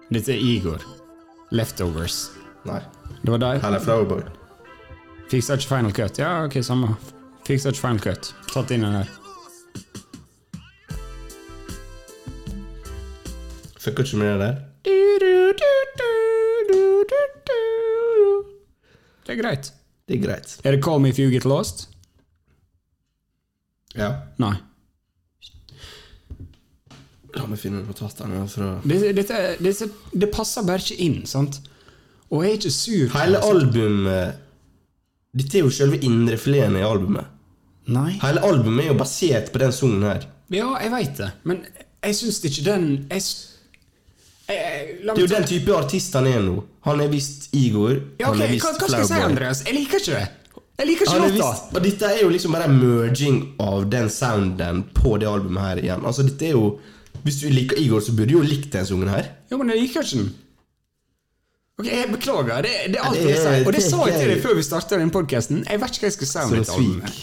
Dette 0.09 0.33
er 0.33 0.41
Igor. 0.41 0.85
Leftovers. 1.53 2.31
Nei. 2.69 2.81
Det 3.23 3.33
var 3.35 3.41
deg. 3.43 3.65
Eller 3.65 3.83
Flowerboy. 3.83 4.23
Fiksa 5.29 5.59
ikke 5.59 5.69
final 5.69 5.93
cut. 5.93 6.19
Ja, 6.21 6.45
ok, 6.47 6.57
samme. 6.65 6.95
Fiksa 7.45 7.73
ikke 7.75 7.83
final 7.83 8.01
cut. 8.01 8.31
Tatt 8.53 8.73
inn 8.73 8.87
den 8.87 8.97
der. 8.97 9.11
Fucker 13.79 14.05
ikke 14.05 14.21
med 14.23 14.33
det 14.33 14.41
der. 14.47 14.57
Det 19.29 19.37
er 19.37 19.43
greit. 19.43 19.73
Det 20.09 20.17
er 20.17 20.23
greit. 20.25 20.57
Er 20.65 20.73
det 20.73 20.85
Call 20.85 21.01
Me 21.05 21.13
If 21.13 21.19
You 21.21 21.29
Get 21.31 21.45
Lost? 21.45 21.91
Ja. 23.95 24.15
Nei. 24.41 24.55
La 27.37 27.45
meg 27.45 27.61
finne 27.61 27.83
notatene 27.85 28.45
fra 28.49 28.71
Dette, 28.89 29.13
dette, 29.17 29.41
dette, 29.61 29.89
det 30.17 30.31
passer 30.33 30.65
bare 30.65 30.81
ikke 30.81 30.97
inn, 31.05 31.19
sant? 31.29 31.61
Og 32.29 32.45
jeg 32.45 32.55
er 32.55 32.61
ikke 32.61 32.73
sur. 32.73 33.05
Hele 33.15 33.37
det, 33.37 33.43
albumet 33.49 34.45
Dette 35.39 35.61
er 35.61 35.67
jo 35.67 35.73
selve 35.73 36.01
indrefileten 36.05 36.79
i 36.81 36.87
albumet. 36.87 37.37
Nei. 37.93 38.15
Hele 38.23 38.43
albumet 38.45 38.87
er 38.87 38.91
jo 38.93 38.97
basert 39.01 39.53
på 39.53 39.61
den 39.63 39.73
sangen 39.77 40.05
her. 40.09 40.25
Ja, 40.53 40.73
jeg 40.81 40.93
veit 40.93 41.21
det, 41.21 41.29
men 41.49 41.63
jeg 42.05 42.17
syns 42.17 42.41
ikke 42.49 42.65
den 42.65 42.85
jeg, 43.11 43.23
jeg, 44.49 44.57
jeg, 44.57 44.99
Det 45.05 45.15
er 45.15 45.21
jo 45.21 45.31
den 45.35 45.47
type 45.51 45.77
artist 45.77 46.17
han 46.17 46.29
er 46.31 46.41
nå. 46.45 46.63
Han 46.89 47.05
er 47.05 47.13
visst 47.13 47.49
Igor. 47.57 47.99
ja, 48.21 48.31
okay. 48.31 48.57
hva, 48.57 48.73
hva 48.73 48.89
skal 48.89 49.01
jeg 49.03 49.11
si, 49.11 49.23
Andreas? 49.25 49.65
Jeg 49.67 49.77
liker 49.77 50.01
ikke 50.01 50.17
det. 50.17 50.27
Jeg 50.79 50.87
liker 50.93 51.09
ikke 51.11 51.31
låta. 51.35 51.51
og 51.75 51.83
dette 51.83 52.13
er 52.15 52.21
jo 52.23 52.29
liksom 52.31 52.55
bare 52.55 52.69
en 52.71 52.77
merging 52.79 53.39
av 53.61 53.89
den 53.91 54.09
sounden 54.15 54.85
på 54.95 55.17
det 55.19 55.27
albumet 55.29 55.65
her 55.65 55.81
igjen. 55.83 56.07
Altså 56.07 56.25
dette 56.29 56.47
er 56.47 56.55
jo 56.55 56.69
Hvis 57.29 57.41
du 57.43 57.49
liker 57.53 57.77
Igor, 57.77 58.01
så 58.01 58.17
burde 58.17 58.33
du 58.33 58.39
jo 58.39 58.45
likt 58.45 58.73
den 58.73 58.87
sungen 58.89 59.11
her. 59.13 59.27
Ja, 59.51 59.61
men 59.61 59.69
jeg 59.75 59.83
liker 59.85 60.07
ikke 60.07 60.23
den. 60.23 60.29
Ok, 61.79 61.87
Jeg 61.87 62.11
beklager. 62.11 62.63
Det, 62.65 62.71
det 62.95 62.99
er 62.99 63.05
alt 63.07 63.19
Det 63.19 63.27
jeg 63.31 63.41
sier. 63.43 63.67
Og 63.69 63.75
det 63.77 63.83
sa 63.85 63.99
jeg 64.09 64.15
til 64.19 64.31
deg 64.33 64.41
før 64.43 64.55
vi 64.59 64.63
starta 64.67 64.97
den 64.99 65.13
podkasten. 65.15 65.61
Jeg 65.69 65.83
vet 65.83 65.93
ikke 65.99 66.07
hva 66.07 66.09
jeg 66.09 66.17
skal 66.17 66.31
si 66.31 66.39
om 66.47 66.55
dette 66.57 66.79
albumet. 66.79 67.19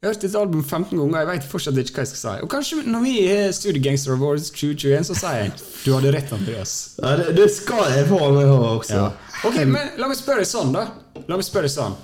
Jeg 0.00 0.08
har 0.08 0.14
hørt 0.14 0.22
dette 0.24 0.40
albumet 0.40 0.66
15 0.72 0.96
ganger, 0.96 1.18
jeg 1.20 1.28
vet 1.28 1.46
fortsatt 1.50 1.78
ikke 1.82 1.92
hva 1.98 2.04
jeg 2.06 2.10
skal 2.10 2.20
si. 2.22 2.32
Og 2.46 2.50
kanskje 2.54 2.78
når 2.88 3.02
vi 3.04 3.12
har 3.28 3.52
Studio 3.52 3.82
Gangster 3.84 4.14
Awards 4.16 4.48
2021, 4.56 5.04
så 5.10 5.16
sier 5.20 5.36
jeg 5.42 5.52
du 5.84 5.90
hadde 5.92 6.12
rett, 6.16 6.32
Andreas. 6.38 6.72
Ja, 7.02 7.12
det, 7.20 7.26
det 7.36 7.50
skal 7.52 7.84
jeg 7.92 8.08
få 8.08 8.22
med 8.32 8.48
ha 8.48 8.56
også. 8.70 9.02
Ok, 9.50 9.60
men 9.68 9.92
La 10.00 10.08
meg 10.08 10.18
spørre 10.18 10.42
deg 10.42 10.50
sånn, 10.50 10.72
da. 10.74 10.86
La 11.28 11.36
meg 11.36 11.44
spørre 11.46 11.68
deg 11.68 11.74
sånn 11.76 11.98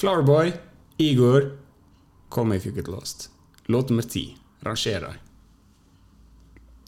Flowerboy, 0.00 0.54
Igor, 1.04 1.52
Come 2.32 2.56
If 2.56 2.66
You 2.66 2.74
Get 2.80 2.88
Lost. 2.88 3.28
Låt 3.68 3.92
nummer 3.92 4.08
ti. 4.08 4.30
Rangerer. 4.66 5.20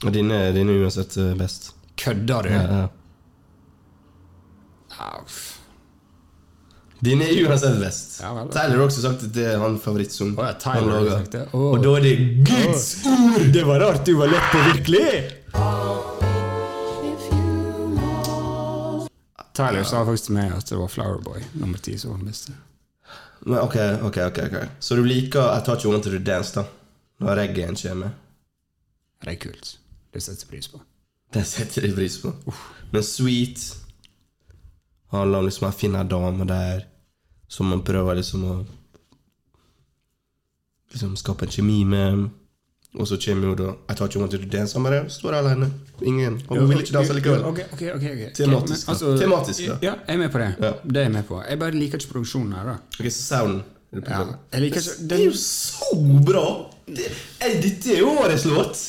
Og 0.06 0.14
dine, 0.14 0.34
er 0.50 0.58
uansett 0.78 1.16
eh, 1.18 1.34
best. 1.38 1.72
Kødder 1.98 2.46
du? 2.46 2.52
Ja, 2.54 2.62
ja. 2.70 2.86
Dine 7.02 7.26
er 7.26 7.40
uansett 7.46 7.80
best. 7.82 8.20
Ja, 8.22 8.30
vel. 8.34 8.48
Tyler 8.54 8.76
har 8.76 8.84
også 8.84 9.02
sagt 9.02 9.24
at 9.26 9.34
det 9.34 9.46
er 9.52 9.58
hans 9.62 9.82
favorittsang. 9.82 10.32
Oh, 10.38 10.46
ja, 10.46 10.54
Tyler 10.58 10.94
han 10.96 11.10
sagt 11.12 11.34
det. 11.34 11.42
Å. 11.54 11.64
Og 11.72 11.82
da 11.82 11.96
er 11.98 12.06
det 12.06 12.14
Guds 12.46 12.86
ord! 13.06 13.44
Det 13.54 13.66
var 13.66 13.82
rart 13.84 14.06
du 14.06 14.14
var 14.18 14.30
lett 14.32 14.48
på 14.54 14.62
virkelig! 14.72 15.10
Tyler 19.58 19.82
sa 19.86 20.04
faktisk 20.06 20.30
til 20.30 20.38
meg 20.38 20.54
at 20.54 20.70
det 20.70 20.78
var 20.78 20.90
Flowerboy 20.90 21.42
nummer 21.58 21.82
ti 21.82 21.96
som 21.98 22.14
var 22.14 22.22
den 22.22 22.30
beste. 22.30 22.54
Men 23.46 23.58
ok, 23.62 23.76
ok, 24.06 24.18
ok, 24.28 24.38
ok. 24.46 24.56
Så 24.82 24.98
du 24.98 25.02
liker 25.06 25.50
I 25.54 25.62
Touch 25.66 25.86
You 25.86 25.94
Want 25.94 26.06
To 26.06 26.18
Dance, 26.18 26.54
da? 26.54 26.66
Når 27.22 27.38
reggaen 27.42 27.78
kommer? 27.78 28.14
Det 29.22 29.34
er 29.34 29.40
kult. 29.42 29.78
Det 30.18 30.24
setter 30.26 30.44
jeg 30.46 30.50
pris 30.50 30.68
på. 30.72 30.80
Det 31.32 31.44
setter 31.46 31.86
jeg 31.86 31.94
pris 31.94 32.16
på. 32.22 32.32
Men 32.92 33.04
Sweet 33.06 33.62
handler 35.12 35.38
om 35.38 35.46
liksom 35.46 35.68
å 35.68 35.72
finne 35.76 36.02
damer 36.10 36.48
der 36.48 36.82
som 37.48 37.70
man 37.70 37.84
prøver 37.86 38.18
liksom 38.18 38.44
å 38.44 38.56
liksom 40.92 41.14
skape 41.20 41.46
en 41.46 41.52
kjemi 41.54 41.78
med. 41.88 42.26
Og 42.98 43.06
så 43.06 43.18
kommer 43.20 43.50
jo 43.50 43.54
da 43.54 43.72
I 43.92 43.94
thought 43.94 44.14
You 44.16 44.22
wanted 44.22 44.42
To 44.42 44.48
Dance. 44.48 44.74
Han 44.74 44.86
bare 44.88 45.02
står 45.12 45.36
alene. 45.38 45.68
Ingen. 46.02 46.38
Og 46.48 46.58
hun 46.62 46.70
vil 46.70 46.80
ikke 46.82 46.94
danse 46.96 47.14
likevel. 47.16 47.44
Okay, 47.50 47.66
okay, 47.76 47.90
okay, 47.94 48.12
ok. 48.16 48.34
Tematisk, 48.38 48.86
Men, 48.88 48.94
altså, 48.94 49.12
Tematisk, 49.20 49.64
da. 49.68 49.76
Ja, 49.84 49.92
jeg 50.08 50.14
er 50.16 50.22
med 50.22 50.32
på 50.32 50.40
det. 50.42 50.48
Ja. 50.64 50.72
Det 50.84 50.96
er 51.02 51.06
jeg 51.08 51.12
med 51.18 51.26
på. 51.28 51.42
Jeg 51.44 51.60
bare 51.60 51.76
liker 51.76 52.00
ikke 52.00 52.12
produksjonen 52.14 52.56
her, 52.56 52.70
da. 52.72 52.76
Ok, 52.98 53.10
så 53.12 53.22
sounden 53.28 53.60
det 53.92 54.02
Ja. 54.02 54.06
problemet. 54.08 54.40
Jeg 54.52 54.60
liker 54.64 54.80
ikke 54.80 55.08
Det 55.12 55.18
er 55.20 55.24
jo 55.24 55.36
så 55.36 55.90
bra! 56.26 56.46
Det, 56.88 57.06
dette 57.62 57.94
er 57.94 57.98
jo 58.00 58.10
årets 58.24 58.44
låt! 58.48 58.82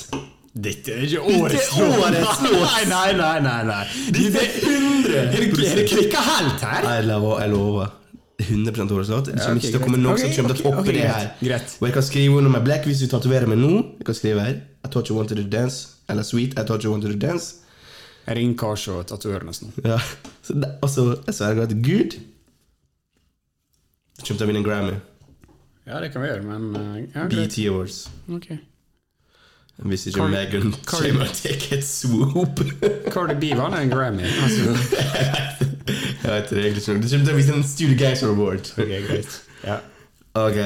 Dette 0.54 0.96
er 0.96 1.06
ikke 1.06 1.22
årets 1.22 1.70
låt. 1.78 2.16
Nei, 2.16 2.82
nei, 2.94 3.12
nei. 3.20 3.36
nei, 3.46 3.60
nei. 3.70 3.84
Dette 4.16 4.42
er 4.42 4.58
100 4.66 5.16
Er 5.20 5.46
det, 5.46 5.86
klikka 5.92 6.24
helt 6.26 6.66
her? 6.66 6.90
Jeg 6.96 7.06
lover. 7.10 7.40
Jeg 7.44 7.54
lover. 7.54 7.96
100 8.40 8.94
årets 8.96 9.10
låt. 9.14 9.30
Det 9.30 9.38
kommer 9.44 9.62
ikke 9.62 9.72
til 9.74 9.80
å 9.80 9.84
komme 9.84 10.02
noen 10.02 10.20
som 10.22 10.34
kommer 10.34 10.56
til 10.58 10.66
å 10.66 10.74
toppe 10.74 10.96
det 10.96 11.06
her. 11.06 11.32
Greit. 11.44 11.76
Og 11.80 11.88
jeg 11.90 11.96
kan 12.00 12.06
skrive 12.08 12.42
under 12.42 12.54
med 12.56 12.66
black 12.66 12.88
hvis 12.90 13.04
du 13.04 13.08
tatoverer 13.12 13.52
meg 13.52 13.62
nå. 13.62 13.72
Jeg 14.00 14.10
kan 14.10 14.18
skrive 14.18 14.46
her 14.48 14.60
I 14.86 14.88
thought 14.90 15.12
you 15.12 15.18
wanted 15.18 15.42
to 15.42 15.46
dance. 15.46 16.00
Eller 16.10 16.26
sweet, 16.26 16.58
I 16.58 16.64
thought 16.64 16.84
you 16.84 16.94
wanted 16.94 17.14
to 17.14 17.20
dance. 17.20 17.60
Jeg 18.26 18.38
ringer 18.38 18.58
Kars 18.62 18.88
og 18.88 19.06
tatoverer 19.10 19.46
nesten. 19.48 19.74
Ja. 19.86 20.00
Og 20.82 20.90
så 20.90 21.06
jeg 21.28 21.36
sverger 21.36 21.68
at 21.68 21.76
Gud 21.84 22.18
kommer 24.20 24.38
til 24.38 24.46
å 24.46 24.50
vinne 24.50 24.62
en 24.64 24.68
Grammy. 24.68 24.98
Ja, 25.90 26.00
det 26.04 26.12
kan 26.14 26.22
vi 26.22 26.30
gjøre, 26.30 26.44
men 26.46 26.76
uh, 26.76 26.98
ja. 27.16 27.26
BT 27.32 27.64
Awards. 27.72 28.04
Ok. 28.30 28.52
Hvis 29.88 30.08
ikke 30.10 30.20
Cardi- 30.20 30.32
Megan 30.36 30.74
kommer 30.86 31.22
og 31.22 31.36
tar 31.40 31.78
et 31.78 31.86
swoop. 31.88 32.60
Cardi 33.14 33.36
B 33.40 33.54
vant 33.58 33.76
en 33.80 33.90
Grammy. 33.94 34.26
Altså, 34.28 34.74
Jeg 36.24 36.32
vet 36.34 36.50
det 36.50 36.58
egentlig 36.66 36.84
ikke. 36.84 37.02
Det 37.02 37.12
kommer 37.12 37.26
til 37.26 37.32
å 37.32 37.38
bli 37.38 37.54
en 37.56 37.64
Studio 37.64 37.96
Gangster 38.02 38.34
Award. 38.34 38.68
ok, 38.76 38.92
greit. 39.08 39.38
Ja. 39.64 39.78
Ok, 40.40 40.60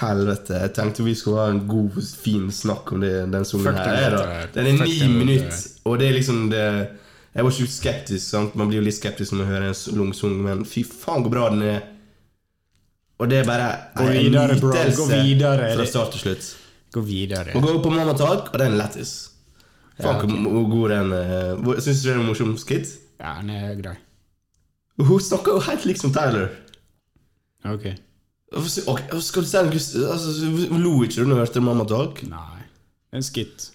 helvete. 0.00 0.56
Jeg 0.64 0.72
tenkte 0.74 1.04
vi 1.06 1.14
skulle 1.14 1.44
ha 1.44 1.52
en 1.52 1.60
god, 1.68 2.00
fin 2.24 2.48
snakk 2.52 2.90
om 2.96 3.04
det, 3.04 3.12
den 3.32 3.44
sangen 3.46 3.76
her. 3.78 4.16
Er. 4.18 4.48
Den 4.56 4.66
er 4.72 4.80
ni 4.82 5.08
minutter, 5.12 5.60
og 5.84 6.00
det 6.00 6.08
er 6.08 6.16
liksom 6.18 6.48
det 6.50 6.64
Jeg 7.34 7.44
var 7.44 7.50
ikke 7.50 7.70
skeptisk. 7.70 8.24
sant? 8.30 8.56
Man 8.56 8.68
blir 8.70 8.78
jo 8.80 8.84
litt 8.88 8.94
skeptisk 8.96 9.32
når 9.32 9.38
man 9.44 9.52
hører 9.52 9.68
en 9.70 9.98
lang 10.00 10.12
sang, 10.14 10.34
men 10.42 10.64
fy 10.64 10.84
faen 10.86 11.22
hvor 11.24 11.32
bra 11.36 11.48
den 11.50 11.62
er. 11.66 11.80
Og 13.18 13.30
det 13.30 13.38
er 13.42 13.44
bare 13.46 13.70
en 14.02 14.32
videre. 15.14 15.74
fra 15.76 15.86
start 15.86 16.12
til 16.14 16.20
slutt. 16.20 16.50
Gå 16.94 17.02
videre. 17.02 17.54
Og 17.58 17.62
gå 17.66 17.74
på 17.82 17.90
Mamma 17.90 18.14
Talk, 18.18 18.52
og 18.52 18.58
den 18.60 18.74
er 18.74 18.78
lættis. 18.78 19.14
Faen 19.98 20.30
Ja, 20.30 20.50
hvor 20.50 20.66
god 20.70 20.88
den 20.90 21.12
uh, 21.14 21.76
Syns 21.78 22.02
du 22.02 22.08
det 22.08 22.14
er 22.14 22.20
en 22.20 22.26
morsom 22.26 22.56
skit? 22.58 22.96
Ja, 23.20 23.36
den 23.40 23.50
er 23.54 23.74
grei. 23.78 23.94
Hun 24.98 25.20
snakker 25.20 25.56
jo 25.56 25.62
helt 25.66 25.86
liksom 25.86 26.12
Tyler. 26.14 26.48
Ok. 27.64 27.86
okay 28.86 29.20
Skal 29.20 29.42
du 29.42 29.48
se 29.48 29.58
altså, 29.58 30.50
Lo 30.70 31.02
ikke 31.02 31.20
du 31.20 31.24
når 31.24 31.34
du 31.34 31.40
hørte 31.42 31.60
Mamma 31.60 31.86
Talk? 31.90 32.22
Nei. 32.30 32.66
En 33.14 33.22
skit. 33.22 33.70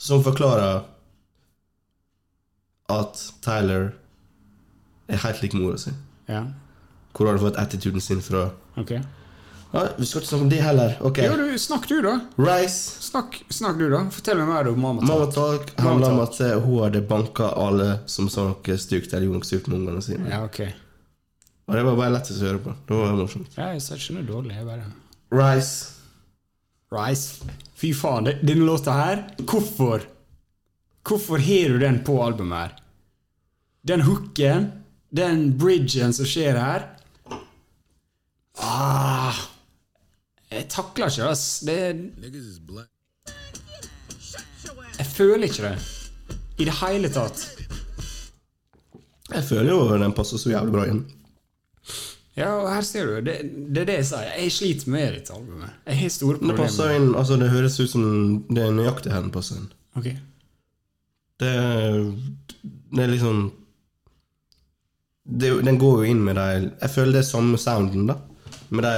Som 0.00 0.24
forklarer 0.24 0.84
at 2.92 3.20
Tyler 3.44 3.92
er 5.08 5.20
helt 5.24 5.42
lik 5.42 5.54
mora 5.56 5.78
si. 5.80 5.92
Ja. 6.28 6.44
Hvor 7.14 7.28
har 7.28 7.36
du 7.36 7.44
fått 7.44 7.60
attituden 7.60 8.00
sin 8.00 8.20
fra? 8.24 8.50
Ok. 8.76 8.96
Vi 9.74 10.06
skal 10.06 10.20
ikke 10.20 10.28
snakke 10.28 10.44
om 10.44 10.50
det 10.52 10.60
heller. 10.62 10.92
Ok. 11.02 11.18
Jo, 11.24 11.34
du, 11.38 11.58
snakk 11.58 11.88
du, 11.90 11.96
da. 12.04 12.12
Rice. 12.38 13.02
Snakk, 13.02 13.40
snakk 13.50 13.78
du, 13.80 13.88
da. 13.90 14.04
Fortell 14.14 14.38
meg 14.38 14.50
mer 14.52 14.68
om 14.70 14.78
Mamma 14.80 15.02
Mamma 15.02 15.26
Talk. 15.34 15.72
Talk 15.72 15.82
handler 15.82 16.14
om 16.14 16.20
at 16.22 16.38
eh, 16.46 16.54
hun 16.62 16.82
hadde 16.84 17.02
banka 17.10 17.48
alle 17.58 17.88
som 18.10 18.28
sa 18.30 18.46
noe 18.52 18.76
stygt 18.78 19.12
eller 19.12 19.26
gjorde 19.26 19.40
noe 19.42 19.48
stygt 19.48 19.70
med 19.70 19.80
ungene 19.80 20.04
sine. 20.06 20.30
Ja, 20.30 20.44
ok. 20.46 20.60
Og 21.66 21.74
det 21.78 21.82
var 21.88 21.98
bare 21.98 22.14
lettest 22.14 22.42
å 22.42 22.46
høre 22.50 22.62
på. 22.62 22.76
Det 22.86 23.00
var 23.00 23.18
morsomt. 23.18 23.58
Ja, 23.58 23.72
jeg 23.74 23.82
sa 23.82 23.98
ikke 23.98 24.18
noe 24.18 24.28
dårlig. 24.28 24.54
Jeg 24.60 24.68
bare 24.68 24.86
Rice. 25.34 25.90
Rice. 26.94 27.54
Fy 27.80 27.90
faen, 27.96 28.28
det- 28.28 28.38
denne 28.46 28.66
låta 28.68 28.92
her 28.94 29.24
Hvorfor? 29.42 30.04
Hvorfor 31.04 31.38
har 31.42 31.68
du 31.74 31.78
den 31.82 31.98
på 32.04 32.20
albumet 32.22 32.58
her? 32.58 32.76
Den 33.84 34.00
hooken, 34.06 34.70
den 35.10 35.58
bridgen 35.58 36.12
som 36.16 36.24
skjer 36.26 36.56
her 36.56 36.86
ah, 38.62 39.34
Jeg 40.54 40.68
takler 40.70 41.10
ikke 41.10 41.22
det, 41.22 41.30
ass. 41.34 41.64
Jeg 44.98 45.06
føler 45.10 45.48
ikke 45.48 45.62
det. 45.66 45.74
I 46.62 46.64
det 46.68 46.76
hele 46.78 47.10
tatt. 47.10 47.42
Jeg 49.34 49.44
føler 49.48 49.70
jo 49.72 49.98
den 49.98 50.14
passer 50.14 50.38
så 50.38 50.52
jævlig 50.52 50.74
bra 50.74 50.84
inn. 50.90 51.02
Ja, 52.34 52.48
og 52.58 52.68
her 52.72 52.82
ser 52.82 53.06
du. 53.06 53.18
Det, 53.26 53.34
det 53.74 53.82
er 53.84 53.88
det 53.88 53.96
jeg 54.00 54.06
sier. 54.10 54.30
Jeg 54.42 54.52
sliter 54.52 54.90
med 54.90 55.18
dette 55.18 55.34
albumet. 55.34 55.74
Jeg 55.86 55.98
har 56.00 56.14
store 56.14 56.38
Det 56.42 56.56
passer 56.58 56.94
inn, 56.96 57.10
altså 57.14 57.38
det 57.38 57.50
høres 57.52 57.78
ut 57.78 57.90
som 57.92 58.06
det 58.50 58.62
er 58.64 58.74
nøyaktig 58.74 59.12
her 59.14 59.22
den 59.22 59.34
passer 59.34 59.60
inn. 59.60 59.68
Ok. 59.98 60.08
Det, 61.42 61.52
det 62.94 63.02
er 63.04 63.10
liksom 63.10 63.44
det, 65.24 65.50
Den 65.66 65.78
går 65.82 66.04
jo 66.04 66.10
inn 66.12 66.20
med 66.22 66.36
de 66.38 66.44
Jeg 66.68 66.90
føler 66.94 67.16
det 67.16 67.22
er 67.24 67.26
samme 67.26 67.58
sounden, 67.58 68.06
da. 68.10 68.18
Med 68.74 68.86
de 68.86 68.94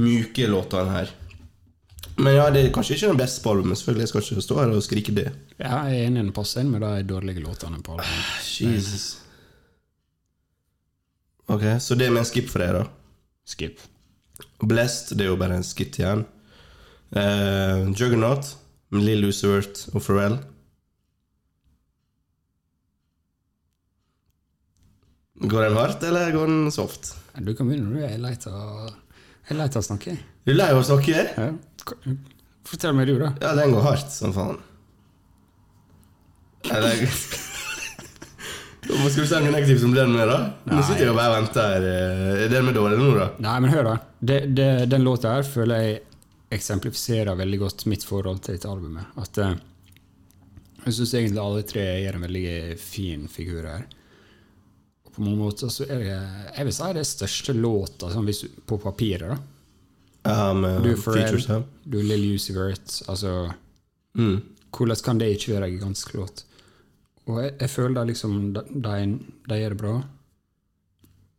mjuke 0.00 0.48
låtene 0.50 0.94
her. 0.94 1.12
Men 2.16 2.36
ja, 2.36 2.46
det 2.54 2.62
er 2.62 2.72
kanskje 2.74 2.94
ikke 2.94 3.10
den 3.10 3.18
beste 3.18 3.42
på 3.42 3.54
albumet. 3.54 3.78
Selvfølgelig, 3.80 4.04
Jeg 4.04 4.08
skal 4.12 4.22
ikke 4.22 4.46
stå 4.46 4.58
her 4.60 4.74
og 4.76 4.82
skrike 4.86 5.14
det. 5.16 5.26
Ja, 5.58 5.80
jeg 5.90 5.98
er 5.98 6.06
enig 6.06 6.22
den 6.22 6.34
passer 6.36 6.62
inn 6.62 6.70
med 6.70 6.84
de 6.84 7.02
dårlige 7.10 7.42
låtene 7.42 7.82
på 7.82 7.96
albumet. 7.96 8.50
Jesus. 8.60 9.06
Ok, 11.50 11.64
så 11.80 11.98
det 11.98 12.12
med 12.12 12.22
en 12.22 12.28
skip 12.28 12.48
for 12.48 12.62
deg, 12.62 12.78
da. 12.78 12.86
Skip. 13.44 13.82
Blessed, 14.62 15.18
det 15.18 15.26
er 15.26 15.32
jo 15.32 15.40
bare 15.40 15.58
en 15.58 15.66
skitt 15.66 15.98
igjen. 15.98 16.24
Uh, 17.14 17.90
Juggernaut 17.92 18.54
med 18.94 19.04
Lill 19.04 19.28
Uzi 19.28 19.50
og 19.50 20.00
Pharrell. 20.00 20.38
Går 25.44 25.66
den 25.66 25.76
hardt, 25.76 26.02
eller 26.06 26.32
går 26.32 26.46
den 26.46 26.70
soft? 26.72 27.16
Du 27.34 27.52
kan 27.58 27.66
begynne, 27.66 27.90
du. 27.90 27.98
Jeg 28.00 28.14
er 28.14 28.22
lei 28.22 28.36
av 28.48 28.94
Jeg 29.44 29.52
er 29.52 29.58
lei 29.60 29.66
av 29.68 29.76
å 29.76 29.84
snakke. 29.84 30.14
Du 30.44 30.52
er 30.54 30.56
lei 30.56 30.68
av 30.72 30.78
å 30.80 30.84
snakke? 30.88 31.24
Ja. 31.36 31.48
Fortell 32.64 32.94
meg 32.96 33.10
du, 33.10 33.18
da. 33.20 33.34
Ja, 33.42 33.50
den 33.58 33.74
går 33.76 33.84
hardt 33.84 34.12
som 34.12 34.32
faen. 34.32 34.56
Eller 36.72 37.02
Hvorfor 38.84 39.24
skal 39.26 39.44
du 39.44 39.46
noe 39.46 39.52
negativt 39.54 39.80
som 39.82 39.92
den 39.96 40.12
med, 40.12 40.28
da? 40.28 40.38
Nå 40.68 40.80
sitter 40.84 41.06
jeg 41.06 41.12
og 41.12 41.18
bare 41.18 41.38
venter. 41.38 41.86
Er 42.44 42.50
den 42.52 42.66
med 42.68 42.76
dårlig 42.76 42.98
nå, 43.00 43.10
da? 43.16 43.28
Nei, 43.44 43.54
men 43.64 43.72
hør, 43.72 43.86
da. 43.90 43.94
Det, 44.20 44.38
det, 44.56 44.68
den 44.92 45.04
låta 45.04 45.36
her 45.36 45.46
føler 45.48 45.84
jeg 45.84 46.00
eksemplifiserer 46.54 47.36
veldig 47.36 47.60
godt 47.64 47.84
mitt 47.90 48.04
forhold 48.06 48.42
til 48.44 48.56
dette 48.56 48.70
albumet. 48.70 49.12
At 49.20 49.40
eh, 49.44 49.54
Jeg 50.84 50.96
syns 50.98 51.14
egentlig 51.16 51.44
alle 51.44 51.62
tre 51.68 51.84
gjør 52.02 52.18
en 52.18 52.26
veldig 52.26 52.48
fin 52.80 53.28
figur 53.32 53.68
her. 53.68 53.86
På 55.14 55.22
mange 55.22 55.38
måter 55.38 55.70
så 55.70 55.84
er 55.86 55.98
det 56.02 56.08
Jeg 56.56 56.64
vil 56.68 56.74
si 56.74 56.88
det 56.96 57.02
er 57.04 57.08
største 57.10 57.54
låta 57.54 58.08
sånn 58.12 58.26
hvis, 58.26 58.44
på 58.66 58.78
papiret. 58.82 59.28
da 59.30 59.38
Ja, 60.24 60.52
med 60.56 60.82
Du 60.82 60.90
er 60.90 60.96
Pharrell, 60.96 61.38
her. 61.46 61.62
du 61.84 61.98
Lill 62.02 62.34
Usivert 62.34 63.02
Altså 63.08 63.52
Mm. 64.14 64.36
Hvordan 64.70 64.96
kan 65.02 65.18
det 65.18 65.26
ikke 65.34 65.52
være 65.56 65.66
en 65.66 65.72
gigantisk 65.74 66.12
låt? 66.14 66.44
Og 67.26 67.40
jeg, 67.42 67.52
jeg 67.60 67.70
føler 67.70 68.04
liksom 68.06 68.52
de, 68.54 68.60
de, 68.70 69.18
de 69.48 69.56
gjør 69.58 69.72
det 69.74 69.78
bra. 69.80 69.94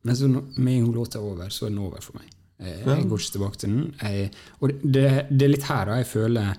Men 0.03 0.15
så 0.15 0.27
med 0.27 0.73
en 0.73 0.83
gang 0.85 0.93
låta 0.95 1.19
er 1.19 1.23
over, 1.23 1.49
så 1.49 1.65
er 1.65 1.69
den 1.71 1.79
over 1.85 2.01
for 2.03 2.17
meg. 2.19 2.27
Jeg, 2.59 2.81
jeg 2.85 3.07
går 3.09 3.19
ikke 3.23 3.31
tilbake 3.37 3.57
til 3.61 3.69
den. 3.69 3.95
Jeg, 4.01 4.31
og 4.59 4.73
det, 4.83 5.05
det 5.31 5.47
er 5.47 5.53
litt 5.53 5.67
her 5.69 5.85
da 5.89 5.97
jeg 6.01 6.07
føler 6.11 6.51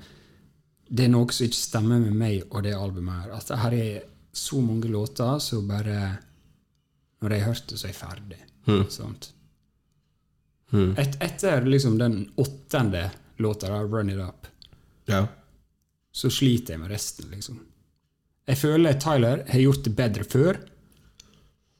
det 0.88 1.04
er 1.04 1.12
noe 1.12 1.32
som 1.34 1.46
ikke 1.48 1.58
stemmer 1.58 2.00
med 2.00 2.16
meg 2.16 2.44
og 2.50 2.62
det 2.64 2.72
albumet 2.78 3.24
her. 3.26 3.36
At 3.36 3.52
her 3.60 3.76
er 3.76 4.00
så 4.36 4.60
mange 4.62 4.88
låter 4.92 5.38
som 5.42 5.68
bare 5.68 6.00
Når 7.22 7.32
jeg 7.32 7.40
har 7.44 7.52
hørt 7.54 7.66
det, 7.70 7.78
så 7.80 7.86
er 7.86 7.92
jeg 7.92 8.00
ferdig. 8.00 8.40
Sant? 8.92 9.30
Et, 10.98 11.16
etter 11.22 11.64
liksom 11.64 11.96
den 12.00 12.18
åttende 12.36 13.10
låta, 13.38 13.68
da, 13.70 13.82
'Run 13.84 14.10
It 14.10 14.18
Up', 14.18 14.46
Ja. 15.06 15.26
så 16.12 16.30
sliter 16.30 16.74
jeg 16.74 16.80
med 16.80 16.90
resten, 16.90 17.30
liksom. 17.30 17.60
Jeg 18.46 18.58
føler 18.58 18.92
Tyler 19.00 19.44
har 19.48 19.60
gjort 19.60 19.84
det 19.84 19.96
bedre 19.96 20.24
før, 20.24 20.58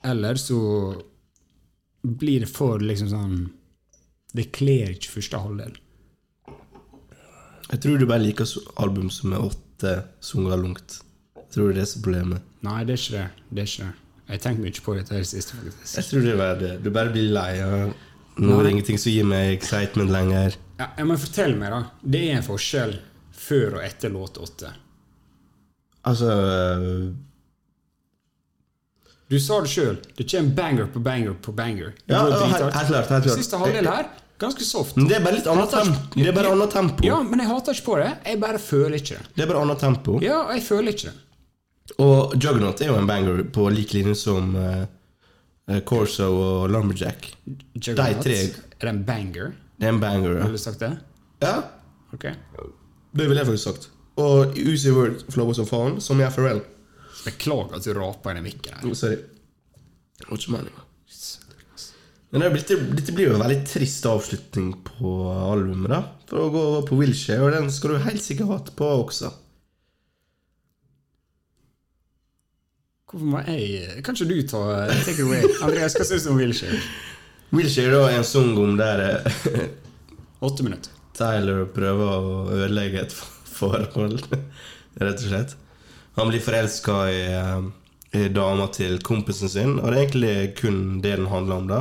eller 0.05 0.35
så 0.35 1.03
blir 2.03 2.41
det 2.41 2.49
for 2.49 2.79
liksom 2.79 3.09
sånn 3.11 3.51
Det 4.37 4.53
kler 4.53 4.91
ikke 4.93 5.09
første 5.17 5.39
halvdel. 5.41 5.77
Jeg 7.71 7.81
tror 7.81 7.99
du 7.99 8.07
bare 8.07 8.21
liker 8.23 8.47
album 8.77 9.09
som 9.11 9.33
er 9.33 9.39
åtte 9.41 10.05
sanger 10.21 10.57
langt. 10.61 11.01
Jeg 11.37 11.51
tror 11.55 11.71
det 11.71 11.77
er 11.77 11.81
det 11.81 11.89
som 11.89 12.01
er 12.01 12.05
problemet. 12.05 12.43
Nei, 12.63 12.85
det 12.85 12.93
er 12.93 13.01
ikke 13.01 13.17
det. 13.17 13.31
det, 13.51 13.63
er 13.63 13.71
ikke 13.71 13.87
det. 13.87 14.06
Jeg 14.27 14.41
tenker 14.43 14.63
mye 14.65 14.83
på 14.83 14.95
dette 14.97 15.15
her 15.15 15.27
siste. 15.27 15.55
faktisk. 15.57 15.97
Jeg 15.97 16.05
tror 16.11 16.25
det 16.27 16.37
var 16.39 16.57
det. 16.61 16.73
Du 16.83 16.91
bare 16.91 17.13
blir 17.15 17.31
lei. 17.35 17.53
av 17.63 17.95
Nå 18.37 18.57
er 18.59 18.67
det 18.67 18.73
ingenting 18.75 18.99
som 19.01 19.13
gir 19.13 19.25
meg 19.25 19.53
excitement 19.55 20.11
lenger. 20.13 20.57
Ja, 20.81 20.91
jeg 20.99 21.07
må 21.09 21.17
fortelle 21.17 21.57
meg, 21.57 21.71
da. 21.73 21.85
Det 22.03 22.25
er 22.27 22.41
en 22.41 22.45
forskjell 22.45 22.99
før 23.33 23.79
og 23.79 23.87
etter 23.87 24.13
låt 24.13 24.37
åtte. 24.43 24.73
Altså 26.07 26.29
øh, 26.31 27.07
Du 29.31 29.39
sa 29.43 29.61
det 29.65 29.71
sjøl. 29.73 29.97
Det 30.19 30.29
kommer 30.31 30.55
banger 30.59 30.87
på 30.93 31.01
banger 31.03 31.35
på 31.43 31.55
banger. 31.57 31.95
Det 32.07 32.15
Ja, 32.15 32.23
helt 32.27 32.57
klart, 32.57 32.75
helt 32.75 33.09
klart. 33.09 33.31
Siste 33.41 33.59
halvdel 33.59 33.89
her, 33.91 34.11
ganske 34.39 34.65
soft. 34.65 34.95
Det 35.01 35.17
er 35.17 35.25
bare 35.25 35.39
litt 35.39 35.49
annet 35.51 35.73
tempo. 35.75 36.03
Det 36.15 36.29
er 36.29 36.37
bare 36.37 36.53
annet 36.55 36.71
tempo. 36.77 37.07
Ja, 37.07 37.23
men 37.23 37.43
jeg 37.43 37.49
hater 37.51 37.75
ikke 37.79 37.89
på 37.89 37.97
det. 38.03 38.11
Jeg 38.27 38.41
bare 38.45 38.59
føler 38.63 39.01
ikke 39.01 39.17
det. 39.17 39.31
Det 39.35 39.47
er 39.47 39.51
bare 39.55 39.63
annet 39.65 39.83
tempo. 39.83 40.19
Ja, 40.23 40.43
jeg 40.53 40.63
føler 40.67 40.95
ikke 40.95 41.09
det. 41.11 41.17
Og 42.03 42.35
Juggernaut 42.35 42.81
er 42.83 42.91
jo 42.91 42.99
en 42.99 43.09
banger 43.09 43.45
på 43.55 43.69
lik 43.73 43.95
linje 43.95 44.17
som 44.19 44.55
uh, 44.59 44.87
Corso 45.89 46.29
og 46.35 46.71
Lumberjack. 46.73 47.31
Juggernaut, 47.79 48.23
tre. 48.27 48.39
Er 48.81 48.91
en 48.93 49.03
banger? 49.07 49.55
Det 49.77 49.89
er 49.89 49.95
en 49.95 50.01
banger, 50.03 50.39
ja. 50.39 50.47
Ville 50.47 50.59
du 50.59 50.63
sagt 50.63 50.83
det? 50.85 50.93
ja. 51.45 51.57
Ok. 52.15 52.25
Det 53.17 53.25
ville 53.27 53.41
jeg 53.41 53.49
faktisk 53.49 53.65
sagt. 53.67 53.89
Og 54.21 54.57
Uzi 54.57 54.93
Word 54.95 55.25
flower 55.33 55.57
som 55.57 55.67
faen, 55.69 55.99
som 56.01 56.21
i 56.21 56.27
FRL 56.31 56.63
Beklager 57.27 57.77
at 57.77 57.85
du 57.85 57.93
raper 57.97 58.33
i 58.33 58.39
den 58.39 58.47
mikken 58.47 58.77
her. 58.77 58.85
Oh, 58.87 58.95
Sorry. 58.97 59.19
Det 60.17 60.29
var 60.29 60.39
ikke 60.39 60.53
meningen. 60.55 60.85
Men 62.31 62.43
det, 62.43 62.51
dette, 62.57 62.77
dette 62.99 63.15
blir 63.17 63.31
jo 63.31 63.35
en 63.37 63.43
veldig 63.43 63.59
trist 63.69 64.07
avslutning 64.11 64.73
på 64.87 65.13
albumet, 65.31 65.91
da. 65.93 66.01
For 66.31 66.45
å 66.45 66.53
gå 66.53 66.63
over 66.71 66.87
på 66.89 66.99
Wilshere, 67.01 67.45
og 67.47 67.55
den 67.55 67.69
skal 67.73 67.95
du 67.95 68.07
helt 68.07 68.23
sikkert 68.23 68.53
hatt 68.53 68.73
på 68.79 68.89
også. 69.01 69.31
Hvorfor 73.17 73.33
må 73.33 73.41
jeg 73.49 74.03
Kan 74.05 74.13
ikke 74.13 74.29
du 74.29 74.43
ta 74.45 74.63
take 75.07 75.25
away? 75.25 75.41
Andreas, 75.65 75.95
hva 75.97 76.05
syns 76.05 76.27
du 76.27 76.35
om 76.35 76.37
Wilshere? 76.37 76.77
Wilshere 77.57 78.03
er 78.11 78.19
en 78.19 78.27
sang 78.29 78.51
om 78.61 78.75
der 78.77 79.01
eh, 79.07 79.63
Åtte 80.45 80.67
minutter. 80.67 80.93
Tyler 81.17 81.63
prøver 81.73 82.13
å 82.13 82.35
ødelegge 82.53 83.07
et 83.07 83.17
forhold, 83.17 84.21
rett 85.01 85.23
og 85.23 85.25
slett. 85.31 85.57
Han 86.19 86.29
blir 86.29 86.45
forelska 86.45 86.99
i, 87.09 87.23
eh, 87.33 87.65
i 88.21 88.27
dama 88.37 88.69
til 88.77 88.99
kompisen 89.01 89.49
sin, 89.49 89.79
og 89.79 89.89
det 89.89 89.97
er 89.97 90.03
egentlig 90.03 90.37
kun 90.61 90.81
det 91.01 91.17
den 91.17 91.31
handler 91.33 91.63
om. 91.63 91.73
da. 91.73 91.81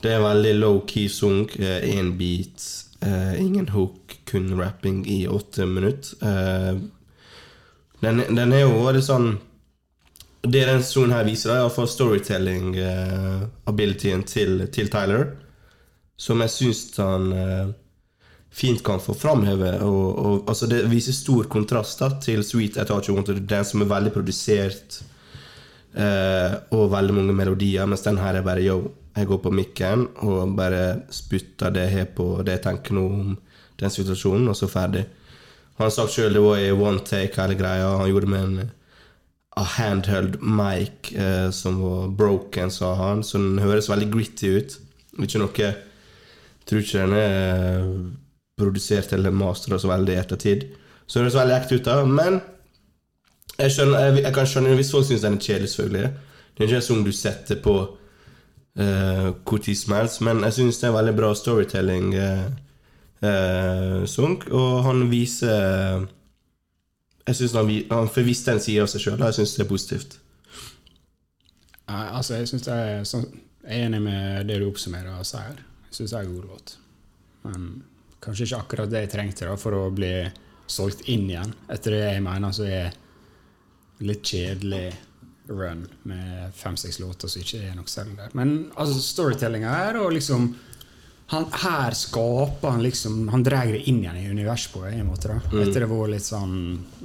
Det 0.00 0.14
er 0.14 0.22
en 0.22 0.28
veldig 0.30 0.54
low-key 0.62 1.12
sung. 1.12 1.44
Én 1.60 2.14
beat, 2.16 2.64
eh, 3.04 3.36
ingen 3.36 3.68
hook, 3.76 4.16
kun 4.24 4.54
rapping 4.56 5.04
i 5.12 5.26
åtte 5.28 5.68
minutter. 5.68 6.16
Eh, 6.24 6.80
den, 8.00 8.24
den 8.32 8.56
er 8.56 8.64
jo 8.64 8.88
litt 8.88 9.04
sånn 9.12 9.34
Det 10.44 10.60
denne 10.60 10.82
sesongen 10.84 11.14
her 11.16 11.24
viser, 11.24 11.54
er 11.54 11.62
iallfall 11.62 11.86
storytelling-abilityen 11.88 14.22
til, 14.28 14.68
til 14.68 14.92
Tyler, 14.92 15.40
som 16.20 16.36
jeg 16.44 16.52
syns 16.52 16.92
han 17.00 17.32
eh, 17.32 17.72
fint 18.52 18.84
kan 18.84 19.00
få 19.00 19.16
framheve. 19.16 19.80
Og, 19.86 20.18
og, 20.18 20.44
altså 20.50 20.66
det 20.68 20.90
viser 20.92 21.12
stor 21.16 21.44
kontrast 21.48 21.98
da, 22.02 22.08
til 22.20 22.44
Sweet 22.44 22.76
You 22.76 23.14
Wanted 23.16 23.40
den 23.48 23.64
som 23.64 23.80
er 23.82 23.92
veldig 23.94 24.12
produsert 24.12 25.02
eh, 25.96 26.52
og 26.76 26.92
veldig 26.92 27.14
mange 27.22 27.32
melodier, 27.40 27.86
mens 27.88 28.04
den 28.04 28.20
her 28.20 28.34
er 28.36 28.44
bare 28.44 28.60
yo. 28.66 28.92
Jeg 29.14 29.30
går 29.30 29.38
på 29.40 29.54
mikken 29.54 30.10
og 30.26 30.56
bare 30.58 31.06
spytter 31.14 31.70
det 31.72 31.82
jeg 31.86 31.94
har 31.94 32.08
på 32.16 32.26
det 32.42 32.52
jeg 32.58 32.64
tenker 32.68 32.92
nå 32.98 33.04
om 33.06 33.36
den 33.80 33.90
situasjonen, 33.90 34.48
og 34.50 34.56
så 34.58 34.66
ferdig. 34.68 35.04
Han 35.78 35.86
har 35.86 35.94
sagt 35.94 36.12
sjøl 36.14 36.34
det 36.36 36.44
var 36.44 36.58
i 36.60 36.72
one 36.74 37.00
take, 37.06 37.40
hele 37.40 37.54
greia. 37.58 37.96
Han 37.96 38.08
gjorde 38.10 38.26
det 38.26 38.34
med 38.34 38.42
en 38.44 38.56
a 39.56 39.64
handheld 39.76 40.40
mic 40.42 41.12
eh, 41.14 41.50
som 41.54 41.78
var 41.82 42.08
broken, 42.18 42.70
sa 42.70 42.94
han. 42.98 43.22
Så 43.22 43.38
den 43.38 43.58
høres 43.62 43.90
veldig 43.90 44.10
gritty 44.12 44.54
ut. 44.58 44.78
Ikke 45.22 45.42
noe 45.42 45.74
Tror 46.64 46.80
ikke 46.80 47.02
den 47.02 47.12
er 47.12 47.34
eh, 47.36 47.88
produsert 48.56 49.12
eller 49.12 49.34
mastra 49.36 49.76
så 49.78 49.90
veldig 49.90 50.14
i 50.14 50.20
ettertid. 50.22 50.64
Så 51.06 51.18
det 51.18 51.26
høres 51.26 51.36
veldig 51.36 51.56
ekte 51.58 51.76
ut, 51.76 51.84
da. 51.84 51.96
Men 52.08 52.38
jeg, 53.58 53.74
skjønner, 53.74 54.06
jeg, 54.06 54.22
jeg 54.24 54.34
kan 54.34 54.48
skjønne 54.48 54.78
hvis 54.78 54.92
folk 54.94 55.06
syns 55.08 55.26
den 55.26 55.36
er 55.36 55.44
kjedelig, 55.44 55.70
selvfølgelig. 55.74 56.10
Det 56.54 56.62
er 56.62 56.70
ikke 56.70 56.80
en 56.80 56.86
sang 56.88 57.04
du 57.04 57.12
setter 57.12 57.60
på 57.62 57.76
eh, 58.80 59.28
hvor 59.44 59.62
tid 59.62 59.78
som 59.78 59.96
helst, 59.98 60.22
men 60.24 60.42
jeg 60.46 60.56
syns 60.58 60.80
det 60.80 60.88
er 60.88 60.94
en 60.94 60.98
veldig 60.98 61.16
bra 61.20 61.32
storytelling. 61.36 62.14
eh, 62.14 62.44
eh, 63.28 64.50
og 64.50 64.84
han 64.88 65.10
viser 65.10 66.06
Jeg 67.24 67.38
syns 67.38 67.54
han, 67.56 67.70
han 67.90 68.10
forviste 68.12 68.52
en 68.52 68.60
side 68.60 68.84
av 68.84 68.90
seg 68.92 69.00
sjøl, 69.00 69.16
og 69.16 69.30
jeg 69.30 69.38
syns 69.38 69.56
det 69.56 69.64
er 69.64 69.70
positivt. 69.70 70.18
Altså, 71.88 72.38
jeg 72.40 72.48
synes 72.50 72.68
jeg, 72.68 72.92
er 72.98 73.08
sånn, 73.08 73.26
Jeg 73.64 73.80
er 73.80 73.86
enig 73.88 74.00
med 74.04 74.48
det 74.48 74.58
du 74.60 74.66
oppsummerer 74.68 75.16
og 75.16 75.24
sier. 75.24 75.56
Jeg 75.88 75.96
syns 75.96 76.12
det 76.12 76.18
er 76.18 76.26
en 76.26 76.34
god 76.34 76.50
låt. 76.50 76.74
Men 77.46 77.62
kanskje 78.24 78.44
ikke 78.48 78.58
akkurat 78.60 78.92
det 78.92 79.06
jeg 79.06 79.12
trengte 79.14 79.48
da, 79.48 79.56
for 79.60 79.76
å 79.78 79.86
bli 79.94 80.12
solgt 80.68 81.06
inn 81.12 81.24
igjen, 81.30 81.54
etter 81.72 81.96
det 81.96 82.02
jeg 82.02 82.24
mener 82.24 82.52
så 82.56 82.68
er 82.68 82.92
litt 84.04 84.24
kjedelig 84.24 84.86
run 85.48 85.84
med 86.08 86.52
fem-seks 86.56 87.00
låter 87.00 87.28
som 87.28 87.40
ikke 87.44 87.62
er 87.70 87.74
nok 87.76 87.88
selv 87.92 88.16
der. 88.20 88.32
Men 88.36 88.54
altså, 88.76 89.00
storytellinga 89.00 89.72
her, 89.72 90.00
og 90.00 90.12
liksom 90.16 90.50
han, 91.34 91.46
Her 91.64 91.94
skaper 91.98 92.70
han 92.74 92.82
liksom 92.84 93.28
Han 93.32 93.42
drar 93.46 93.66
det 93.72 93.82
inn 93.90 94.00
igjen 94.02 94.16
i 94.20 94.28
universet 94.30 94.72
på 94.74 94.84
en 94.88 95.06
måte. 95.08 95.28
da 95.34 95.62
Etter 95.62 95.84
det 95.84 95.90
var 95.90 96.08
litt 96.12 96.26
sånn 96.26 96.54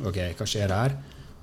Ok, 0.06 0.20
hva 0.40 0.48
skjer 0.50 0.74
her? 0.76 0.96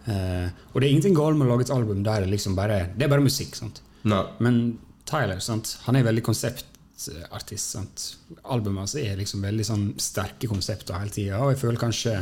Uh, 0.07 0.47
og 0.73 0.79
det 0.81 0.87
er 0.87 0.93
ingenting 0.95 1.17
galt 1.19 1.35
med 1.39 1.49
å 1.49 1.51
lage 1.57 1.67
et 1.67 1.75
album 1.75 2.05
der 2.07 2.23
det 2.23 2.31
liksom 2.31 2.55
bare 2.59 2.87
Det 2.95 3.07
er 3.09 3.11
bare 3.11 3.25
musikk. 3.25 3.57
sant? 3.59 3.83
No. 4.07 4.23
Men 4.39 4.79
Tyler 5.07 5.41
sant? 5.43 5.77
han 5.87 5.97
er 5.99 6.07
veldig 6.07 6.23
konseptartist. 6.27 7.71
sant? 7.75 8.05
Albumet 8.45 8.85
hans 8.85 8.95
er 9.03 9.17
liksom 9.19 9.43
veldig 9.43 9.67
sånn 9.67 9.87
sterke 9.99 10.49
konsepter 10.51 10.99
hele 10.99 11.11
tida. 11.15 11.41
Og 11.43 11.53
jeg 11.55 11.61
føler 11.65 11.83
kanskje 11.83 12.17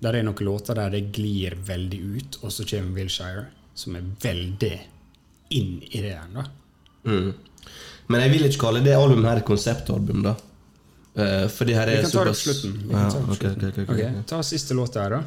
der 0.00 0.14
er 0.14 0.22
noen 0.26 0.44
låter 0.46 0.78
der 0.78 0.90
det 0.94 1.08
glir 1.14 1.56
veldig 1.66 1.98
ut, 2.16 2.36
og 2.42 2.52
så 2.54 2.66
kommer 2.70 2.94
Wilshire, 3.00 3.46
som 3.74 3.96
er 3.98 4.04
veldig 4.22 4.74
inn 5.58 5.72
i 5.90 6.02
det 6.02 6.12
igjen. 6.12 6.36
da. 6.38 6.44
Mm. 7.08 7.32
Men 8.08 8.24
jeg 8.24 8.34
vil 8.34 8.46
ikke 8.48 8.62
kalle 8.66 8.84
det 8.84 8.94
albumet 8.96 9.30
her 9.30 9.42
et 9.42 9.48
konseptalbum, 9.48 10.22
da. 10.24 10.36
Uh, 11.18 11.48
for 11.50 11.68
det 11.68 11.74
her 11.76 11.90
er 11.90 12.02
Vi 12.02 12.06
kan 12.06 12.14
ta 12.14 12.24
det 12.28 12.36
på 12.36 12.40
slutten. 12.44 12.78
Ja, 12.92 13.08
ta 13.10 13.20
okay, 13.24 13.34
okay, 13.34 13.34
ok, 13.34 13.36
slutten. 13.36 13.68
ok, 13.68 13.74
ok, 13.74 13.82
ok. 13.82 13.98
Ok, 13.98 14.24
Ta 14.30 14.40
siste 14.46 14.76
låt 14.78 14.96
her, 15.00 15.16
da. 15.16 15.22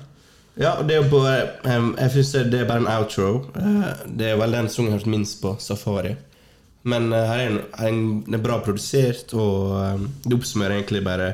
Ja, 0.59 0.73
det 0.83 0.97
er 0.97 1.05
på, 1.07 1.21
bare 1.23 1.77
Jeg 1.97 2.11
synes 2.11 2.31
det, 2.51 2.59
er 2.59 2.67
bare 2.67 2.83
en 2.83 2.89
outro. 2.91 3.29
Uh, 3.55 3.87
det 4.07 4.31
er 4.31 4.41
vel 4.41 4.57
den 4.57 4.69
sangen 4.69 4.91
jeg 4.91 4.97
har 4.97 4.99
hørt 5.03 5.13
minst 5.13 5.41
på, 5.43 5.55
Safari. 5.59 6.15
Men 6.83 7.11
uh, 7.13 7.21
her 7.21 7.45
er 7.45 7.47
en, 7.51 7.61
en, 7.87 8.03
den 8.25 8.39
er 8.39 8.43
bra 8.43 8.59
produsert, 8.65 9.33
og 9.33 9.77
um, 9.77 10.09
det 10.25 10.37
oppsummerer 10.39 10.79
egentlig 10.79 11.03
bare 11.05 11.33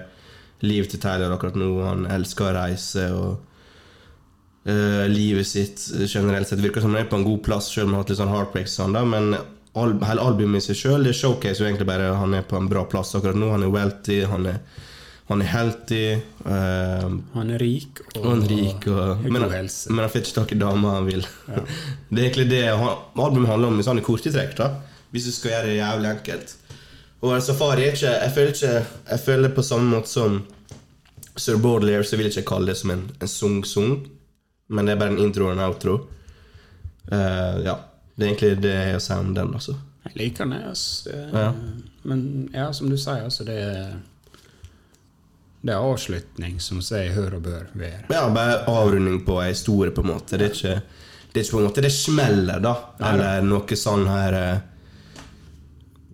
livet 0.65 0.89
til 0.89 0.99
Tyler 1.01 1.33
akkurat 1.33 1.57
nå. 1.57 1.69
Han 1.85 2.07
elsker 2.11 2.49
å 2.49 2.55
reise 2.55 3.05
og 3.13 3.29
eh, 4.65 5.05
livet 5.11 5.47
sitt 5.47 5.83
generelt 6.07 6.49
sett. 6.49 6.63
Virker 6.63 6.81
som 6.81 6.95
han 6.95 7.03
er 7.03 7.11
på 7.11 7.19
en 7.19 7.27
god 7.27 7.43
plass, 7.45 7.69
selv 7.73 7.87
om 7.87 7.93
han 7.93 7.99
har 7.99 8.05
hatt 8.05 8.13
litt 8.13 8.21
sånn 8.21 8.33
heartbreaks. 8.33 8.73
og 8.73 8.81
Sånn, 8.81 8.97
da, 8.97 9.03
men 9.05 9.37
al 9.83 9.95
hele 10.07 10.21
albumet 10.23 10.61
i 10.63 10.65
seg 10.69 10.77
sjøl 10.81 11.07
showcase 11.13 11.61
jo 11.61 11.67
egentlig 11.69 11.87
bare 11.89 12.11
han 12.17 12.33
er 12.37 12.45
på 12.47 12.57
en 12.59 12.67
bra 12.71 12.83
plass 12.89 13.15
akkurat 13.17 13.37
nå. 13.39 13.49
Han 13.53 13.63
er 13.67 13.71
wealthy, 13.73 14.19
han 14.29 14.45
er, 14.51 14.59
han 15.29 15.41
er 15.43 15.49
healthy. 15.51 16.03
Uh, 16.45 17.17
Han 17.33 17.49
er 17.55 17.59
rik 17.63 18.01
og, 18.15 18.25
han 18.25 18.43
er 18.45 18.51
rik, 18.53 18.87
og, 18.87 19.25
men, 19.27 19.47
helse. 19.51 19.89
men 19.91 20.03
han 20.05 20.09
får 20.13 20.23
ikke 20.23 20.35
tak 20.39 20.53
i 20.55 20.59
dama 20.61 20.93
han 20.97 21.07
vil. 21.09 21.25
Det 22.09 22.19
er 22.21 22.25
egentlig 22.29 22.49
det 22.53 22.63
han- 22.69 23.01
albumet 23.15 23.49
handler 23.51 23.73
om 23.73 23.79
i 23.79 23.87
sånne 23.87 24.05
korte 24.05 24.31
trekk. 24.31 24.55
da 24.59 24.69
Hvis 25.11 25.25
du 25.27 25.31
skal 25.35 25.51
gjøre 25.55 25.67
det 25.71 25.77
jævlig 25.81 26.11
enkelt. 26.15 26.55
Og 27.25 27.41
Safari 27.41 27.87
er 27.87 27.95
ikke 27.95 28.11
Jeg 28.13 28.31
føler 28.35 28.51
ikke 28.53 28.73
Jeg 29.09 29.19
føler 29.25 29.49
på 29.55 29.63
samme 29.65 29.89
måte 29.95 30.07
som 30.11 30.43
Sir 31.37 31.57
Baudelaire, 31.61 32.03
så 32.05 32.17
vil 32.17 32.27
jeg 32.29 32.37
ikke 32.37 32.49
kalle 32.55 32.71
det 32.71 32.77
som 32.77 32.91
en, 32.93 33.03
en 33.21 33.27
sung-sung. 33.29 33.91
Men 34.69 34.85
det 34.87 34.93
er 34.95 34.99
bare 35.01 35.13
en 35.13 35.19
intro 35.21 35.45
og 35.47 35.53
en 35.53 35.61
outro. 35.67 35.97
Uh, 37.11 37.61
ja. 37.65 37.75
Det 38.17 38.25
er 38.25 38.31
egentlig 38.31 38.61
det 38.63 38.73
jeg 38.73 39.01
sier 39.05 39.19
om 39.21 39.33
den. 39.37 39.53
også. 39.53 39.75
Jeg 40.07 40.15
liker 40.17 40.45
den, 40.47 40.53
altså. 40.71 41.09
Ja. 41.33 41.51
Men 42.07 42.49
ja, 42.53 42.71
som 42.73 42.89
du 42.89 42.97
sier, 42.97 43.23
altså, 43.27 43.43
det 43.45 43.57
er 43.61 43.97
Det 45.61 45.73
er 45.73 45.83
avslutning 45.83 46.59
som 46.61 46.79
sier 46.85 47.11
hør 47.13 47.35
og 47.39 47.43
bør 47.43 47.65
være. 47.75 48.05
Ja, 48.13 48.27
bare 48.33 48.61
avrunding 48.71 49.23
på 49.25 49.39
ei 49.43 49.49
historie, 49.51 49.91
på 49.91 50.01
en 50.05 50.11
måte. 50.13 50.37
Det 50.37 50.47
er 50.47 50.53
ikke 50.55 50.81
det 51.33 51.41
er 51.41 51.45
ikke 51.45 51.57
på 51.57 51.59
en 51.59 51.67
måte 51.67 51.81
det 51.83 51.91
smeller, 51.93 52.59
da. 52.63 52.71
Eller 53.03 53.41
noe 53.45 53.75
sånn 53.77 54.07
her 54.09 54.33
eh, 54.33 54.59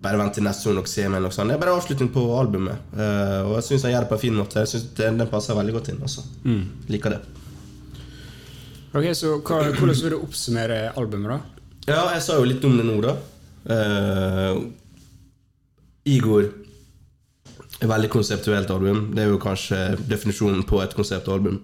Bare 0.04 0.18
vent 0.20 0.34
til 0.36 0.44
neste 0.44 0.66
gang 0.68 0.76
dere 0.82 0.90
ser 0.90 1.08
meg. 1.08 1.22
noe 1.24 1.32
sånt. 1.32 1.48
Det 1.48 1.54
er 1.56 1.62
bare 1.62 1.76
avslutning 1.78 2.10
på 2.12 2.24
albumet. 2.36 2.90
Eh, 2.92 3.38
og 3.46 3.54
jeg 3.56 3.64
syns 3.70 3.86
han 3.86 3.94
gjør 3.94 4.04
det 4.04 4.10
på 4.10 4.18
en 4.18 4.20
fin 4.26 4.34
måte. 4.36 4.58
Jeg 4.60 4.68
synes 4.68 4.84
det, 4.98 5.06
Den 5.16 5.30
passer 5.30 5.56
veldig 5.56 5.72
godt 5.78 5.88
inn. 5.94 6.02
altså 6.02 6.24
Liker 6.92 7.14
det. 7.14 7.20
Ok, 8.94 9.06
så 9.16 9.38
hva, 9.40 9.62
Hvordan 9.74 9.96
vil 10.02 10.12
du 10.12 10.18
oppsummere 10.20 10.80
albumet, 11.00 11.30
da? 11.30 11.53
Ja, 11.84 12.06
jeg 12.14 12.22
sa 12.24 12.38
jo 12.38 12.46
litt 12.48 12.64
om 12.64 12.78
det 12.78 12.84
nå, 12.86 12.96
da. 13.04 13.12
Uh, 13.64 14.60
Igor 16.08 16.46
Et 17.80 17.88
veldig 17.88 18.08
konseptuelt 18.12 18.70
album. 18.72 19.10
Det 19.12 19.24
er 19.24 19.32
jo 19.32 19.40
kanskje 19.40 19.80
definisjonen 20.08 20.62
på 20.68 20.80
et 20.80 20.94
konseptalbum. 20.96 21.58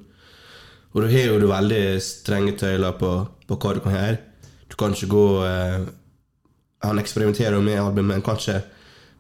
Og 0.90 0.98
du 1.00 1.06
har 1.08 1.30
jo 1.30 1.48
veldig 1.48 1.84
strenge 2.04 2.56
tøyler 2.60 2.98
på, 3.00 3.14
på 3.48 3.56
hva 3.56 3.72
du 3.76 3.80
kan 3.84 3.96
gjøre. 3.96 4.18
Du 4.68 4.76
kan 4.80 4.92
ikke 4.92 5.08
gå 5.14 5.24
uh, 5.40 5.88
Han 6.84 7.00
eksperimenterer 7.00 7.56
jo 7.56 7.64
med 7.64 7.80
albumet, 7.80 8.10
men 8.16 8.26
kanskje 8.26 8.60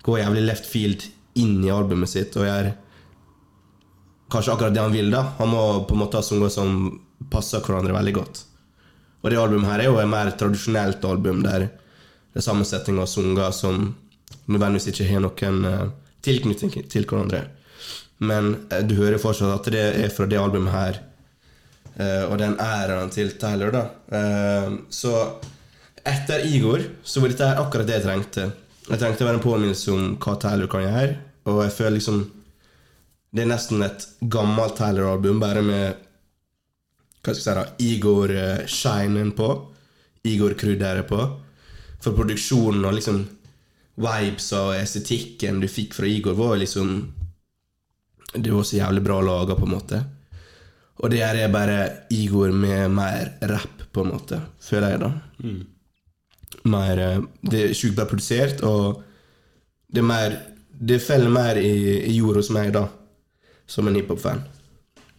gå 0.04 0.18
jævlig 0.18 0.44
left 0.48 0.68
field 0.68 1.08
inn 1.40 1.60
i 1.64 1.72
albumet 1.72 2.10
sitt 2.10 2.36
og 2.36 2.48
gjøre 2.48 2.72
kanskje 4.32 4.52
akkurat 4.54 4.74
det 4.74 4.84
han 4.84 4.92
vil. 4.92 5.10
da 5.12 5.24
Han 5.38 5.52
må 5.52 5.64
på 5.88 5.96
en 5.96 6.04
måte 6.04 6.20
ha 6.20 6.24
sanger 6.24 6.52
som 6.52 7.00
passer 7.32 7.64
hverandre 7.64 7.96
veldig 7.96 8.16
godt. 8.20 8.44
Og 9.20 9.30
det 9.30 9.40
albumet 9.40 9.68
her 9.68 9.82
er 9.82 9.90
jo 9.90 9.98
et 10.00 10.08
mer 10.08 10.32
tradisjonelt 10.38 11.04
album, 11.04 11.42
der 11.44 11.68
det 12.30 12.38
er 12.38 12.46
sammensetning 12.46 13.00
av 13.02 13.08
sanger 13.10 13.50
som 13.54 13.90
nødvendigvis 14.46 14.92
ikke 14.92 15.08
har 15.08 15.22
noen 15.24 15.64
eh, 15.66 15.86
tilknytning 16.24 16.74
til 16.92 17.06
hverandre. 17.08 17.44
Men 18.22 18.52
eh, 18.70 18.84
du 18.86 18.94
hører 19.00 19.20
fortsatt 19.22 19.56
at 19.56 19.70
det 19.74 19.86
er 20.04 20.12
fra 20.14 20.28
det 20.30 20.38
albumet 20.38 20.74
her, 20.74 21.00
eh, 21.96 22.24
og 22.28 22.36
den 22.40 22.54
æraen 22.62 23.10
til 23.14 23.32
Tyler, 23.40 23.74
da. 23.74 23.84
Så 24.94 25.14
etter 26.06 26.46
Igor 26.46 26.84
så 27.04 27.20
var 27.20 27.34
dette 27.34 27.48
akkurat 27.60 27.88
det 27.88 27.98
jeg 27.98 28.06
trengte. 28.06 28.46
Jeg 28.86 29.02
trengte 29.02 29.26
å 29.26 29.28
være 29.28 29.40
en 29.40 29.44
påminnelse 29.44 29.92
om 29.94 30.14
hva 30.22 30.36
Tyler 30.40 30.70
kan 30.70 30.86
gjøre, 30.86 31.18
og 31.50 31.64
jeg 31.66 31.74
føler 31.76 31.98
liksom 31.98 32.28
Det 33.30 33.44
er 33.44 33.46
nesten 33.46 33.82
et 33.86 34.04
gammelt 34.26 34.74
Tyler-album, 34.74 35.38
bare 35.38 35.60
med 35.62 36.00
hva 37.20 37.34
skal 37.34 37.40
jeg 37.40 37.44
si 37.44 37.56
da, 37.58 37.64
Igor-shinen 37.84 39.34
på. 39.36 39.48
Igor-krydderet 40.24 41.08
på. 41.08 41.20
For 42.00 42.16
produksjonen 42.16 42.84
og 42.88 42.96
liksom 42.96 43.20
vibes 44.00 44.46
og 44.56 44.72
estetikken 44.78 45.60
du 45.60 45.68
fikk 45.68 45.96
fra 45.98 46.08
Igor, 46.08 46.36
var 46.38 46.56
liksom 46.60 47.12
Det 48.32 48.52
var 48.52 48.62
så 48.62 48.76
jævlig 48.76 49.02
bra 49.02 49.20
laga, 49.20 49.54
på 49.54 49.66
en 49.66 49.74
måte. 49.74 49.98
Og 51.02 51.10
det 51.10 51.18
her 51.24 51.34
er 51.34 51.52
bare 51.52 52.06
Igor 52.10 52.52
med 52.52 52.90
mer 52.94 53.32
rapp, 53.42 53.88
på 53.92 54.04
en 54.04 54.12
måte, 54.12 54.38
føler 54.62 54.92
jeg, 54.92 55.00
da. 55.00 55.10
Mer 56.70 56.98
eh, 56.98 57.22
Det 57.42 57.62
er 57.64 57.74
sjukt 57.74 57.96
bra 57.96 58.06
produsert, 58.06 58.62
og 58.62 59.02
det 59.90 59.98
er 59.98 60.06
mer 60.06 60.36
Det 60.70 61.00
faller 61.02 61.28
mer 61.28 61.58
i, 61.58 62.06
i 62.06 62.14
jord 62.16 62.38
hos 62.38 62.50
meg, 62.54 62.70
da, 62.72 62.86
som 63.66 63.88
en 63.88 63.98
hiphop-fan. 63.98 64.44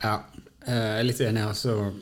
Ja, 0.02 0.16
eh, 0.16 0.31
jeg 0.66 1.00
er 1.00 1.04
litt 1.08 1.22
enig. 1.22 1.42
altså 1.48 1.94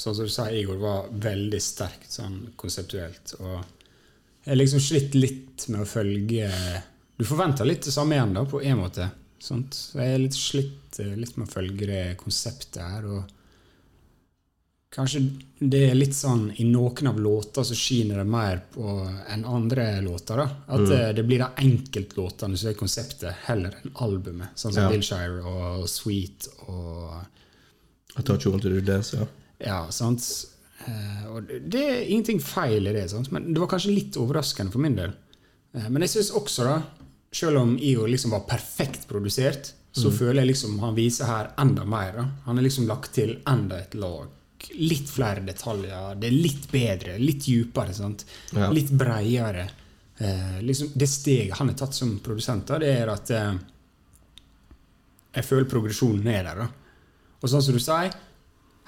Sånn 0.00 0.14
som 0.16 0.24
du 0.24 0.30
sa, 0.32 0.46
Igor 0.50 0.78
var 0.80 1.08
veldig 1.12 1.58
sterkt 1.60 2.10
sånn 2.10 2.52
konseptuelt. 2.56 3.34
Og 3.40 3.58
jeg 3.58 4.46
har 4.54 4.56
liksom 4.56 4.80
slitt 4.80 5.14
litt 5.14 5.66
med 5.68 5.82
å 5.82 5.88
følge 5.90 6.48
Du 7.18 7.24
forventer 7.28 7.66
litt 7.68 7.82
det 7.84 7.92
samme 7.92 8.14
igjen, 8.16 8.32
da, 8.32 8.44
på 8.48 8.62
en 8.64 8.78
måte. 8.80 9.10
Sånt. 9.38 9.74
Så 9.76 9.98
jeg 10.00 10.14
er 10.14 10.22
litt 10.22 10.34
slitt 10.38 11.00
eh, 11.00 11.12
litt 11.16 11.36
med 11.36 11.48
å 11.48 11.52
følge 11.52 11.86
det 11.90 12.16
konseptet 12.16 12.80
her. 12.80 13.04
og 13.04 13.24
Kanskje 14.90 15.20
det 15.60 15.82
er 15.90 15.94
litt 15.94 16.16
sånn 16.16 16.48
I 16.58 16.64
noen 16.66 17.06
av 17.12 17.20
låter 17.22 17.62
så 17.68 17.76
skinner 17.78 18.18
det 18.22 18.26
mer 18.26 18.62
på 18.72 18.94
enn 19.30 19.44
andre 19.46 20.00
låter. 20.02 20.36
da 20.40 20.48
At 20.66 20.80
Mm. 20.80 20.92
eh, 20.92 21.12
det 21.12 21.24
blir 21.26 21.38
de 21.38 21.50
enkeltlåtene 21.66 22.56
som 22.56 22.70
er 22.70 22.74
konseptet, 22.74 23.34
heller 23.44 23.76
enn 23.84 23.92
albumet. 23.94 24.48
Sånn 24.56 24.72
som 24.72 24.82
Ja. 24.84 24.88
Billshire 24.90 25.44
og 25.44 25.86
Sweet 25.88 26.48
og 26.68 27.26
I 28.20 28.22
thought 28.26 28.44
you 28.46 28.52
wanted 28.52 28.74
to 28.76 28.80
dance, 28.84 29.16
ja. 29.16 29.26
Ja, 29.60 29.80
sant. 29.92 30.24
Eh, 30.86 31.26
og 31.28 31.48
det- 31.48 31.80
er 31.82 32.06
ingenting 32.08 32.40
feil 32.40 32.86
i 32.88 32.92
det, 32.92 33.08
sant? 33.10 33.30
men 33.32 33.52
det 33.52 33.60
var 33.60 33.68
kanskje 33.68 33.94
litt 33.94 34.16
overraskende 34.16 34.72
for 34.72 34.80
min 34.80 34.96
del. 34.96 35.12
Eh, 35.74 35.88
men 35.88 36.02
jeg 36.02 36.10
syns 36.14 36.30
også, 36.36 36.64
da, 36.64 36.82
selv 37.32 37.58
om 37.60 37.76
Igor 37.78 38.08
liksom 38.08 38.30
var 38.32 38.46
perfekt 38.48 39.06
produsert, 39.08 39.72
så 39.92 40.10
føler 40.14 40.44
jeg 40.44 40.52
liksom 40.52 40.78
han 40.80 40.94
viser 40.94 41.26
her 41.26 41.48
enda 41.58 41.84
mer. 41.84 42.12
Da. 42.14 42.24
Han 42.46 42.58
er 42.58 42.62
liksom 42.62 42.86
lagt 42.86 43.12
til 43.16 43.40
enda 43.50 43.76
et 43.82 43.94
lag. 43.98 44.28
Litt 44.78 45.08
flere 45.10 45.42
detaljer. 45.44 46.14
Det 46.20 46.28
er 46.30 46.36
litt 46.36 46.68
bedre, 46.70 47.16
litt 47.18 47.42
djupere. 47.48 47.92
Sant? 47.96 48.24
Ja. 48.54 48.68
Litt 48.70 48.90
bredere. 48.94 49.64
Eh, 50.20 50.60
liksom 50.62 50.92
det 50.94 51.08
steget 51.08 51.56
han 51.58 51.68
har 51.72 51.76
tatt 51.80 51.94
som 51.96 52.18
produsent, 52.22 52.66
da, 52.68 52.78
det 52.78 52.90
er 53.00 53.08
at 53.10 53.30
eh, 53.34 53.54
jeg 55.34 55.44
føler 55.46 55.68
progresjonen 55.70 56.26
er 56.28 56.42
der. 56.48 56.54
da. 56.64 56.68
Og 57.40 57.48
sånn 57.48 57.64
som 57.64 57.76
du 57.76 57.80
sier, 57.80 58.12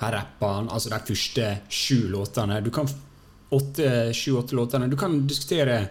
her 0.02 0.14
rapper 0.16 0.56
han 0.58 0.70
altså 0.72 0.92
de 0.92 1.00
første 1.12 1.48
sju 1.72 2.08
låtene. 2.12 2.60
Du 2.64 2.70
kan 2.74 2.88
åtte, 3.52 3.90
sju-åtte 4.16 4.56
låtene. 4.56 4.88
Du 4.90 4.96
kan 5.00 5.20
diskutere 5.28 5.82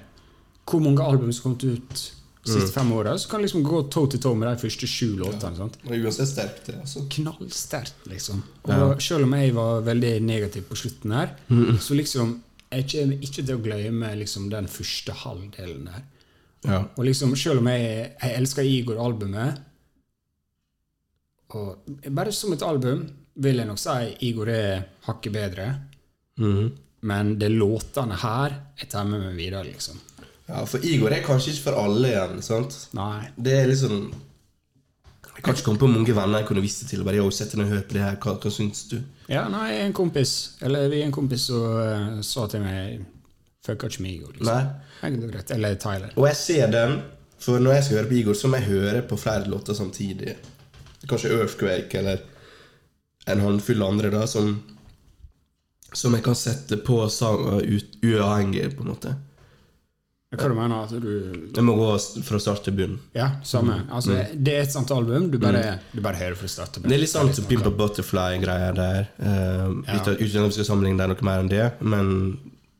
hvor 0.68 0.82
mange 0.84 1.04
album 1.04 1.32
som 1.34 1.50
kommet 1.50 1.64
ut 1.64 2.04
de 2.42 2.50
siste 2.56 2.74
fem 2.74 2.92
åra. 2.94 3.18
Så 3.20 3.30
kan 3.30 3.42
du 3.42 3.46
liksom 3.46 3.64
gå 3.64 3.84
toe 3.94 4.10
to 4.10 4.20
toe 4.22 4.38
med 4.38 4.50
de 4.50 4.62
første 4.62 4.88
sju 4.90 5.14
låtene. 5.20 5.58
sant? 5.58 5.78
Det 5.84 5.94
er 5.94 6.06
uansett 6.06 6.30
sterkt, 6.32 6.64
det. 6.68 6.78
altså. 6.82 7.04
Knallsterkt, 7.16 8.06
liksom. 8.10 8.42
Og 8.64 9.02
selv 9.04 9.28
om 9.28 9.36
jeg 9.38 9.54
var 9.58 9.84
veldig 9.86 10.14
negativ 10.26 10.66
på 10.70 10.80
slutten 10.86 11.18
her, 11.18 11.36
så 11.80 11.98
liksom 11.98 12.40
Jeg 12.72 12.86
kommer 12.88 13.18
ikke 13.20 13.44
til 13.44 13.58
å 13.58 13.60
glemme 13.60 14.10
liksom 14.16 14.46
den 14.48 14.68
første 14.72 15.12
halvdelen 15.12 15.90
der. 15.90 16.04
Ja. 16.64 16.78
Og 16.96 17.04
liksom, 17.04 17.34
selv 17.36 17.60
om 17.60 17.68
jeg, 17.68 18.14
jeg 18.16 18.36
elsker 18.38 18.64
Igor-albumet 18.64 19.58
Og 21.58 22.12
bare 22.16 22.34
som 22.36 22.54
et 22.56 22.64
album 22.66 23.04
vil 23.42 23.62
jeg 23.62 23.68
nok 23.68 23.80
si 23.80 24.16
Igor 24.28 24.52
er 24.52 24.84
hakket 25.08 25.36
bedre. 25.36 25.68
Mm. 26.40 26.72
Men 27.08 27.36
det 27.40 27.50
er 27.50 27.58
låtene 27.58 28.18
her 28.22 28.58
jeg 28.80 28.90
tar 28.92 29.08
med 29.10 29.24
meg 29.24 29.38
videre, 29.38 29.64
liksom. 29.66 29.98
ja, 30.48 30.66
for 30.70 30.84
Igor 30.86 31.14
er 31.14 31.24
kanskje 31.26 31.56
ikke 31.56 31.70
for 31.70 31.80
alle 31.82 32.12
igjen, 32.12 32.44
sant? 32.46 32.76
Nei. 32.98 33.32
Det 33.36 33.56
er 33.58 33.72
liksom 33.72 34.12
Jeg 35.32 35.46
kan 35.46 35.56
ikke 35.56 35.66
komme 35.66 35.82
på 35.82 35.90
mange 35.90 36.14
venner 36.14 36.44
jeg 36.44 36.48
kunne 36.52 36.62
vist 36.62 36.84
det 36.84 36.92
til. 36.92 37.06
Bare, 37.08 37.18
jeg 37.18 37.34
sett 37.34 37.56
ned 37.58 37.66
og 37.66 37.74
hør 37.74 37.88
på 37.88 37.98
det 37.98 38.04
her, 38.04 38.20
hva, 38.22 38.36
hva 38.44 38.52
syns 38.54 38.84
du? 38.92 39.00
Ja, 39.32 39.48
nei, 39.50 39.80
en 39.82 39.96
kompis 39.96 40.60
Eller 40.62 40.90
vi 40.92 41.02
er 41.02 41.08
en 41.08 41.16
kompis 41.16 41.48
som 41.50 41.64
uh, 41.66 42.22
sa 42.26 42.46
til 42.52 42.62
meg 42.66 43.02
Fucka 43.66 43.90
ikke 43.90 44.02
med 44.02 44.14
Igor. 44.16 44.38
Liksom. 44.38 44.54
Nei. 45.02 45.42
Eller 45.54 45.76
Tyler. 45.82 46.14
Og 46.18 46.26
jeg 46.26 46.38
ser 46.40 46.72
den, 46.74 46.96
for 47.42 47.62
når 47.62 47.76
jeg 47.76 47.84
skal 47.86 48.00
høre 48.00 48.10
på 48.10 48.16
Igor, 48.18 48.38
så 48.38 48.50
må 48.50 48.58
jeg 48.58 48.70
høre 48.72 49.04
på 49.06 49.18
flere 49.22 49.50
låter 49.50 49.78
samtidig. 49.78 50.34
Kanskje 51.10 51.32
Earthquake 51.34 51.98
eller 52.00 52.22
en 53.26 53.40
håndfull 53.42 53.82
andre 53.84 54.10
da, 54.14 54.28
som 54.28 54.62
Som 55.94 56.14
jeg 56.16 56.24
kan 56.24 56.36
sette 56.36 56.78
på 56.78 57.02
sanger 57.12 57.66
ut, 57.68 57.98
uavhengig, 58.04 58.70
på 58.78 58.86
en 58.86 58.94
måte. 58.94 59.16
Hva 60.32 60.48
du 60.48 60.54
mener 60.56 60.86
at 60.86 60.94
du 61.04 61.50
Jeg 61.52 61.64
må 61.68 61.74
gå 61.76 61.88
fra 62.24 62.40
start 62.40 62.62
til 62.64 62.76
bunn. 62.78 62.94
Ja, 63.18 63.26
samme. 63.44 63.82
Altså, 63.92 64.16
Det 64.32 64.54
er 64.56 64.62
et 64.64 64.72
sånt 64.72 64.92
album. 64.96 65.28
Du 65.32 65.36
bare, 65.38 65.80
du 65.92 66.00
bare 66.00 66.16
hører 66.16 66.38
fra 66.40 66.48
start 66.48 66.78
til 66.78 66.86
Det 66.88 66.96
er 66.96 67.02
litt 67.04 67.12
sånn 67.12 67.34
som 67.36 67.50
Pimp 67.50 67.68
Butterfly-greier 67.68 68.78
der. 68.78 69.10
Uh, 69.20 69.84
Ja. 69.90 70.00
Uten 70.00 70.46
at 70.46 70.54
vi 70.54 70.56
skal 70.56 70.70
sammenligne 70.70 71.04
det 71.04 71.10
noe 71.12 71.28
mer 71.28 71.44
enn 71.44 71.52
det, 71.52 71.68
men 71.82 72.40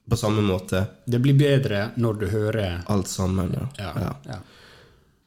på 0.10 0.16
samme 0.16 0.42
måte. 0.42 0.86
Det 1.06 1.20
blir 1.20 1.36
bedre 1.36 1.90
når 1.98 2.20
du 2.20 2.26
hører 2.32 2.84
Alt 2.88 3.12
sammen. 3.12 3.52
Ja. 3.78 3.92
Ja. 4.00 4.16
Ja. 4.26 4.40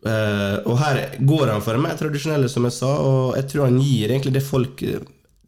Ja. 0.04 0.10
Eh, 0.14 0.56
og 0.68 0.78
her 0.82 1.00
går 1.20 1.52
han 1.54 1.62
for 1.64 1.72
det 1.78 1.82
mer 1.86 1.96
tradisjonelle, 1.96 2.48
som 2.52 2.64
jeg 2.68 2.76
sa, 2.76 2.90
og 3.00 3.36
jeg 3.38 3.48
tror 3.52 3.64
han 3.70 3.78
gir 3.80 4.10
egentlig 4.12 4.34
det 4.36 4.42
folk 4.44 4.82
eh, 4.82 5.00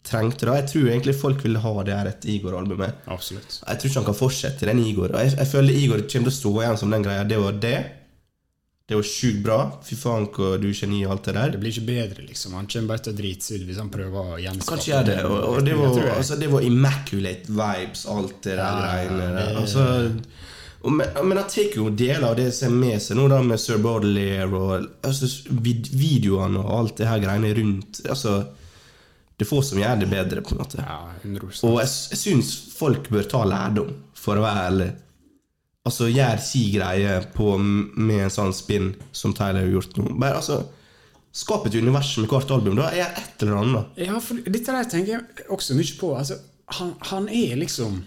trengte. 0.07 0.47
da 0.47 0.55
Jeg 0.61 0.69
tror 0.71 0.89
egentlig 0.93 1.15
folk 1.19 1.45
vil 1.45 1.57
ha 1.61 1.75
det 1.85 1.95
her 1.99 2.09
etter 2.13 2.31
Igor-albumet. 2.37 3.05
Absolutt. 3.11 3.61
Jeg 3.67 3.79
tror 3.83 3.91
ikke 3.91 4.01
han 4.01 4.09
kan 4.13 4.21
fortsette 4.23 4.67
den 4.71 4.79
Igor. 4.87 5.11
Og 5.13 5.21
jeg, 5.21 5.37
jeg 5.37 5.51
føler 5.53 5.77
Igor 5.85 6.03
kommer 6.07 6.31
til 6.31 6.35
å 6.35 6.41
stå 6.41 6.53
igjen 6.63 6.79
som 6.83 6.91
den 6.95 7.03
greia. 7.07 7.25
Det 7.29 7.39
var 7.43 7.53
det. 7.63 7.77
Det 8.87 8.95
var 8.95 9.03
sjukt 9.03 9.41
bra. 9.43 9.57
Fy 9.83 9.97
faen, 9.99 10.29
hvor 10.31 10.61
du 10.63 10.69
er 10.71 10.77
geni 10.79 11.01
og 11.09 11.17
alt 11.17 11.25
det 11.27 11.33
der. 11.35 11.51
Det 11.57 11.59
blir 11.59 11.73
ikke 11.75 11.89
bedre, 11.89 12.23
liksom. 12.29 12.53
Han 12.55 12.69
kommer 12.71 12.93
bare 12.93 13.03
til 13.03 13.17
å 13.17 13.19
drite 13.19 13.43
seg 13.49 13.59
ut 13.65 13.67
hvis 13.73 13.81
han 13.83 13.89
prøver 13.91 14.29
å 14.37 14.37
gjenskape 14.39 14.77
Kanskje 14.77 15.01
det. 15.09 15.17
Og, 15.27 15.39
og 15.57 15.65
det, 15.67 15.75
var, 15.81 15.97
jeg. 15.99 16.13
altså, 16.21 16.37
det 16.39 16.51
var 16.53 16.67
immaculate 16.69 17.51
vibes, 17.59 18.05
alt 18.15 18.37
det 18.47 18.55
der 18.55 18.63
Ja, 18.63 19.01
der. 19.11 19.35
det- 19.41 19.57
Altså, 19.65 19.89
men, 20.85 21.07
men 21.29 21.39
han 21.39 21.49
tar 21.51 21.73
jo 21.75 21.89
deler 21.91 22.29
av 22.29 22.37
det 22.39 22.51
som 22.55 22.75
er 22.75 22.79
med 22.79 23.03
seg 23.03 23.19
nå, 23.19 23.27
da, 23.33 23.41
med 23.43 23.61
Sir 23.61 23.81
Baudelaire 23.83 24.51
og 24.53 24.75
altså, 25.07 25.31
vid, 25.65 25.89
videoene 25.97 26.61
og 26.63 26.75
alt 26.77 27.01
det 27.01 27.09
her 27.11 27.23
greiene 27.25 27.55
rundt. 27.57 28.03
Altså, 28.07 28.37
det 29.37 29.45
er 29.45 29.51
få 29.51 29.63
som 29.65 29.81
gjør 29.81 29.99
det 30.01 30.11
bedre, 30.13 30.45
på 30.45 30.55
en 30.55 30.63
måte. 30.63 30.85
Ja, 30.85 31.01
100 31.23 31.65
Og 31.69 31.81
jeg, 31.83 31.91
jeg 32.13 32.21
syns 32.23 32.55
folk 32.77 33.11
bør 33.13 33.29
ta 33.29 33.43
lærdom, 33.49 33.93
for 34.17 34.39
å 34.39 34.47
være 34.47 34.69
ærlig. 34.71 34.89
Altså, 35.87 36.09
gjør 36.11 36.41
si 36.43 36.65
greie 36.75 37.19
på, 37.35 37.53
med 37.61 38.25
en 38.27 38.33
sånn 38.33 38.55
spinn 38.57 38.95
som 39.15 39.35
Tyler 39.37 39.63
har 39.65 39.75
gjort 39.77 40.01
nå. 40.01 40.11
Bare 40.17 40.41
altså 40.41 40.65
Skap 41.37 41.67
et 41.69 41.75
univers 41.77 42.15
med 42.17 42.31
hvert 42.33 42.49
album. 42.55 42.79
Da 42.79 42.87
er 42.97 43.11
et 43.11 43.43
eller 43.45 43.59
annet. 43.61 43.99
Ja, 44.01 44.17
for 44.25 44.41
dette 44.41 44.73
der 44.73 44.87
tenker 44.89 45.19
jeg 45.19 45.49
også 45.53 45.77
mye 45.77 45.97
på. 45.99 46.15
Altså, 46.17 46.39
han, 46.79 46.95
han 47.11 47.27
er 47.29 47.59
liksom 47.61 47.99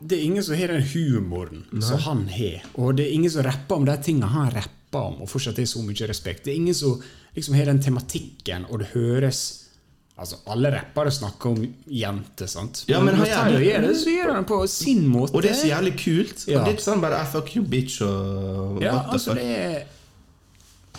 Det 0.00 0.16
er 0.18 0.24
ingen 0.24 0.42
som 0.44 0.56
har 0.56 0.72
den 0.72 0.82
humoren 0.94 1.64
som 1.84 1.98
han 2.06 2.26
har. 2.32 2.62
Og 2.80 2.94
det 2.96 3.06
er 3.08 3.16
ingen 3.18 3.30
som 3.30 3.44
rapper 3.44 3.76
om 3.76 3.84
de 3.88 3.96
tingene 4.02 4.30
han 4.32 4.52
rapper 4.54 5.08
om, 5.12 5.20
og 5.22 5.28
fortsatt 5.30 5.58
er 5.60 5.68
så 5.68 5.82
mye 5.84 6.08
respekt. 6.08 6.44
Det 6.46 6.54
er 6.54 6.60
ingen 6.60 6.74
som 6.74 7.00
liksom 7.36 7.54
har 7.58 7.68
den 7.70 7.82
tematikken, 7.84 8.64
og 8.70 8.80
det 8.84 8.92
høres 8.94 9.42
Altså, 10.20 10.36
Alle 10.52 10.68
rappere 10.74 11.08
snakker 11.10 11.54
om 11.54 11.62
jenter, 11.88 12.48
sant? 12.50 12.82
Ja, 12.90 12.98
men 13.00 13.14
han 13.16 13.24
gjør 13.24 13.54
det. 13.54 13.60
gjør 13.64 13.86
det, 13.86 13.92
så 13.96 14.10
gjør 14.12 14.32
han 14.34 14.44
på 14.44 14.58
sin 14.68 15.06
måte. 15.08 15.32
Og 15.32 15.40
det 15.40 15.54
er 15.54 15.56
så 15.56 15.70
jævlig 15.70 15.94
kult. 15.96 16.42
Ja. 16.44 16.58
Og 16.58 16.66
det 16.66 16.74
er 16.74 16.76
ikke 16.76 16.84
sånn 16.84 17.00
bare 17.00 17.22
I 17.22 17.30
fuck 17.32 17.54
you, 17.56 17.62
bitch 17.64 18.02
og 18.04 18.82
Ja, 18.84 18.98
altså 19.14 19.32
det 19.38 19.46
er 19.48 19.78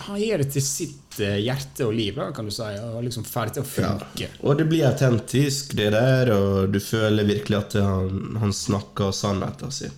Han 0.06 0.18
gir 0.20 0.38
det 0.42 0.48
til 0.54 0.62
sitt 0.64 1.18
eh, 1.20 1.36
hjerte 1.44 1.86
og 1.86 1.92
liv, 1.94 2.14
da, 2.18 2.30
kan 2.34 2.46
du 2.48 2.52
si, 2.54 2.68
og 2.82 3.02
liksom 3.04 3.24
ferdig 3.28 3.54
til 3.58 3.62
å 3.62 3.66
Ja. 3.82 3.90
funke. 3.98 4.28
Og 4.42 4.56
det 4.58 4.66
blir 4.70 4.86
autentisk, 4.88 5.74
det 5.78 5.90
der, 5.94 6.30
og 6.34 6.72
du 6.72 6.78
føler 6.80 7.24
virkelig 7.28 7.58
at 7.58 7.76
han, 7.82 8.36
han 8.40 8.52
snakker 8.56 9.12
sannheten 9.14 9.70
sin. 9.74 9.92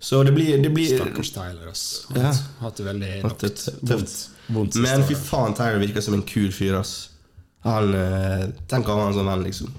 Så 0.00 0.22
det 0.22 0.32
blir, 0.32 0.58
det 0.62 0.70
blir 0.70 0.92
Stakkars 0.96 1.30
Tyler, 1.34 1.68
ass. 1.72 1.84
Ja. 2.14 2.28
Hatt, 2.30 2.42
hatt 2.60 2.76
det 2.78 2.84
veldig 2.86 3.12
Hatt 3.24 3.40
det. 3.42 3.52
Vondt. 3.82 4.16
Vondt 4.46 4.76
Men 4.80 5.02
fy 5.08 5.16
faen, 5.18 5.54
Tyler 5.58 5.80
virker 5.82 6.04
som 6.04 6.14
en 6.14 6.22
kul 6.22 6.52
fyr, 6.54 6.76
ass. 6.78 7.10
Han 7.66 7.90
eh, 7.98 8.44
Tenk 8.70 8.86
å 8.88 8.94
ha 8.94 9.08
han 9.08 9.16
som 9.16 9.26
venn, 9.26 9.42
liksom. 9.48 9.72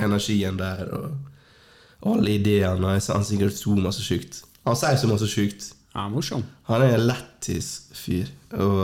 Energien 0.00 0.56
der 0.56 0.88
og 0.96 2.12
alle 2.14 2.36
ideene. 2.38 2.94
Han 3.10 3.24
sier 3.26 3.50
så 3.52 3.74
masse 3.76 4.04
sjukt. 4.06 4.40
Han 4.64 4.76
sier 4.78 4.96
så 5.00 5.10
masse 5.10 5.28
sjukt. 5.28 5.72
Ja, 5.98 6.04
morsom. 6.12 6.44
Han 6.68 6.82
er 6.84 6.92
en 6.94 7.06
lættis 7.08 7.68
fyr, 7.98 8.28
og 8.54 8.76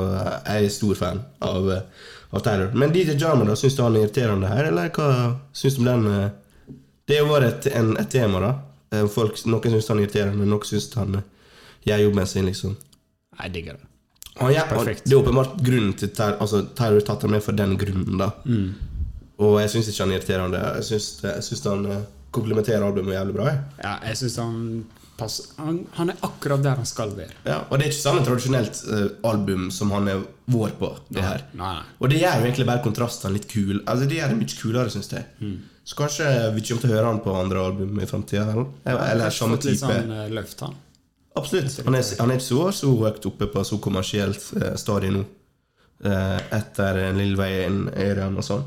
jeg 0.49 0.65
er 0.67 0.73
stor 0.75 0.97
fan 0.99 1.21
av, 1.47 1.69
eh, 1.71 2.09
av 2.35 2.43
Tyler. 2.43 2.73
Men 2.75 2.91
DJ 2.95 3.15
Jama, 3.21 3.45
da, 3.47 3.55
syns 3.61 3.77
du 3.79 3.83
han 3.85 3.95
er 3.95 4.03
irriterende 4.09 4.49
her, 4.51 4.67
eller 4.73 4.91
hva 4.97 5.09
syns 5.55 5.77
du 5.79 5.85
om 5.85 5.91
den? 5.93 6.07
eh? 6.11 6.75
Det 7.07 7.21
vært 7.29 7.47
et, 7.53 7.69
en, 7.79 7.93
et 8.01 8.09
tema, 8.11 8.41
da. 8.43 8.53
Eh, 8.99 9.07
Folk, 9.13 9.39
noen 9.47 9.77
syns 9.77 9.89
han 9.93 10.01
er 10.01 10.09
irriterende, 10.09 10.49
noen 10.49 10.67
syns 10.67 10.89
han 10.99 11.21
eh, 11.21 11.27
gjør 11.87 12.03
jobben 12.09 12.27
sin, 12.33 12.49
liksom. 12.51 12.75
Jeg 13.43 13.53
digger 13.55 13.79
det. 13.79 13.87
Han, 14.41 14.51
gjør- 14.51 14.73
han, 14.75 14.91
det 15.05 15.13
er 15.15 15.21
åpenbart 15.21 15.55
grunnen 15.63 15.95
til 16.01 16.11
Tyler, 16.17 16.41
altså, 16.43 16.65
Tyler 16.75 16.99
har 16.99 17.07
tatt 17.13 17.23
ham 17.29 17.31
med 17.37 17.45
for 17.47 17.53
den 17.63 17.77
grunnen, 17.79 18.19
da. 18.19 18.33
Og 19.45 19.57
jeg 19.63 19.71
syns 19.77 19.89
ikke 19.93 20.03
han 20.05 20.13
er 20.17 20.19
irriterende. 20.19 20.65
Jeg 20.81 20.89
syns, 20.91 21.65
han 21.71 21.87
eh, 21.91 22.03
komplementerer 22.35 22.83
albumet 22.89 23.15
jævlig 23.21 23.35
bra. 23.39 23.49
Jeg. 23.53 23.63
Ja, 23.87 23.95
jeg 24.09 24.19
synes 24.25 24.37
han 24.43 24.59
passer 25.19 25.51
han, 25.63 25.83
han 25.97 26.11
er 26.13 26.25
akkurat 26.27 26.63
der 26.65 26.81
han 26.81 26.89
skal 26.89 27.13
være. 27.17 27.37
Ja, 27.47 27.61
og 27.69 27.79
det 27.79 27.87
er 27.87 27.93
ikke 27.93 28.01
sånn 28.01 28.21
et 28.21 28.27
tradisjonelt 28.29 28.81
uh, 28.89 29.05
album 29.31 29.69
som 29.75 29.93
han 29.95 30.11
er 30.11 30.25
vår 30.51 30.75
på. 30.81 30.91
det 31.09 31.25
her 31.25 31.45
Nei, 31.53 31.75
nei. 31.79 31.85
Og 32.01 32.11
det 32.13 32.19
gjør 32.21 32.41
jo 32.41 32.49
egentlig 32.49 32.67
bare 32.69 32.85
kontrastene 32.85 33.33
litt 33.39 33.47
kul 33.49 33.79
Altså 33.81 34.05
Det 34.11 34.19
gjør 34.19 34.35
det 34.35 34.41
mye 34.43 34.59
kulere, 34.59 34.93
syns 34.93 35.13
jeg. 35.13 35.25
Mm. 35.41 35.55
Så 35.85 35.97
kanskje 35.99 36.27
vi 36.57 36.65
kommer 36.65 36.85
til 36.85 36.91
å 36.91 36.97
høre 36.97 37.13
han 37.13 37.23
på 37.25 37.37
andre 37.37 37.63
album 37.69 38.01
i 38.01 38.09
framtida? 38.09 38.49
Eller, 38.53 38.69
eller 38.85 39.29
Kanskje 39.29 39.39
samme 39.39 39.59
fått 39.59 39.69
litt 39.71 39.81
type. 39.81 39.95
sånn 39.95 40.13
uh, 40.17 40.27
løft, 40.41 40.67
han. 40.67 40.77
Absolutt. 41.35 41.81
Han 41.89 41.99
er, 41.99 42.05
han 42.21 42.31
er 42.31 42.39
ikke 42.39 42.47
så, 42.47 42.61
så 42.79 42.93
høyt 43.01 43.27
oppe 43.31 43.51
på 43.51 43.65
så 43.67 43.81
kommersielt 43.83 44.47
uh, 44.61 44.71
stadium 44.81 45.21
nå. 45.21 45.25
Uh, 46.05 46.41
etter 46.53 46.99
en 47.07 47.17
lille 47.17 47.39
vei 47.39 47.65
inn 47.65 47.85
i 47.89 48.09
Ørjan 48.11 48.35
og 48.37 48.45
sånn. 48.45 48.65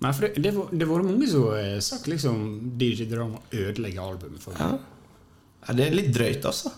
Nei, 0.00 0.12
for 0.16 0.28
det, 0.32 0.52
har 0.52 0.56
var, 0.56 0.68
det 0.72 0.86
mange 1.08 1.26
som 1.28 1.48
har 1.50 1.80
sagt 1.84 2.06
liksom 2.08 2.36
DJ 2.78 3.08
Drama 3.10 3.40
ødelegger 3.50 4.04
albumet 4.04 4.44
for 4.44 4.54
meg. 4.54 4.76
Ja, 4.78 4.99
det 5.68 5.86
er 5.86 5.96
litt 5.96 6.12
drøyt, 6.14 6.46
altså. 6.48 6.72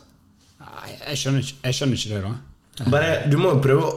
Nei, 0.63 0.95
jeg 0.95 1.21
skjønner, 1.21 1.45
ikke, 1.45 1.59
jeg 1.67 1.79
skjønner 1.79 2.01
ikke 2.01 2.15
det, 2.15 2.23
da. 2.25 2.89
Bare, 2.91 3.13
Du 3.31 3.37
må 3.39 3.53
jo 3.55 3.61
prøve 3.65 3.85
å 3.91 3.93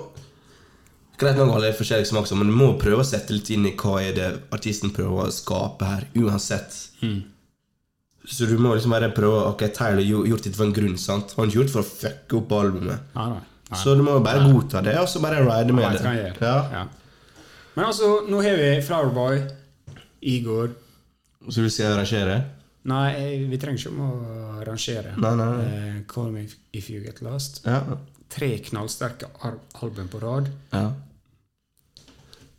Greit 1.16 1.38
nok 1.40 1.54
alle 1.56 1.70
er 1.72 1.78
forskjellige 1.78 2.10
smak, 2.10 2.28
men 2.36 2.50
du 2.52 2.56
må 2.60 2.74
prøve 2.76 3.00
å 3.00 3.08
sette 3.08 3.32
litt 3.32 3.48
inn 3.56 3.64
i 3.70 3.72
hva 3.80 4.02
er 4.04 4.16
det 4.18 4.26
artisten 4.52 4.92
prøver 4.92 5.30
å 5.30 5.32
skape 5.32 5.88
her, 5.88 6.02
uansett. 6.20 6.76
Så 8.28 8.48
du 8.50 8.58
må 8.60 8.74
liksom 8.76 8.92
bare 8.92 9.12
prøve 9.16 9.46
Ok, 9.52 9.64
Tyler 9.78 10.02
har 10.02 10.28
gjort 10.28 10.44
det 10.44 10.52
for 10.58 10.66
en 10.66 10.74
grunn, 10.76 10.98
sant? 11.00 11.32
Han 11.38 11.46
har 11.46 11.52
ikke 11.52 11.60
gjort 11.62 11.70
det 11.70 11.76
for 11.78 11.86
å 11.86 11.92
fucke 12.02 12.40
opp 12.42 12.56
albumet. 12.58 13.14
Nei, 13.16 13.28
nei. 13.32 13.44
nei. 13.70 13.80
Så 13.80 13.96
du 13.96 14.04
må 14.04 14.18
jo 14.18 14.26
bare 14.26 14.44
godta 14.50 14.82
det, 14.84 14.98
og 15.00 15.08
så 15.08 15.22
bare 15.24 15.40
ride 15.46 15.78
med 15.78 15.96
det. 15.96 16.16
Ja. 16.42 16.58
Ja. 16.74 16.84
Men 17.76 17.86
altså, 17.86 18.12
nå 18.28 18.42
har 18.44 18.60
vi 18.60 18.74
Flowerboy, 18.84 19.42
Igor 20.26 20.74
Så 21.50 21.62
du 21.62 21.70
skal 21.70 21.94
arrangere? 21.94 22.42
Nei, 22.86 23.10
vi 23.50 23.58
trenger 23.58 23.82
ikke 23.82 23.94
om 23.96 24.04
å 24.06 24.66
rangere. 24.68 25.16
Nei, 25.18 25.32
nei, 25.40 25.48
nei. 25.50 25.66
Uh, 25.66 25.98
Call 26.10 26.30
Me 26.34 26.46
If 26.76 26.92
You 26.94 27.02
Get 27.02 27.24
Lost. 27.26 27.64
Ja. 27.66 27.82
Tre 28.36 28.52
knallsterke 28.70 29.32
album 29.82 30.12
på 30.12 30.22
rad. 30.22 30.54
ja. 30.76 30.92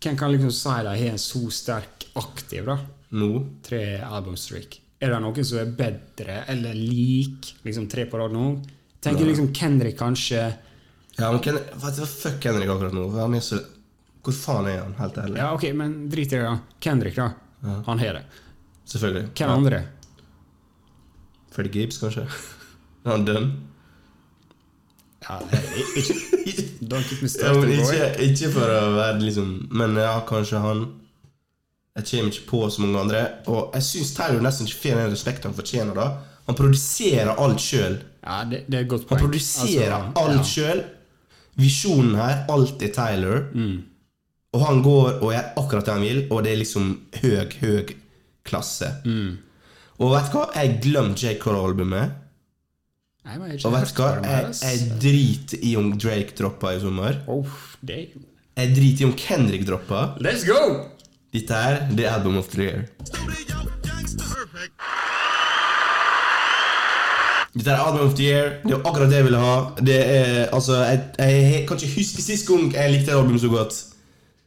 Hvem 0.07 0.16
kan 0.20 0.31
liksom 0.31 0.53
si 0.53 0.68
de 0.68 0.91
har 0.93 1.09
en 1.11 1.18
så 1.18 1.41
sterk 1.51 2.05
aktiv, 2.20 2.66
da? 2.68 2.77
Nå? 3.16 3.31
Tre 3.64 3.81
albumstreak. 4.05 4.77
Er 5.03 5.12
det 5.12 5.20
noen 5.24 5.47
som 5.49 5.59
er 5.61 5.72
bedre 5.77 6.37
eller 6.53 6.77
lik 6.77 7.49
liksom 7.66 7.89
tre 7.91 8.05
på 8.09 8.20
rad 8.20 8.35
nå? 8.37 8.45
Tenker 9.03 9.29
liksom 9.29 9.51
Kendrick 9.55 9.99
kanskje 9.99 10.41
Ja, 11.16 11.31
men 11.31 11.41
Ken, 11.45 11.59
fuck 11.81 12.39
Kendrick 12.43 12.70
akkurat 12.70 12.95
nå. 12.97 13.09
Så 13.41 13.61
Hvor 14.22 14.37
faen 14.37 14.70
er 14.70 14.81
han, 14.83 14.95
helt 15.01 15.18
ærlig? 15.24 15.39
Ja, 15.41 15.53
ok, 15.55 15.68
men 15.74 15.99
drit 16.12 16.33
i 16.33 16.41
det. 16.43 16.55
Kendrick, 16.81 17.16
da. 17.16 17.31
Han 17.87 17.99
har 17.99 18.20
det. 18.20 18.24
Selvfølgelig. 18.87 19.29
Hvem 19.35 19.49
ja. 19.49 19.55
andre? 19.55 19.83
Freddie 21.57 21.72
Gibbs, 21.80 21.98
kanskje? 22.02 22.26
Er 23.07 23.11
han 23.14 23.24
dønn? 23.26 23.48
Ja, 25.26 25.38
ikke 25.96 26.62
Don't 26.86 27.07
keep 27.09 27.22
me 27.24 27.26
Ja, 27.26 27.32
started, 27.32 27.62
boy. 27.64 27.72
ikke, 27.80 28.09
ikke 28.28 28.50
for 28.54 28.70
å 28.70 28.82
være 28.94 29.16
liksom 29.24 29.48
Men 29.74 29.96
ja, 29.98 30.12
kanskje 30.28 30.61
han 30.62 30.82
Jeg 31.96 32.04
kommer 32.11 32.30
ikke 32.34 32.44
på 32.50 32.61
så 32.70 32.82
mange 32.84 33.00
andre. 33.00 33.22
Og 33.48 33.72
jeg 33.74 33.86
syns 33.88 34.12
Taylor 34.18 34.44
nesten 34.44 34.68
ikke 34.68 34.82
får 34.82 35.00
den 35.00 35.14
respekten 35.14 35.48
han 35.50 35.57
fortjener. 35.57 35.96
da 35.96 36.07
Han 36.46 36.59
produserer 36.59 37.32
alt 37.42 37.62
sjøl. 37.64 37.96
Ja, 38.22 38.42
det, 38.50 38.61
det 38.68 38.76
er 38.78 38.84
et 38.84 38.90
godt 38.92 39.09
Han 39.11 39.22
produserer 39.24 39.94
Altså, 39.96 40.22
alt 40.22 40.36
ja. 40.36 40.44
sjøl. 40.52 40.84
Visjonen 41.57 42.14
her, 42.20 42.44
alt 42.52 42.82
er 42.84 42.92
Tyler. 42.92 43.46
Mm. 43.57 43.78
Og 44.52 44.66
han 44.66 44.82
går 44.84 45.09
og 45.24 45.32
gjør 45.32 45.48
akkurat 45.62 45.88
det 45.88 45.94
han 45.96 46.04
vil, 46.04 46.20
og 46.30 46.44
det 46.44 46.52
er 46.52 46.61
liksom 46.61 46.92
høg, 47.22 47.57
høg 47.64 47.94
klasse. 48.46 48.92
Mm. 49.09 49.38
Og 49.97 50.12
vet 50.12 50.26
du 50.28 50.36
hva? 50.36 50.47
Jeg 50.57 50.78
glemte 50.84 51.24
J. 51.24 51.36
Cole-albumet. 51.40 52.16
Og 53.64 53.72
vet 53.72 53.92
du 53.97 54.03
hva? 54.03 54.11
Jeg, 54.22 54.53
jeg 54.61 54.99
driter 55.03 55.64
i 55.64 55.72
om 55.80 55.88
Drake 55.99 56.36
droppa 56.38 56.74
i 56.76 56.82
sommer. 56.82 57.22
Oh, 57.32 57.49
det 57.80 58.11
Jeg 58.57 58.74
driter 58.76 59.03
i 59.03 59.09
om 59.09 59.16
Kendrick 59.16 59.66
droppa. 59.68 60.03
Let's 60.20 60.44
go! 60.47 60.61
Dette 61.32 61.57
her, 61.57 61.80
det 61.97 62.07
er 62.07 62.12
album 62.14 62.36
of 62.40 62.49
the 62.53 62.62
year. 62.62 62.84
Dette 67.57 67.72
er 67.72 67.80
album 67.80 68.07
of 68.07 68.14
the 68.14 68.24
year. 68.28 68.49
Det 68.62 68.76
er 68.76 68.84
akkurat 68.84 69.11
det 69.11 69.16
jeg 69.22 69.24
ville 69.30 69.40
ha. 69.40 69.57
Det 69.80 69.97
er, 69.97 70.47
altså, 70.53 70.76
jeg, 70.84 71.05
jeg, 71.18 71.42
jeg 71.53 71.68
kan 71.68 71.80
ikke 71.80 71.94
huske 71.97 72.22
sist 72.24 72.49
gang 72.49 72.68
jeg 72.74 72.92
likte 72.92 73.12
et 73.12 73.16
album 73.16 73.38
så 73.40 73.49
godt. 73.49 73.84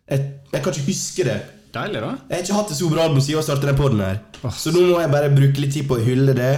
Jeg, 0.10 0.34
jeg 0.54 0.62
kan 0.64 0.74
ikke 0.74 0.92
huske 0.94 1.26
det. 1.26 1.40
Deilig, 1.70 2.00
da. 2.02 2.12
Jeg 2.30 2.36
har 2.36 2.46
ikke 2.46 2.58
hatt 2.58 2.72
et 2.74 2.80
så 2.80 2.88
bra 2.90 3.04
album 3.06 3.22
siden 3.22 3.38
jeg 3.38 3.46
startet 3.46 3.70
den 3.70 3.78
poden 3.78 4.00
her. 4.02 4.22
Så 4.58 4.72
nå 4.74 4.86
må 4.88 5.02
jeg 5.04 5.12
bare 5.14 5.30
bruke 5.34 5.62
litt 5.62 5.76
tid 5.76 5.86
på 5.90 6.00
å 6.00 6.06
hylle 6.06 6.34
det. 6.38 6.54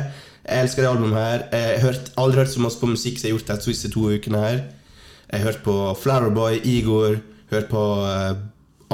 Jeg 0.46 0.64
elsker 0.64 0.86
det 0.86 0.92
albumet 0.92 1.20
her. 1.20 1.44
Jeg 1.52 1.82
har 1.84 2.00
aldri 2.24 2.42
hørt 2.42 2.54
så 2.54 2.64
masse 2.64 2.80
på 2.80 2.90
musikk 2.90 3.20
som 3.20 3.28
jeg 3.28 3.34
har 3.34 3.40
gjort 3.42 3.52
de 3.52 3.68
siste 3.68 3.92
to 3.92 4.06
ukene 4.08 4.44
her. 4.46 4.62
Jeg 5.28 5.42
har 5.42 5.52
hørt 5.52 5.62
på 5.66 5.76
Flowerboy, 6.00 6.62
Igor, 6.68 7.20
hørt 7.52 7.68
på 7.72 7.84
eh, 8.08 8.40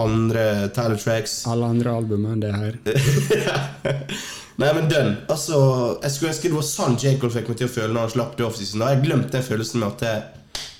andre 0.01 0.43
Tyler 0.73 0.97
Tracks. 1.01 1.37
Alle 1.49 1.69
andre 1.69 1.93
album 2.01 2.25
enn 2.29 2.41
det 2.41 2.51
her. 2.53 2.81
Nei, 4.61 4.69
men 4.73 4.89
dønn. 4.89 5.13
Altså, 5.29 5.57
jeg 6.01 6.13
skulle 6.15 6.33
ønske 6.33 6.49
det 6.49 6.57
var 6.57 6.65
sånn 6.65 6.97
J. 6.97 7.17
Cole 7.21 7.33
fikk 7.33 7.51
meg 7.53 7.59
til 7.61 7.69
å 7.69 7.73
føle 7.77 7.93
når 7.93 8.07
han 8.07 8.13
slapp 8.15 8.37
det 8.39 8.45
off-season. 8.47 8.81
Da 8.81 8.89
har 8.89 8.97
jeg 8.97 9.05
glemt 9.05 9.33
den 9.33 9.45
følelsen 9.45 9.83
med 9.83 9.93
at 9.93 10.05
det, 10.05 10.15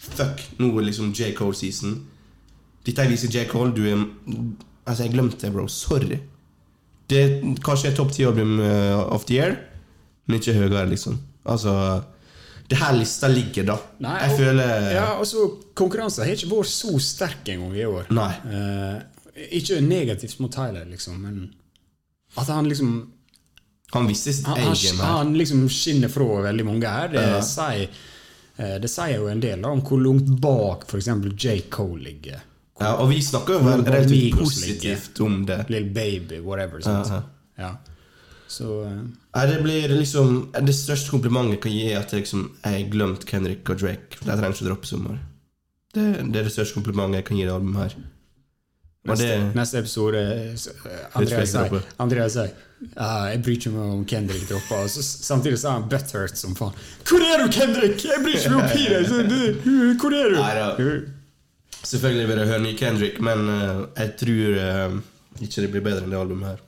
Fuck, 0.07 0.39
nå 0.57 0.71
er 0.79 0.88
liksom 0.88 1.11
J. 1.13 1.33
Cole-season. 1.38 1.97
Dette 2.88 3.03
jeg 3.05 3.11
viser 3.11 3.33
J. 3.33 3.43
Cole, 3.51 3.73
du 3.75 3.83
er 3.85 4.05
Altså, 4.88 5.03
jeg 5.03 5.13
glemte 5.13 5.41
det, 5.45 5.51
bro. 5.53 5.67
Sorry. 5.67 6.19
Det 7.07 7.17
er 7.23 7.41
kanskje 7.63 7.93
topp 7.95 8.11
ti-album 8.15 8.59
eh, 8.63 8.95
of 9.13 9.25
the 9.27 9.35
year, 9.38 9.57
men 10.27 10.39
ikke 10.39 10.53
høyere, 10.57 10.85
liksom. 10.89 11.19
Altså 11.47 12.03
Det 12.69 12.75
her 12.81 12.97
lista 12.97 13.27
ligger, 13.31 13.63
da. 13.69 13.77
Nei, 14.03 14.15
jeg 14.23 14.31
og- 14.33 14.39
føler 14.39 14.91
Ja, 14.93 15.05
altså, 15.19 15.45
Konkurransen 15.73 16.25
har 16.25 16.33
ikke 16.33 16.49
vært 16.51 16.65
så 16.71 16.99
sterk 16.99 17.47
engang 17.53 17.75
i 17.77 17.85
år. 17.88 18.09
Nei. 18.11 18.33
Eh, 18.51 19.47
ikke 19.59 19.79
negativt 19.81 20.39
mot 20.39 20.51
Tyler, 20.51 20.83
liksom, 20.89 21.21
men 21.21 21.53
at 22.38 22.47
han 22.47 22.65
liksom 22.67 23.07
Han 23.93 24.07
visste 24.07 24.33
sitt 24.33 24.45
Han, 24.45 24.57
han, 24.57 24.73
egen 24.73 24.97
her. 24.97 25.05
han 25.05 25.33
liksom 25.38 25.69
skinner 25.69 26.09
fra 26.11 26.25
veldig 26.43 26.65
mange 26.65 26.83
her. 26.91 27.07
Det, 27.07 27.21
Ja. 27.21 27.39
sier, 27.39 27.88
eh, 28.59 28.77
det 28.79 28.89
sier 28.89 29.15
jo 29.15 29.27
en 29.27 29.39
del 29.39 29.61
da, 29.61 29.69
om 29.69 29.81
hvor 29.81 30.01
langt 30.03 30.27
bak 30.41 30.83
f.eks. 30.89 31.07
J. 31.38 31.61
Cole 31.69 32.03
ligger. 32.03 32.41
Ja, 32.80 32.93
og 33.01 33.09
vi 33.09 33.21
snakker 33.25 33.57
jo 33.57 33.59
relativt 33.65 34.38
positivt 34.38 35.19
om 35.25 35.45
det. 35.45 35.63
Little 35.69 35.93
Baby, 35.93 36.41
whatever. 36.45 36.82
Sant? 36.82 37.07
-huh. 37.07 37.21
Ja. 37.57 37.71
Så 38.47 38.82
uh, 39.36 39.41
det 39.49 39.63
blir 39.63 39.88
liksom 39.89 40.53
Det 40.67 40.75
største 40.75 41.09
komplimentet 41.09 41.51
jeg 41.51 41.61
kan 41.61 41.71
gi, 41.71 41.91
er 41.91 41.99
at 41.99 42.13
jeg 42.13 42.19
liksom 42.19 42.51
Jeg 42.63 42.71
har 42.71 42.91
glemt 42.91 43.25
Kendrick 43.25 43.69
og 43.69 43.80
Drake. 43.80 44.19
De 44.19 44.25
trenger 44.25 44.49
ikke 44.49 44.65
å 44.65 44.69
droppe 44.69 44.88
sommer. 44.88 45.17
Det, 45.95 46.05
det 46.34 46.39
er 46.39 46.43
det 46.43 46.51
største 46.51 46.73
komplimentet 46.73 47.15
jeg 47.15 47.25
kan 47.25 47.38
gi 47.38 47.43
det 47.43 47.53
albumet 47.53 47.82
her. 47.82 47.97
Neste, 49.07 49.28
det 49.28 49.55
neste 49.55 49.80
episode 49.80 50.19
eh, 50.19 50.95
Andreas 51.15 51.51
sier. 51.53 51.84
Andreas 52.03 52.34
sier 52.34 52.49
ja, 52.95 53.28
Jeg 53.32 53.43
bryr 53.43 53.55
ikke 53.55 53.71
meg 53.73 53.93
om 53.93 54.01
Kendrick 54.05 54.49
dropper. 54.49 54.84
Og 54.84 54.89
så, 54.89 55.03
samtidig 55.03 55.59
så 55.59 55.69
er 55.69 55.78
han 55.80 55.86
butthurt 55.89 56.38
som 56.38 56.55
faen. 56.55 56.75
Hvor 57.07 57.23
er 57.23 57.43
du, 57.43 57.47
Kendrick?! 57.51 58.03
Jeg 58.05 58.23
bryr 58.23 58.36
ikke 58.36 58.51
meg 58.53 58.63
om 58.63 58.69
Peter! 58.75 59.07
Så 59.07 59.21
Hvor 60.01 60.17
er 60.17 60.34
du? 60.34 60.41
Nei. 60.41 60.97
Selvfølgelig 61.88 62.27
vil 62.27 62.41
jeg 62.41 62.49
høre 62.49 62.63
ny 62.63 62.73
Kendrick, 62.75 63.19
men 63.23 63.49
eh, 63.53 63.81
jeg 63.95 64.13
tror 64.19 64.57
eh, 64.63 64.95
ikke 65.39 65.63
det 65.63 65.69
blir 65.71 65.85
bedre 65.85 66.03
enn 66.03 66.11
det 66.11 66.19
albumet 66.19 66.49
her. 66.49 66.63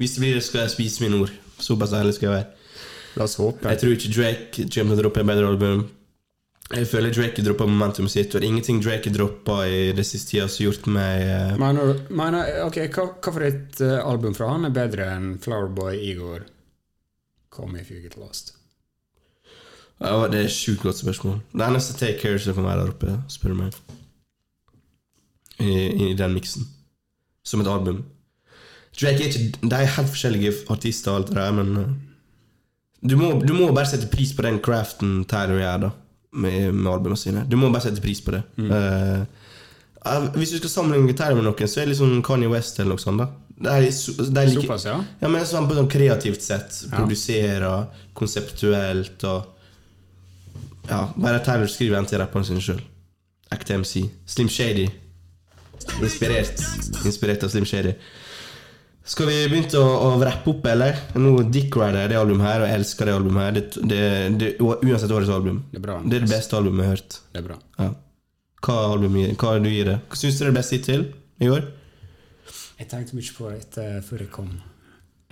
Hvis 0.00 0.16
det 0.16 0.22
blir 0.24 0.38
det, 0.38 0.42
skal 0.42 0.64
jeg 0.64 0.72
spise 0.72 1.04
mine 1.04 1.20
ord. 1.22 1.34
Såpass 1.62 1.94
ærlig 1.94 2.16
skal 2.16 2.28
jeg 2.28 2.36
være. 2.40 2.78
La 3.20 3.26
oss 3.28 3.36
håpe. 3.38 3.68
Jeg 3.68 3.78
tror 3.78 3.92
ikke 3.94 4.14
Drake 4.16 4.64
kommer 4.74 4.96
til 4.96 4.96
å 4.96 5.02
droppe 5.04 5.22
en 5.22 5.30
bedre 5.30 5.50
album. 5.52 5.84
Jeg 6.72 6.88
føler 6.88 7.12
Drake 7.14 7.44
droppa 7.44 7.66
momentum 7.68 8.08
sitt, 8.08 8.34
og 8.34 8.46
ingenting 8.46 8.80
Drake 8.82 9.10
har 9.10 9.14
droppa 9.18 9.58
i 9.68 9.92
det 9.94 10.06
siste 10.08 10.32
tida 10.32 10.48
som 10.48 10.62
har 10.62 10.70
gjort 10.70 10.88
meg 10.96 11.26
eh, 11.26 11.52
Mener, 11.60 11.92
mener, 12.08 12.56
ok, 12.64 12.80
hva, 12.96 13.06
hva 13.12 13.34
for 13.36 13.46
et 13.46 13.84
album 14.00 14.34
fra 14.34 14.50
han 14.54 14.66
er 14.66 14.74
bedre 14.74 15.12
enn 15.12 15.36
Flowerboy 15.44 16.00
Igor? 16.08 16.48
Come 17.52 17.76
me 17.76 17.84
if 17.84 17.92
you 17.92 18.00
get 18.00 18.16
lost. 18.16 18.56
Ja, 20.02 20.28
Det 20.28 20.38
er 20.40 20.44
et 20.48 20.50
sjukt 20.54 20.82
godt 20.82 20.98
spørsmål. 20.98 21.40
Det 21.52 21.66
eneste 21.66 21.94
Take 21.98 22.18
Care 22.22 22.38
som 22.42 22.54
kan 22.58 22.64
være 22.66 22.80
der 22.84 22.92
oppe, 22.94 23.16
spør 23.30 23.52
du 23.54 23.58
meg. 23.62 23.72
I, 25.60 26.10
I 26.10 26.14
den 26.18 26.34
miksen. 26.34 26.66
Som 27.46 27.60
et 27.62 27.68
album. 27.70 28.02
Drake 29.00 29.22
er 29.24 29.28
ikke 29.30 29.68
De 29.70 29.74
er 29.76 29.88
helt 29.96 30.08
forskjellige 30.12 30.52
artister, 30.70 31.10
og 31.12 31.16
alt 31.22 31.28
det 31.32 31.36
der, 31.36 31.52
men 31.56 31.76
eh, 31.80 31.92
du 33.08 33.16
må, 33.18 33.32
du 33.42 33.52
må 33.56 33.72
bare 33.74 33.88
sette 33.90 34.06
pris 34.12 34.30
på 34.36 34.42
den 34.46 34.60
craften 34.62 35.24
Tyler 35.30 35.58
gjør, 35.58 35.78
da. 35.86 35.90
Med, 36.32 36.72
med 36.72 36.92
albumene 36.92 37.18
sine. 37.20 37.42
Du 37.50 37.56
må 37.60 37.68
bare 37.72 37.82
sette 37.88 38.00
pris 38.04 38.20
på 38.24 38.34
det. 38.38 38.42
Eh, 38.58 39.24
Uh, 40.02 40.24
hvis 40.34 40.50
du 40.50 40.56
skal 40.58 40.70
sammenligne 40.72 41.12
Tyler 41.14 41.36
med 41.38 41.44
noen, 41.46 41.68
så 41.70 41.78
er 41.78 41.84
det 41.86 41.92
liksom 41.92 42.24
Kanye 42.26 42.48
West 42.50 42.80
eller 42.82 42.96
noe 42.96 42.98
sånt. 42.98 43.20
da 43.22 43.28
Det 43.62 43.70
er, 43.70 43.84
så- 43.94 44.16
det 44.18 44.40
er 44.40 44.48
like, 44.48 44.62
Såpass, 44.64 44.84
ja? 44.88 44.96
ja, 45.20 45.28
men 45.30 45.44
sånn 45.46 45.68
på 45.70 45.76
sånn 45.76 45.86
kreativt 45.92 46.42
sett. 46.42 46.80
Produserer, 46.90 47.84
konseptuelt 48.18 49.22
og 49.30 49.51
Ja, 50.88 51.04
bare 51.16 51.38
Tyler 51.44 51.70
skriver 51.70 51.98
en 52.00 52.06
til 52.10 52.18
rapperen 52.22 52.44
sine 52.48 52.60
sjøl. 52.64 52.80
Ekte 53.52 53.76
MC. 53.78 54.06
Slim 54.26 54.48
Shady. 54.50 54.88
Inspirert. 56.02 56.60
Inspirert 57.06 57.44
av 57.46 57.50
Slim 57.52 57.66
Shady. 57.68 57.92
Skal 59.04 59.26
vi 59.26 59.36
begynne 59.50 59.80
å, 59.82 59.86
å 60.06 60.10
rappe 60.22 60.52
opp, 60.52 60.66
eller? 60.70 60.98
Nå 61.18 61.32
Dick 61.50 61.74
Rider 61.74 62.06
det 62.12 62.18
albumet 62.20 62.46
her, 62.46 62.62
og 62.62 62.68
jeg 62.70 62.78
elsker 62.80 63.08
det 63.10 63.14
albumet 63.18 63.42
her. 63.42 63.56
Det, 63.56 63.82
det, 63.90 64.02
det, 64.38 64.50
uansett 64.62 65.10
årets 65.14 65.32
album. 65.34 65.58
Det 65.72 65.80
er 65.80 65.84
bra. 65.88 65.96
Det 66.06 66.20
er 66.20 66.26
det 66.26 66.30
beste 66.30 66.58
albumet 66.58 66.84
jeg 66.84 66.90
har 66.92 66.96
hørt. 67.00 67.16
Det 67.34 67.42
er 67.42 67.46
bra. 67.48 67.56
Ja. 67.82 67.88
Hva, 68.62 68.76
album, 68.92 69.16
gir- 69.18 69.32
hva 69.42 69.56
du 69.58 69.66
gir 69.72 69.88
det? 69.90 69.96
Hva 70.06 70.20
syns 70.20 70.38
du 70.38 70.44
er 70.46 70.52
det 70.52 70.58
beste 70.60 70.78
hittil 70.78 71.08
i 71.42 71.50
år? 71.50 71.66
Jeg 72.78 72.88
tenkte 72.92 73.18
mye 73.18 73.34
på 73.34 73.50
det 73.50 73.58
etter 73.64 73.98
før 74.06 74.22
jeg 74.22 74.30
kom. 74.38 74.52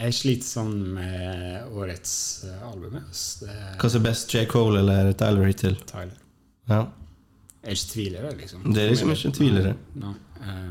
Jeg 0.00 0.14
sliter 0.16 0.48
sånn 0.48 0.76
med 0.96 1.74
årets 1.76 2.12
eh, 2.48 2.60
album. 2.70 2.94
Hva 3.10 3.90
som 3.90 4.00
er 4.00 4.06
best, 4.06 4.32
J. 4.32 4.46
Cole 4.48 4.80
eller 4.80 5.10
Tyler 5.20 5.44
hittil? 5.50 5.76
Tyler. 5.90 6.14
Ja. 6.70 6.86
Jeg 7.60 7.74
er 7.74 7.76
ikke 7.76 7.90
tvil 7.92 8.14
i 8.16 8.22
det, 8.24 8.30
liksom. 8.40 8.62
Det 8.72 8.80
er 8.86 8.88
liksom 8.94 9.12
ikke 9.12 9.28
en 9.28 9.36
tvil 9.36 9.58
i 9.60 9.64
det. 9.66 9.74
Nei, 10.00 10.14
eh, 10.40 10.70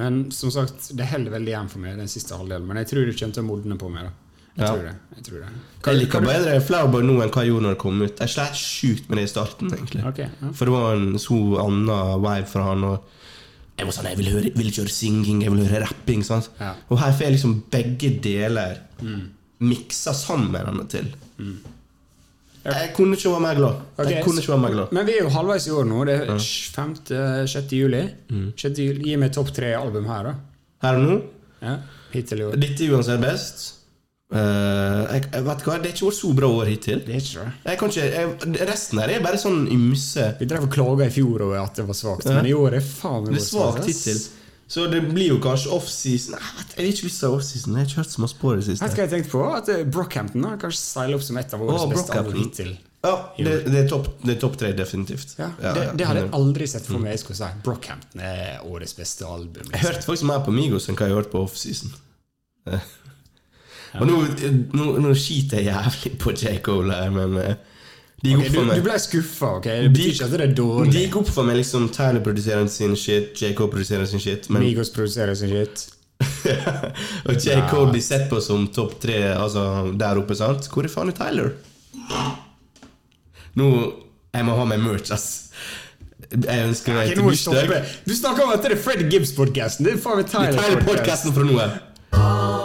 men 0.00 0.16
som 0.32 0.50
sagt, 0.52 0.88
det 0.96 1.10
holder 1.10 1.32
veldig 1.36 1.52
igjen 1.52 1.68
for 1.72 1.82
meg, 1.84 1.98
den 2.00 2.08
siste 2.12 2.36
halvdelen. 2.36 2.64
Men 2.68 2.80
jeg 2.82 2.88
tror 2.94 3.04
det 3.08 3.18
kommer 3.20 3.36
til 3.36 3.44
å 3.44 3.48
modne 3.50 3.78
på 3.80 3.90
meg. 3.92 4.08
da. 4.08 4.12
Jeg 4.58 4.64
Ja. 4.66 4.72
tror 4.74 4.82
det. 4.88 4.94
jeg 5.16 5.24
tror 5.28 5.38
det. 5.44 5.48
Jeg 5.86 5.98
liker 6.00 6.20
bedre 6.20 6.60
Flowerboy 6.60 7.02
nå 7.04 7.12
enn 7.22 7.30
hva 7.30 7.42
jeg 7.44 7.52
gjorde 7.52 7.62
når 7.68 7.74
det 7.76 7.78
kom 7.84 8.02
ut. 8.02 8.16
Jeg 8.18 8.28
slet 8.28 8.56
sjukt 8.58 9.08
med 9.08 9.18
det 9.18 9.24
i 9.28 9.32
starten, 9.34 9.70
egentlig. 9.70 10.04
Okay, 10.08 10.28
ja. 10.42 10.50
For 10.52 10.64
det 10.64 10.72
var 10.74 10.96
en 10.96 11.12
så 11.18 11.38
annen 11.62 12.22
vibe 12.24 12.48
fra 12.48 12.62
han. 12.72 12.84
Og 12.84 13.04
jeg 13.78 13.86
var 13.86 13.94
sånn, 13.94 14.08
jeg 14.10 14.18
vil, 14.18 14.28
høre, 14.34 14.50
vil 14.58 14.70
ikke 14.72 14.82
høre 14.82 14.92
singing, 14.92 15.42
jeg 15.44 15.54
vil 15.54 15.66
høre 15.68 15.84
rapping. 15.86 16.24
Ja. 16.26 16.72
Og 16.90 16.98
her 16.98 17.12
får 17.14 17.28
jeg 17.28 17.36
liksom 17.36 17.56
begge 17.70 18.10
deler 18.24 18.80
miksa 19.62 20.14
sammen 20.16 20.56
henne 20.58 20.86
til. 20.90 21.12
Jeg 22.68 22.90
kunne 22.96 23.16
ikke 23.16 23.30
være 23.30 23.44
mer 23.44 23.56
glad. 23.56 23.84
Okay, 23.96 24.18
vært 24.18 24.60
mer 24.60 24.74
glad. 24.74 24.92
Men 24.92 25.06
vi 25.06 25.14
er 25.14 25.22
jo 25.24 25.30
halvveis 25.32 25.68
i 25.70 25.72
år 25.78 25.86
nå. 25.88 26.02
Det 26.08 26.16
er 26.18 26.32
5.-6. 26.34 27.74
juli. 27.78 28.02
Mm. 28.34 28.50
6. 28.58 28.82
juli. 28.82 29.06
Gi 29.08 29.16
meg 29.22 29.32
topp 29.36 29.54
tre 29.56 29.72
album 29.78 30.10
her, 30.10 30.32
da. 30.32 30.34
Her 30.84 30.98
og 30.98 31.06
nå 31.08 31.16
Ja, 31.62 31.78
Hittil 32.12 32.42
i 32.42 32.48
år. 32.48 32.58
Dette 32.60 32.90
uansett 32.92 33.22
best. 33.22 33.64
Eh, 34.28 35.02
jeg, 35.14 35.22
jeg 35.32 35.44
vet 35.46 35.62
hva, 35.64 35.76
Det 35.80 35.88
er 35.88 35.94
ikke 35.94 36.08
vært 36.10 36.18
så 36.18 36.30
bra 36.36 36.48
år 36.60 36.68
hittil. 36.68 36.98
Det 37.04 37.14
er 37.16 37.22
ikke 37.22 37.44
det. 37.44 37.52
Jeg 37.64 37.78
ikke, 37.78 38.08
jeg, 38.12 38.66
resten 38.68 39.00
her 39.00 39.12
er 39.14 39.22
bare 39.24 39.40
sånn 39.40 39.62
ymse. 39.72 40.26
Vi 40.40 40.48
drev 40.50 40.66
og 40.66 40.74
klaga 40.74 41.06
i 41.08 41.14
fjor 41.14 41.46
over 41.46 41.62
at 41.62 41.80
det 41.80 41.86
var 41.88 41.96
svakt, 41.96 42.28
men 42.28 42.50
i 42.50 42.56
år 42.56 42.76
er 42.80 42.84
faen 42.84 43.24
meg 43.24 43.38
Det 43.38 43.46
svakt 43.46 43.88
hittil. 43.88 44.20
Så 44.68 44.84
det 44.92 45.00
blir 45.00 45.30
jo 45.30 45.38
kanskje 45.40 45.70
offseason 45.72 46.34
Nei, 46.36 46.48
vet 46.58 46.74
Jeg 46.74 46.82
har 46.82 46.90
ikke 46.92 47.06
lyst 47.06 47.22
til 47.22 47.36
offseason. 47.38 47.72
Jeg 47.72 47.80
har 47.80 47.86
ikke 47.88 48.02
hørt 48.02 48.10
så 48.12 48.20
mye 48.20 48.34
på 48.42 48.50
det 48.52 48.66
Vet 48.68 48.82
du 48.82 48.98
hva 48.98 49.06
jeg 49.06 49.12
tenkte 49.14 49.30
på? 49.32 49.44
At 49.56 49.70
eh, 49.72 49.86
Brockhampton 49.88 50.44
har 50.44 50.58
kanskje 50.60 50.82
seiler 50.82 51.16
opp 51.16 51.24
som 51.24 51.38
et 51.40 51.54
av 51.56 51.64
årets 51.64 51.86
oh, 51.86 51.94
beste 51.94 52.18
album 52.20 52.36
hittil. 52.36 52.74
Ja, 53.06 53.14
det, 53.38 53.54
det 53.64 53.80
er 53.80 53.88
topp 53.88 54.26
er 54.26 54.58
tre, 54.60 54.74
definitivt. 54.76 55.32
Ja, 55.38 55.48
Ja, 55.62 55.72
det, 55.72 55.86
ja, 55.86 55.94
det 55.96 56.08
hadde 56.10 56.24
jeg 56.26 56.32
aldri 56.36 56.68
sett 56.68 56.84
for 56.84 57.00
meg 57.00 57.14
jeg 57.14 57.22
skulle 57.22 57.38
si. 57.40 57.48
Brockhampton 57.64 58.24
er 58.28 58.60
årets 58.68 58.92
beste 58.98 59.24
album. 59.24 59.64
Jeg 59.64 59.72
Liksom. 59.72 59.86
hørte 59.88 60.08
faktisk 60.10 60.28
mer 60.34 60.44
på 60.44 60.52
Migos 60.58 60.90
enn 60.90 60.98
hva 61.00 61.08
jeg 61.08 61.16
har 61.16 61.22
hørt 61.22 61.32
på 61.32 61.46
offseason. 61.48 61.96
Eh. 63.94 64.02
Og 64.02 64.08
nå, 64.10 64.20
nå, 64.76 64.92
nå 65.04 65.16
skiter 65.16 65.62
jeg 65.62 65.72
jævlig 65.72 66.14
på 66.20 66.36
J. 66.36 66.58
Cole 66.64 66.94
her, 66.94 67.10
men 67.14 67.38
de 68.18 68.32
gikk 68.32 68.40
okay, 68.40 68.48
opp 68.48 68.54
du, 68.54 68.56
for 68.56 68.64
du 68.64 68.72
meg. 68.72 68.80
ble 68.82 68.96
skuffa, 68.98 69.48
ok? 69.60 69.66
Det 69.68 69.90
betyr 69.94 70.08
ikke 70.10 70.26
at 70.26 70.32
det 70.32 70.40
er 70.42 70.54
dårlig. 70.58 70.90
De 70.90 71.02
gikk 71.04 71.20
opp 71.20 71.28
for 71.30 71.46
meg 71.46 71.60
liksom 71.60 71.86
Tyler 71.94 72.24
produserer 72.26 72.66
sin 72.72 72.96
shit, 72.98 73.30
J. 73.38 73.52
Cole 73.58 73.70
produserer 73.76 74.10
sin 74.10 74.22
shit. 74.22 74.48
Men 74.50 74.64
Migos 74.66 74.90
produserer 74.94 75.38
sin 75.38 75.52
shit. 75.54 75.84
og 77.28 77.36
J. 77.38 77.60
Cole 77.70 77.92
blir 77.92 78.02
sett 78.02 78.26
på 78.30 78.42
som 78.42 78.66
topp 78.74 78.98
tre 79.04 79.20
altså, 79.36 79.62
der 79.94 80.18
oppe, 80.18 80.34
sant? 80.38 80.66
Hvor 80.72 80.88
er 80.88 80.90
faen 80.90 81.12
er 81.12 81.18
Tyler? 81.20 81.54
Nå 83.58 83.68
Jeg 84.34 84.46
må 84.46 84.54
ha 84.58 84.66
meg 84.66 84.82
merch, 84.82 85.14
ass. 85.14 85.28
Jeg 86.28 86.66
ønsker 86.66 86.98
meg 86.98 87.14
et 87.14 87.16
du 87.16 87.24
bursdag. 87.24 87.70
Du 88.04 88.16
snakker 88.18 88.44
om 88.44 88.50
at 88.52 88.66
det 88.66 88.74
er 88.74 88.82
Fred 88.82 89.06
Gibbs-podkasten. 89.06 89.86
Det 89.86 89.94
er 89.94 90.02
faen 90.02 90.18
meg 90.18 90.26
er. 90.26 90.58
Tyler-podkasten 90.58 91.38
fra 91.38 91.46
nå 91.46 91.62
av. 91.62 92.57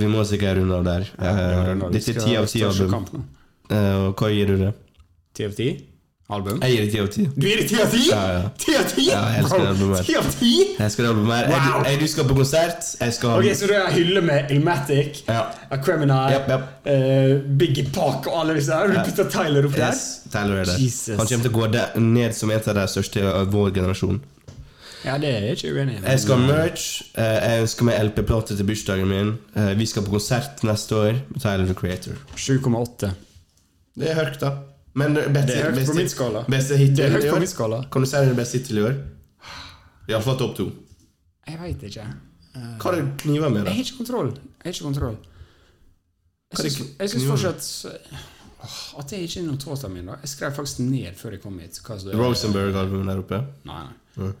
vi 0.00 0.06
må 0.12 0.24
sikkert 0.28 0.56
runde 0.62 0.78
av 0.80 0.84
der. 0.84 1.06
Eh, 1.18 1.74
Dette 1.92 2.14
er 2.16 2.20
ti 2.24 2.36
av 2.36 2.46
ti 2.50 2.62
album. 2.64 3.26
Og 3.70 4.16
hva 4.16 4.30
gir 4.32 4.46
du 4.54 4.56
det? 4.64 4.72
Ti 5.34 5.44
av 5.50 5.54
ti? 5.58 5.68
Album? 6.30 6.58
Jeg 6.60 6.74
gir 6.74 6.82
det 6.84 6.90
ti 6.92 6.98
av 7.00 7.06
ti. 7.08 7.22
Du 7.40 7.44
gir 7.48 7.56
det 7.62 7.68
ti 7.70 7.76
av 7.80 7.88
ti? 7.88 8.00
Ja, 8.10 8.16
ja. 8.34 8.48
Ti 8.60 8.72
av 8.76 8.82
ti? 8.90 9.04
Ja, 9.08 9.20
jeg 9.32 9.44
elsker 9.44 9.62
det 9.62 9.68
albumet. 9.70 10.02
Ti 10.04 10.16
av 10.18 10.26
ti? 10.34 10.50
Jeg 10.74 10.84
elsker 10.84 11.06
det 11.06 11.12
albumet. 11.14 11.38
Jeg, 11.38 11.60
Wow. 11.72 11.84
jeg, 11.88 12.00
du 12.02 12.06
skal 12.12 12.26
på 12.28 12.34
konsert. 12.36 12.88
Jeg 13.00 13.14
skal 13.16 13.30
Ok, 13.38 13.46
Så 13.56 13.66
du 13.66 13.72
har 13.72 13.88
hylle 13.94 14.20
med 14.26 14.50
Ilmatic, 14.52 15.22
Ja. 15.28 15.46
Criminal, 15.86 16.30
Japp, 16.34 16.48
japp. 16.52 16.66
eh, 16.86 17.38
Biggie 17.62 17.86
Park 17.96 18.26
og 18.28 18.40
alle 18.42 18.58
disse 18.60 18.76
her. 18.76 18.88
Du 18.92 18.98
putter 19.08 19.24
Tyler 19.32 19.64
opp 19.70 19.72
der? 19.78 19.86
Yes, 19.88 20.20
Tyler 20.30 20.60
er 20.60 20.64
der. 20.68 20.76
Jesus. 20.84 21.16
Han 21.16 21.26
kommer 21.26 21.42
til 21.48 21.50
å 21.50 21.56
gå 21.62 21.70
der, 21.72 21.96
ned 21.98 22.34
som 22.36 22.50
en 22.50 22.60
av 22.60 22.74
de 22.82 22.86
største 22.92 23.24
av 23.32 23.46
vår 23.50 23.70
generasjon. 23.72 24.20
Ja, 25.04 25.18
det 25.18 25.28
er 25.30 25.44
ikke 25.54 25.70
uenig. 25.76 26.00
Jeg 26.02 26.20
skal 26.20 26.40
ha 26.40 26.46
merch. 26.46 27.02
eh, 27.14 27.36
Jeg 27.50 27.60
ønsker 27.62 27.84
meg 27.84 28.00
LP-plate 28.08 28.56
til 28.56 28.66
bursdagen 28.66 29.08
min. 29.08 29.38
Eh, 29.56 29.74
Vi 29.78 29.86
skal 29.86 30.02
på 30.02 30.10
konsert 30.10 30.64
neste 30.66 30.96
år 30.96 31.12
med 31.30 31.40
Tyler 31.40 31.66
the 31.66 31.74
Creator. 31.74 32.12
7,8. 32.36 33.12
Det 33.98 34.10
er 34.10 34.14
høyt, 34.14 34.40
da. 34.40 34.50
Men 34.94 35.14
det 35.14 35.24
beste, 35.32 35.46
Det 35.46 35.56
er 35.64 35.70
høyt 35.70 35.86
på 35.86 35.94
min 35.94 36.08
skala. 36.08 36.42
Beste 36.50 36.76
høyt 36.76 36.98
i 36.98 37.28
på 37.30 37.34
år? 37.36 37.38
min 37.38 37.46
skala. 37.48 37.82
Kan 37.92 38.02
du 38.02 38.06
si 38.10 38.16
det 38.16 38.36
beste 38.36 38.58
hittil 38.58 38.78
i 38.78 38.82
år? 38.82 38.94
Iallfall 40.08 40.38
topp 40.38 40.56
to. 40.56 40.70
Jeg 41.48 41.58
veit 41.60 41.82
ikke. 41.82 42.06
Hva 42.58 42.82
har 42.90 42.92
du 43.00 43.08
kniver 43.18 43.48
med, 43.48 43.64
da? 43.64 43.70
Jeg 43.70 43.76
har 43.76 43.84
ikke 43.84 43.96
kontroll. 44.02 44.30
Jeg 44.34 44.64
har 44.64 44.72
ikke 44.72 44.84
kontroll. 44.84 45.16
Jeg 46.48 46.72
det 46.98 47.10
syns, 47.10 47.24
fortsatt 47.28 47.62
At 48.98 49.08
det 49.12 49.20
ikke 49.22 49.40
er 49.40 49.46
notata 49.46 49.88
mine. 49.88 50.06
da. 50.12 50.16
Jeg 50.24 50.28
skrev 50.32 50.52
faktisk 50.56 50.78
ned 50.82 51.14
før 51.14 51.30
jeg 51.36 51.42
kom 51.42 51.58
hit. 51.62 51.78
er- 51.78 52.16
Rosenberg-albumet 52.18 53.06
der 53.06 53.18
oppe. 53.22 53.38
Nei, 53.64 53.84
nei. 54.16 54.32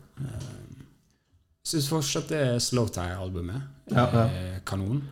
Jeg 1.68 1.70
syns 1.70 1.88
fortsatt 1.88 2.28
det 2.28 2.38
er 2.40 2.58
Slowtie-albumet. 2.58 3.62
Ja, 3.92 4.06
ja. 4.12 4.24
Eh, 4.26 4.58
Kanon. 4.66 5.02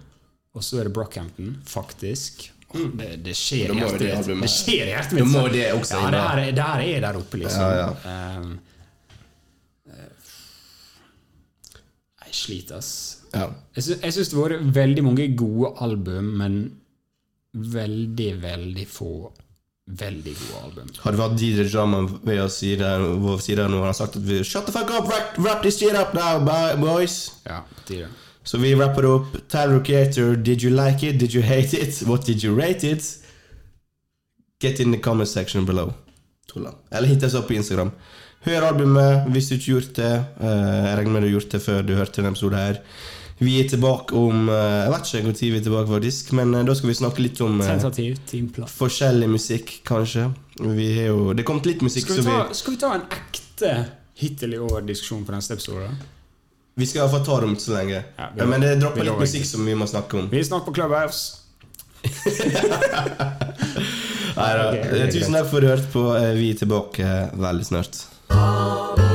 Og 0.54 0.62
så 0.64 0.80
er 0.80 0.84
det 0.88 0.92
Brockhampton, 0.96 1.56
faktisk. 1.68 2.50
Mm. 2.74 2.96
Det, 2.98 3.10
det 3.22 3.34
skjer 3.36 3.70
i 3.70 3.78
hjertet 3.78 4.26
mitt. 4.34 4.42
Det 4.42 4.50
skjer 4.50 4.86
i 4.88 4.92
hjertet 4.94 5.12
mitt. 5.12 5.28
må 5.30 5.44
det 5.52 5.66
også 5.72 6.00
Ja, 6.00 6.10
det 6.10 6.20
her 6.20 6.38
er, 6.38 6.52
det 6.56 6.64
her 6.64 6.80
er 6.96 7.00
der 7.06 7.18
oppe, 7.20 7.38
liksom. 7.38 7.60
Ja, 7.60 7.90
eh, 8.10 8.56
jeg 12.26 12.34
sliter, 12.34 12.76
ass. 12.80 12.90
Ja. 13.34 13.46
Jeg 13.76 13.98
jeg 14.02 14.12
syns 14.16 14.30
det 14.32 14.38
har 14.40 14.48
vært 14.48 14.74
veldig 14.74 15.04
mange 15.06 15.28
gode 15.38 15.70
album, 15.84 16.24
men 16.40 16.58
veldig, 17.56 18.30
veldig 18.42 18.86
få 18.88 19.10
veldig 19.86 20.32
gode 20.34 20.60
album. 20.64 20.88
Hadde 21.04 21.16
vi 21.16 21.22
hatt 21.22 21.40
DJ 21.40 21.66
Drama 21.70 22.00
ved 22.26 22.40
å 22.42 22.48
si 22.50 22.72
det, 22.76 22.88
vår 23.22 23.36
side 23.44 23.66
nå, 23.70 23.78
hadde 23.78 23.92
han 23.92 23.98
sagt 24.00 24.16
at 24.18 24.24
vi 24.26 24.40
Shut 24.44 24.66
the 24.66 24.72
fuck 24.74 24.90
up, 24.90 25.06
wrap, 25.10 25.36
rap 25.38 25.62
this 25.62 25.78
shit 25.78 25.94
up 25.94 26.14
now, 26.14 26.40
boys. 26.80 27.32
Ja, 27.46 27.60
på. 27.86 28.00
Så 28.46 28.58
vi 28.62 28.74
rapper 28.78 29.06
opp. 29.10 29.36
Tyler 29.50 29.80
Creator, 29.84 30.36
did 30.36 30.62
you 30.62 30.70
like 30.74 31.02
it? 31.06 31.18
Did 31.18 31.34
you 31.34 31.42
hate 31.42 31.74
it? 31.74 32.02
What 32.06 32.26
did 32.26 32.42
you 32.44 32.54
rate 32.54 32.84
it? 32.86 33.02
Get 34.60 34.80
in 34.80 34.92
the 34.92 34.98
comment 34.98 35.28
section 35.28 35.64
below. 35.66 35.92
Tulla. 36.52 36.74
Eller 36.90 37.08
hit 37.08 37.22
oss 37.26 37.34
opp 37.34 37.48
på 37.48 37.54
Instagram. 37.58 37.90
Hør 38.46 38.62
albumet 38.68 39.26
hvis 39.34 39.48
du 39.50 39.54
ikke 39.56 39.66
har 39.66 39.80
gjort 39.80 39.96
det. 39.98 40.12
Eh, 40.40 40.84
Jeg 40.86 40.98
regner 41.00 41.10
med 41.16 41.22
du 41.22 41.26
har 41.26 41.34
gjort 41.40 41.50
det 41.56 41.62
før 41.64 41.82
du 41.82 41.94
hørte 41.98 42.20
denne 42.20 42.30
episoden 42.34 42.58
her. 42.58 42.78
Vi 43.38 43.58
er 43.60 43.68
tilbake 43.68 44.16
om 44.16 44.48
eh, 44.48 44.54
Jeg 44.86 44.92
vet 44.94 45.10
ikke 45.10 45.26
når 45.26 45.34
vi 45.40 45.58
er 45.58 45.64
tilbake, 45.66 45.88
faktisk, 45.90 46.32
men 46.38 46.54
eh, 46.56 46.64
da 46.64 46.74
skal 46.76 46.88
vi 46.88 46.96
snakke 46.96 47.20
litt 47.24 47.40
om 47.44 47.60
eh, 47.60 47.86
timeplan. 48.30 48.68
forskjellig 48.70 49.28
musikk, 49.28 49.74
kanskje. 49.84 50.30
Vi 50.56 50.86
har 50.96 51.10
jo 51.10 51.34
Det 51.36 51.44
er 51.44 51.48
kommet 51.48 51.68
litt 51.68 51.82
musikk 51.84 52.06
Skal 52.06 52.22
vi, 52.22 52.24
ta, 52.24 52.46
vi 52.48 52.54
skal 52.56 52.72
vi 52.72 52.80
ta 52.80 52.92
en 52.96 53.04
ekte 53.18 53.72
hittil 54.16 54.56
i 54.56 54.60
år 54.64 54.86
diskusjon 54.88 55.24
på 55.28 55.34
neste 55.36 55.52
episode? 55.58 55.90
Vi 56.76 56.88
skal 56.88 57.04
iallfall 57.04 57.24
ta 57.24 57.40
det 57.40 57.48
om 57.50 57.56
så 57.60 57.72
lenge. 57.76 58.02
Ja, 58.16 58.30
vi 58.36 58.46
men 58.48 58.64
det 58.64 58.74
dropper 58.80 59.04
litt 59.04 59.20
musikk 59.20 59.44
som 59.48 59.64
vi 59.68 59.76
må 59.76 59.88
snakke 59.88 60.20
om. 60.20 60.28
Vi 60.32 60.40
er 60.40 60.44
snart 60.48 60.64
på 60.64 60.72
Clubhouse. 60.76 61.44
Neida. 64.36 64.68
Okay, 64.68 64.84
okay, 64.84 65.08
Tusen 65.12 65.32
takk 65.36 65.48
for 65.48 65.56
at 65.56 65.64
du 65.64 65.70
hørte 65.72 65.88
på. 65.92 66.04
Vi 66.36 66.52
er 66.52 66.60
tilbake 66.60 67.16
veldig 67.32 67.68
snart. 67.72 69.05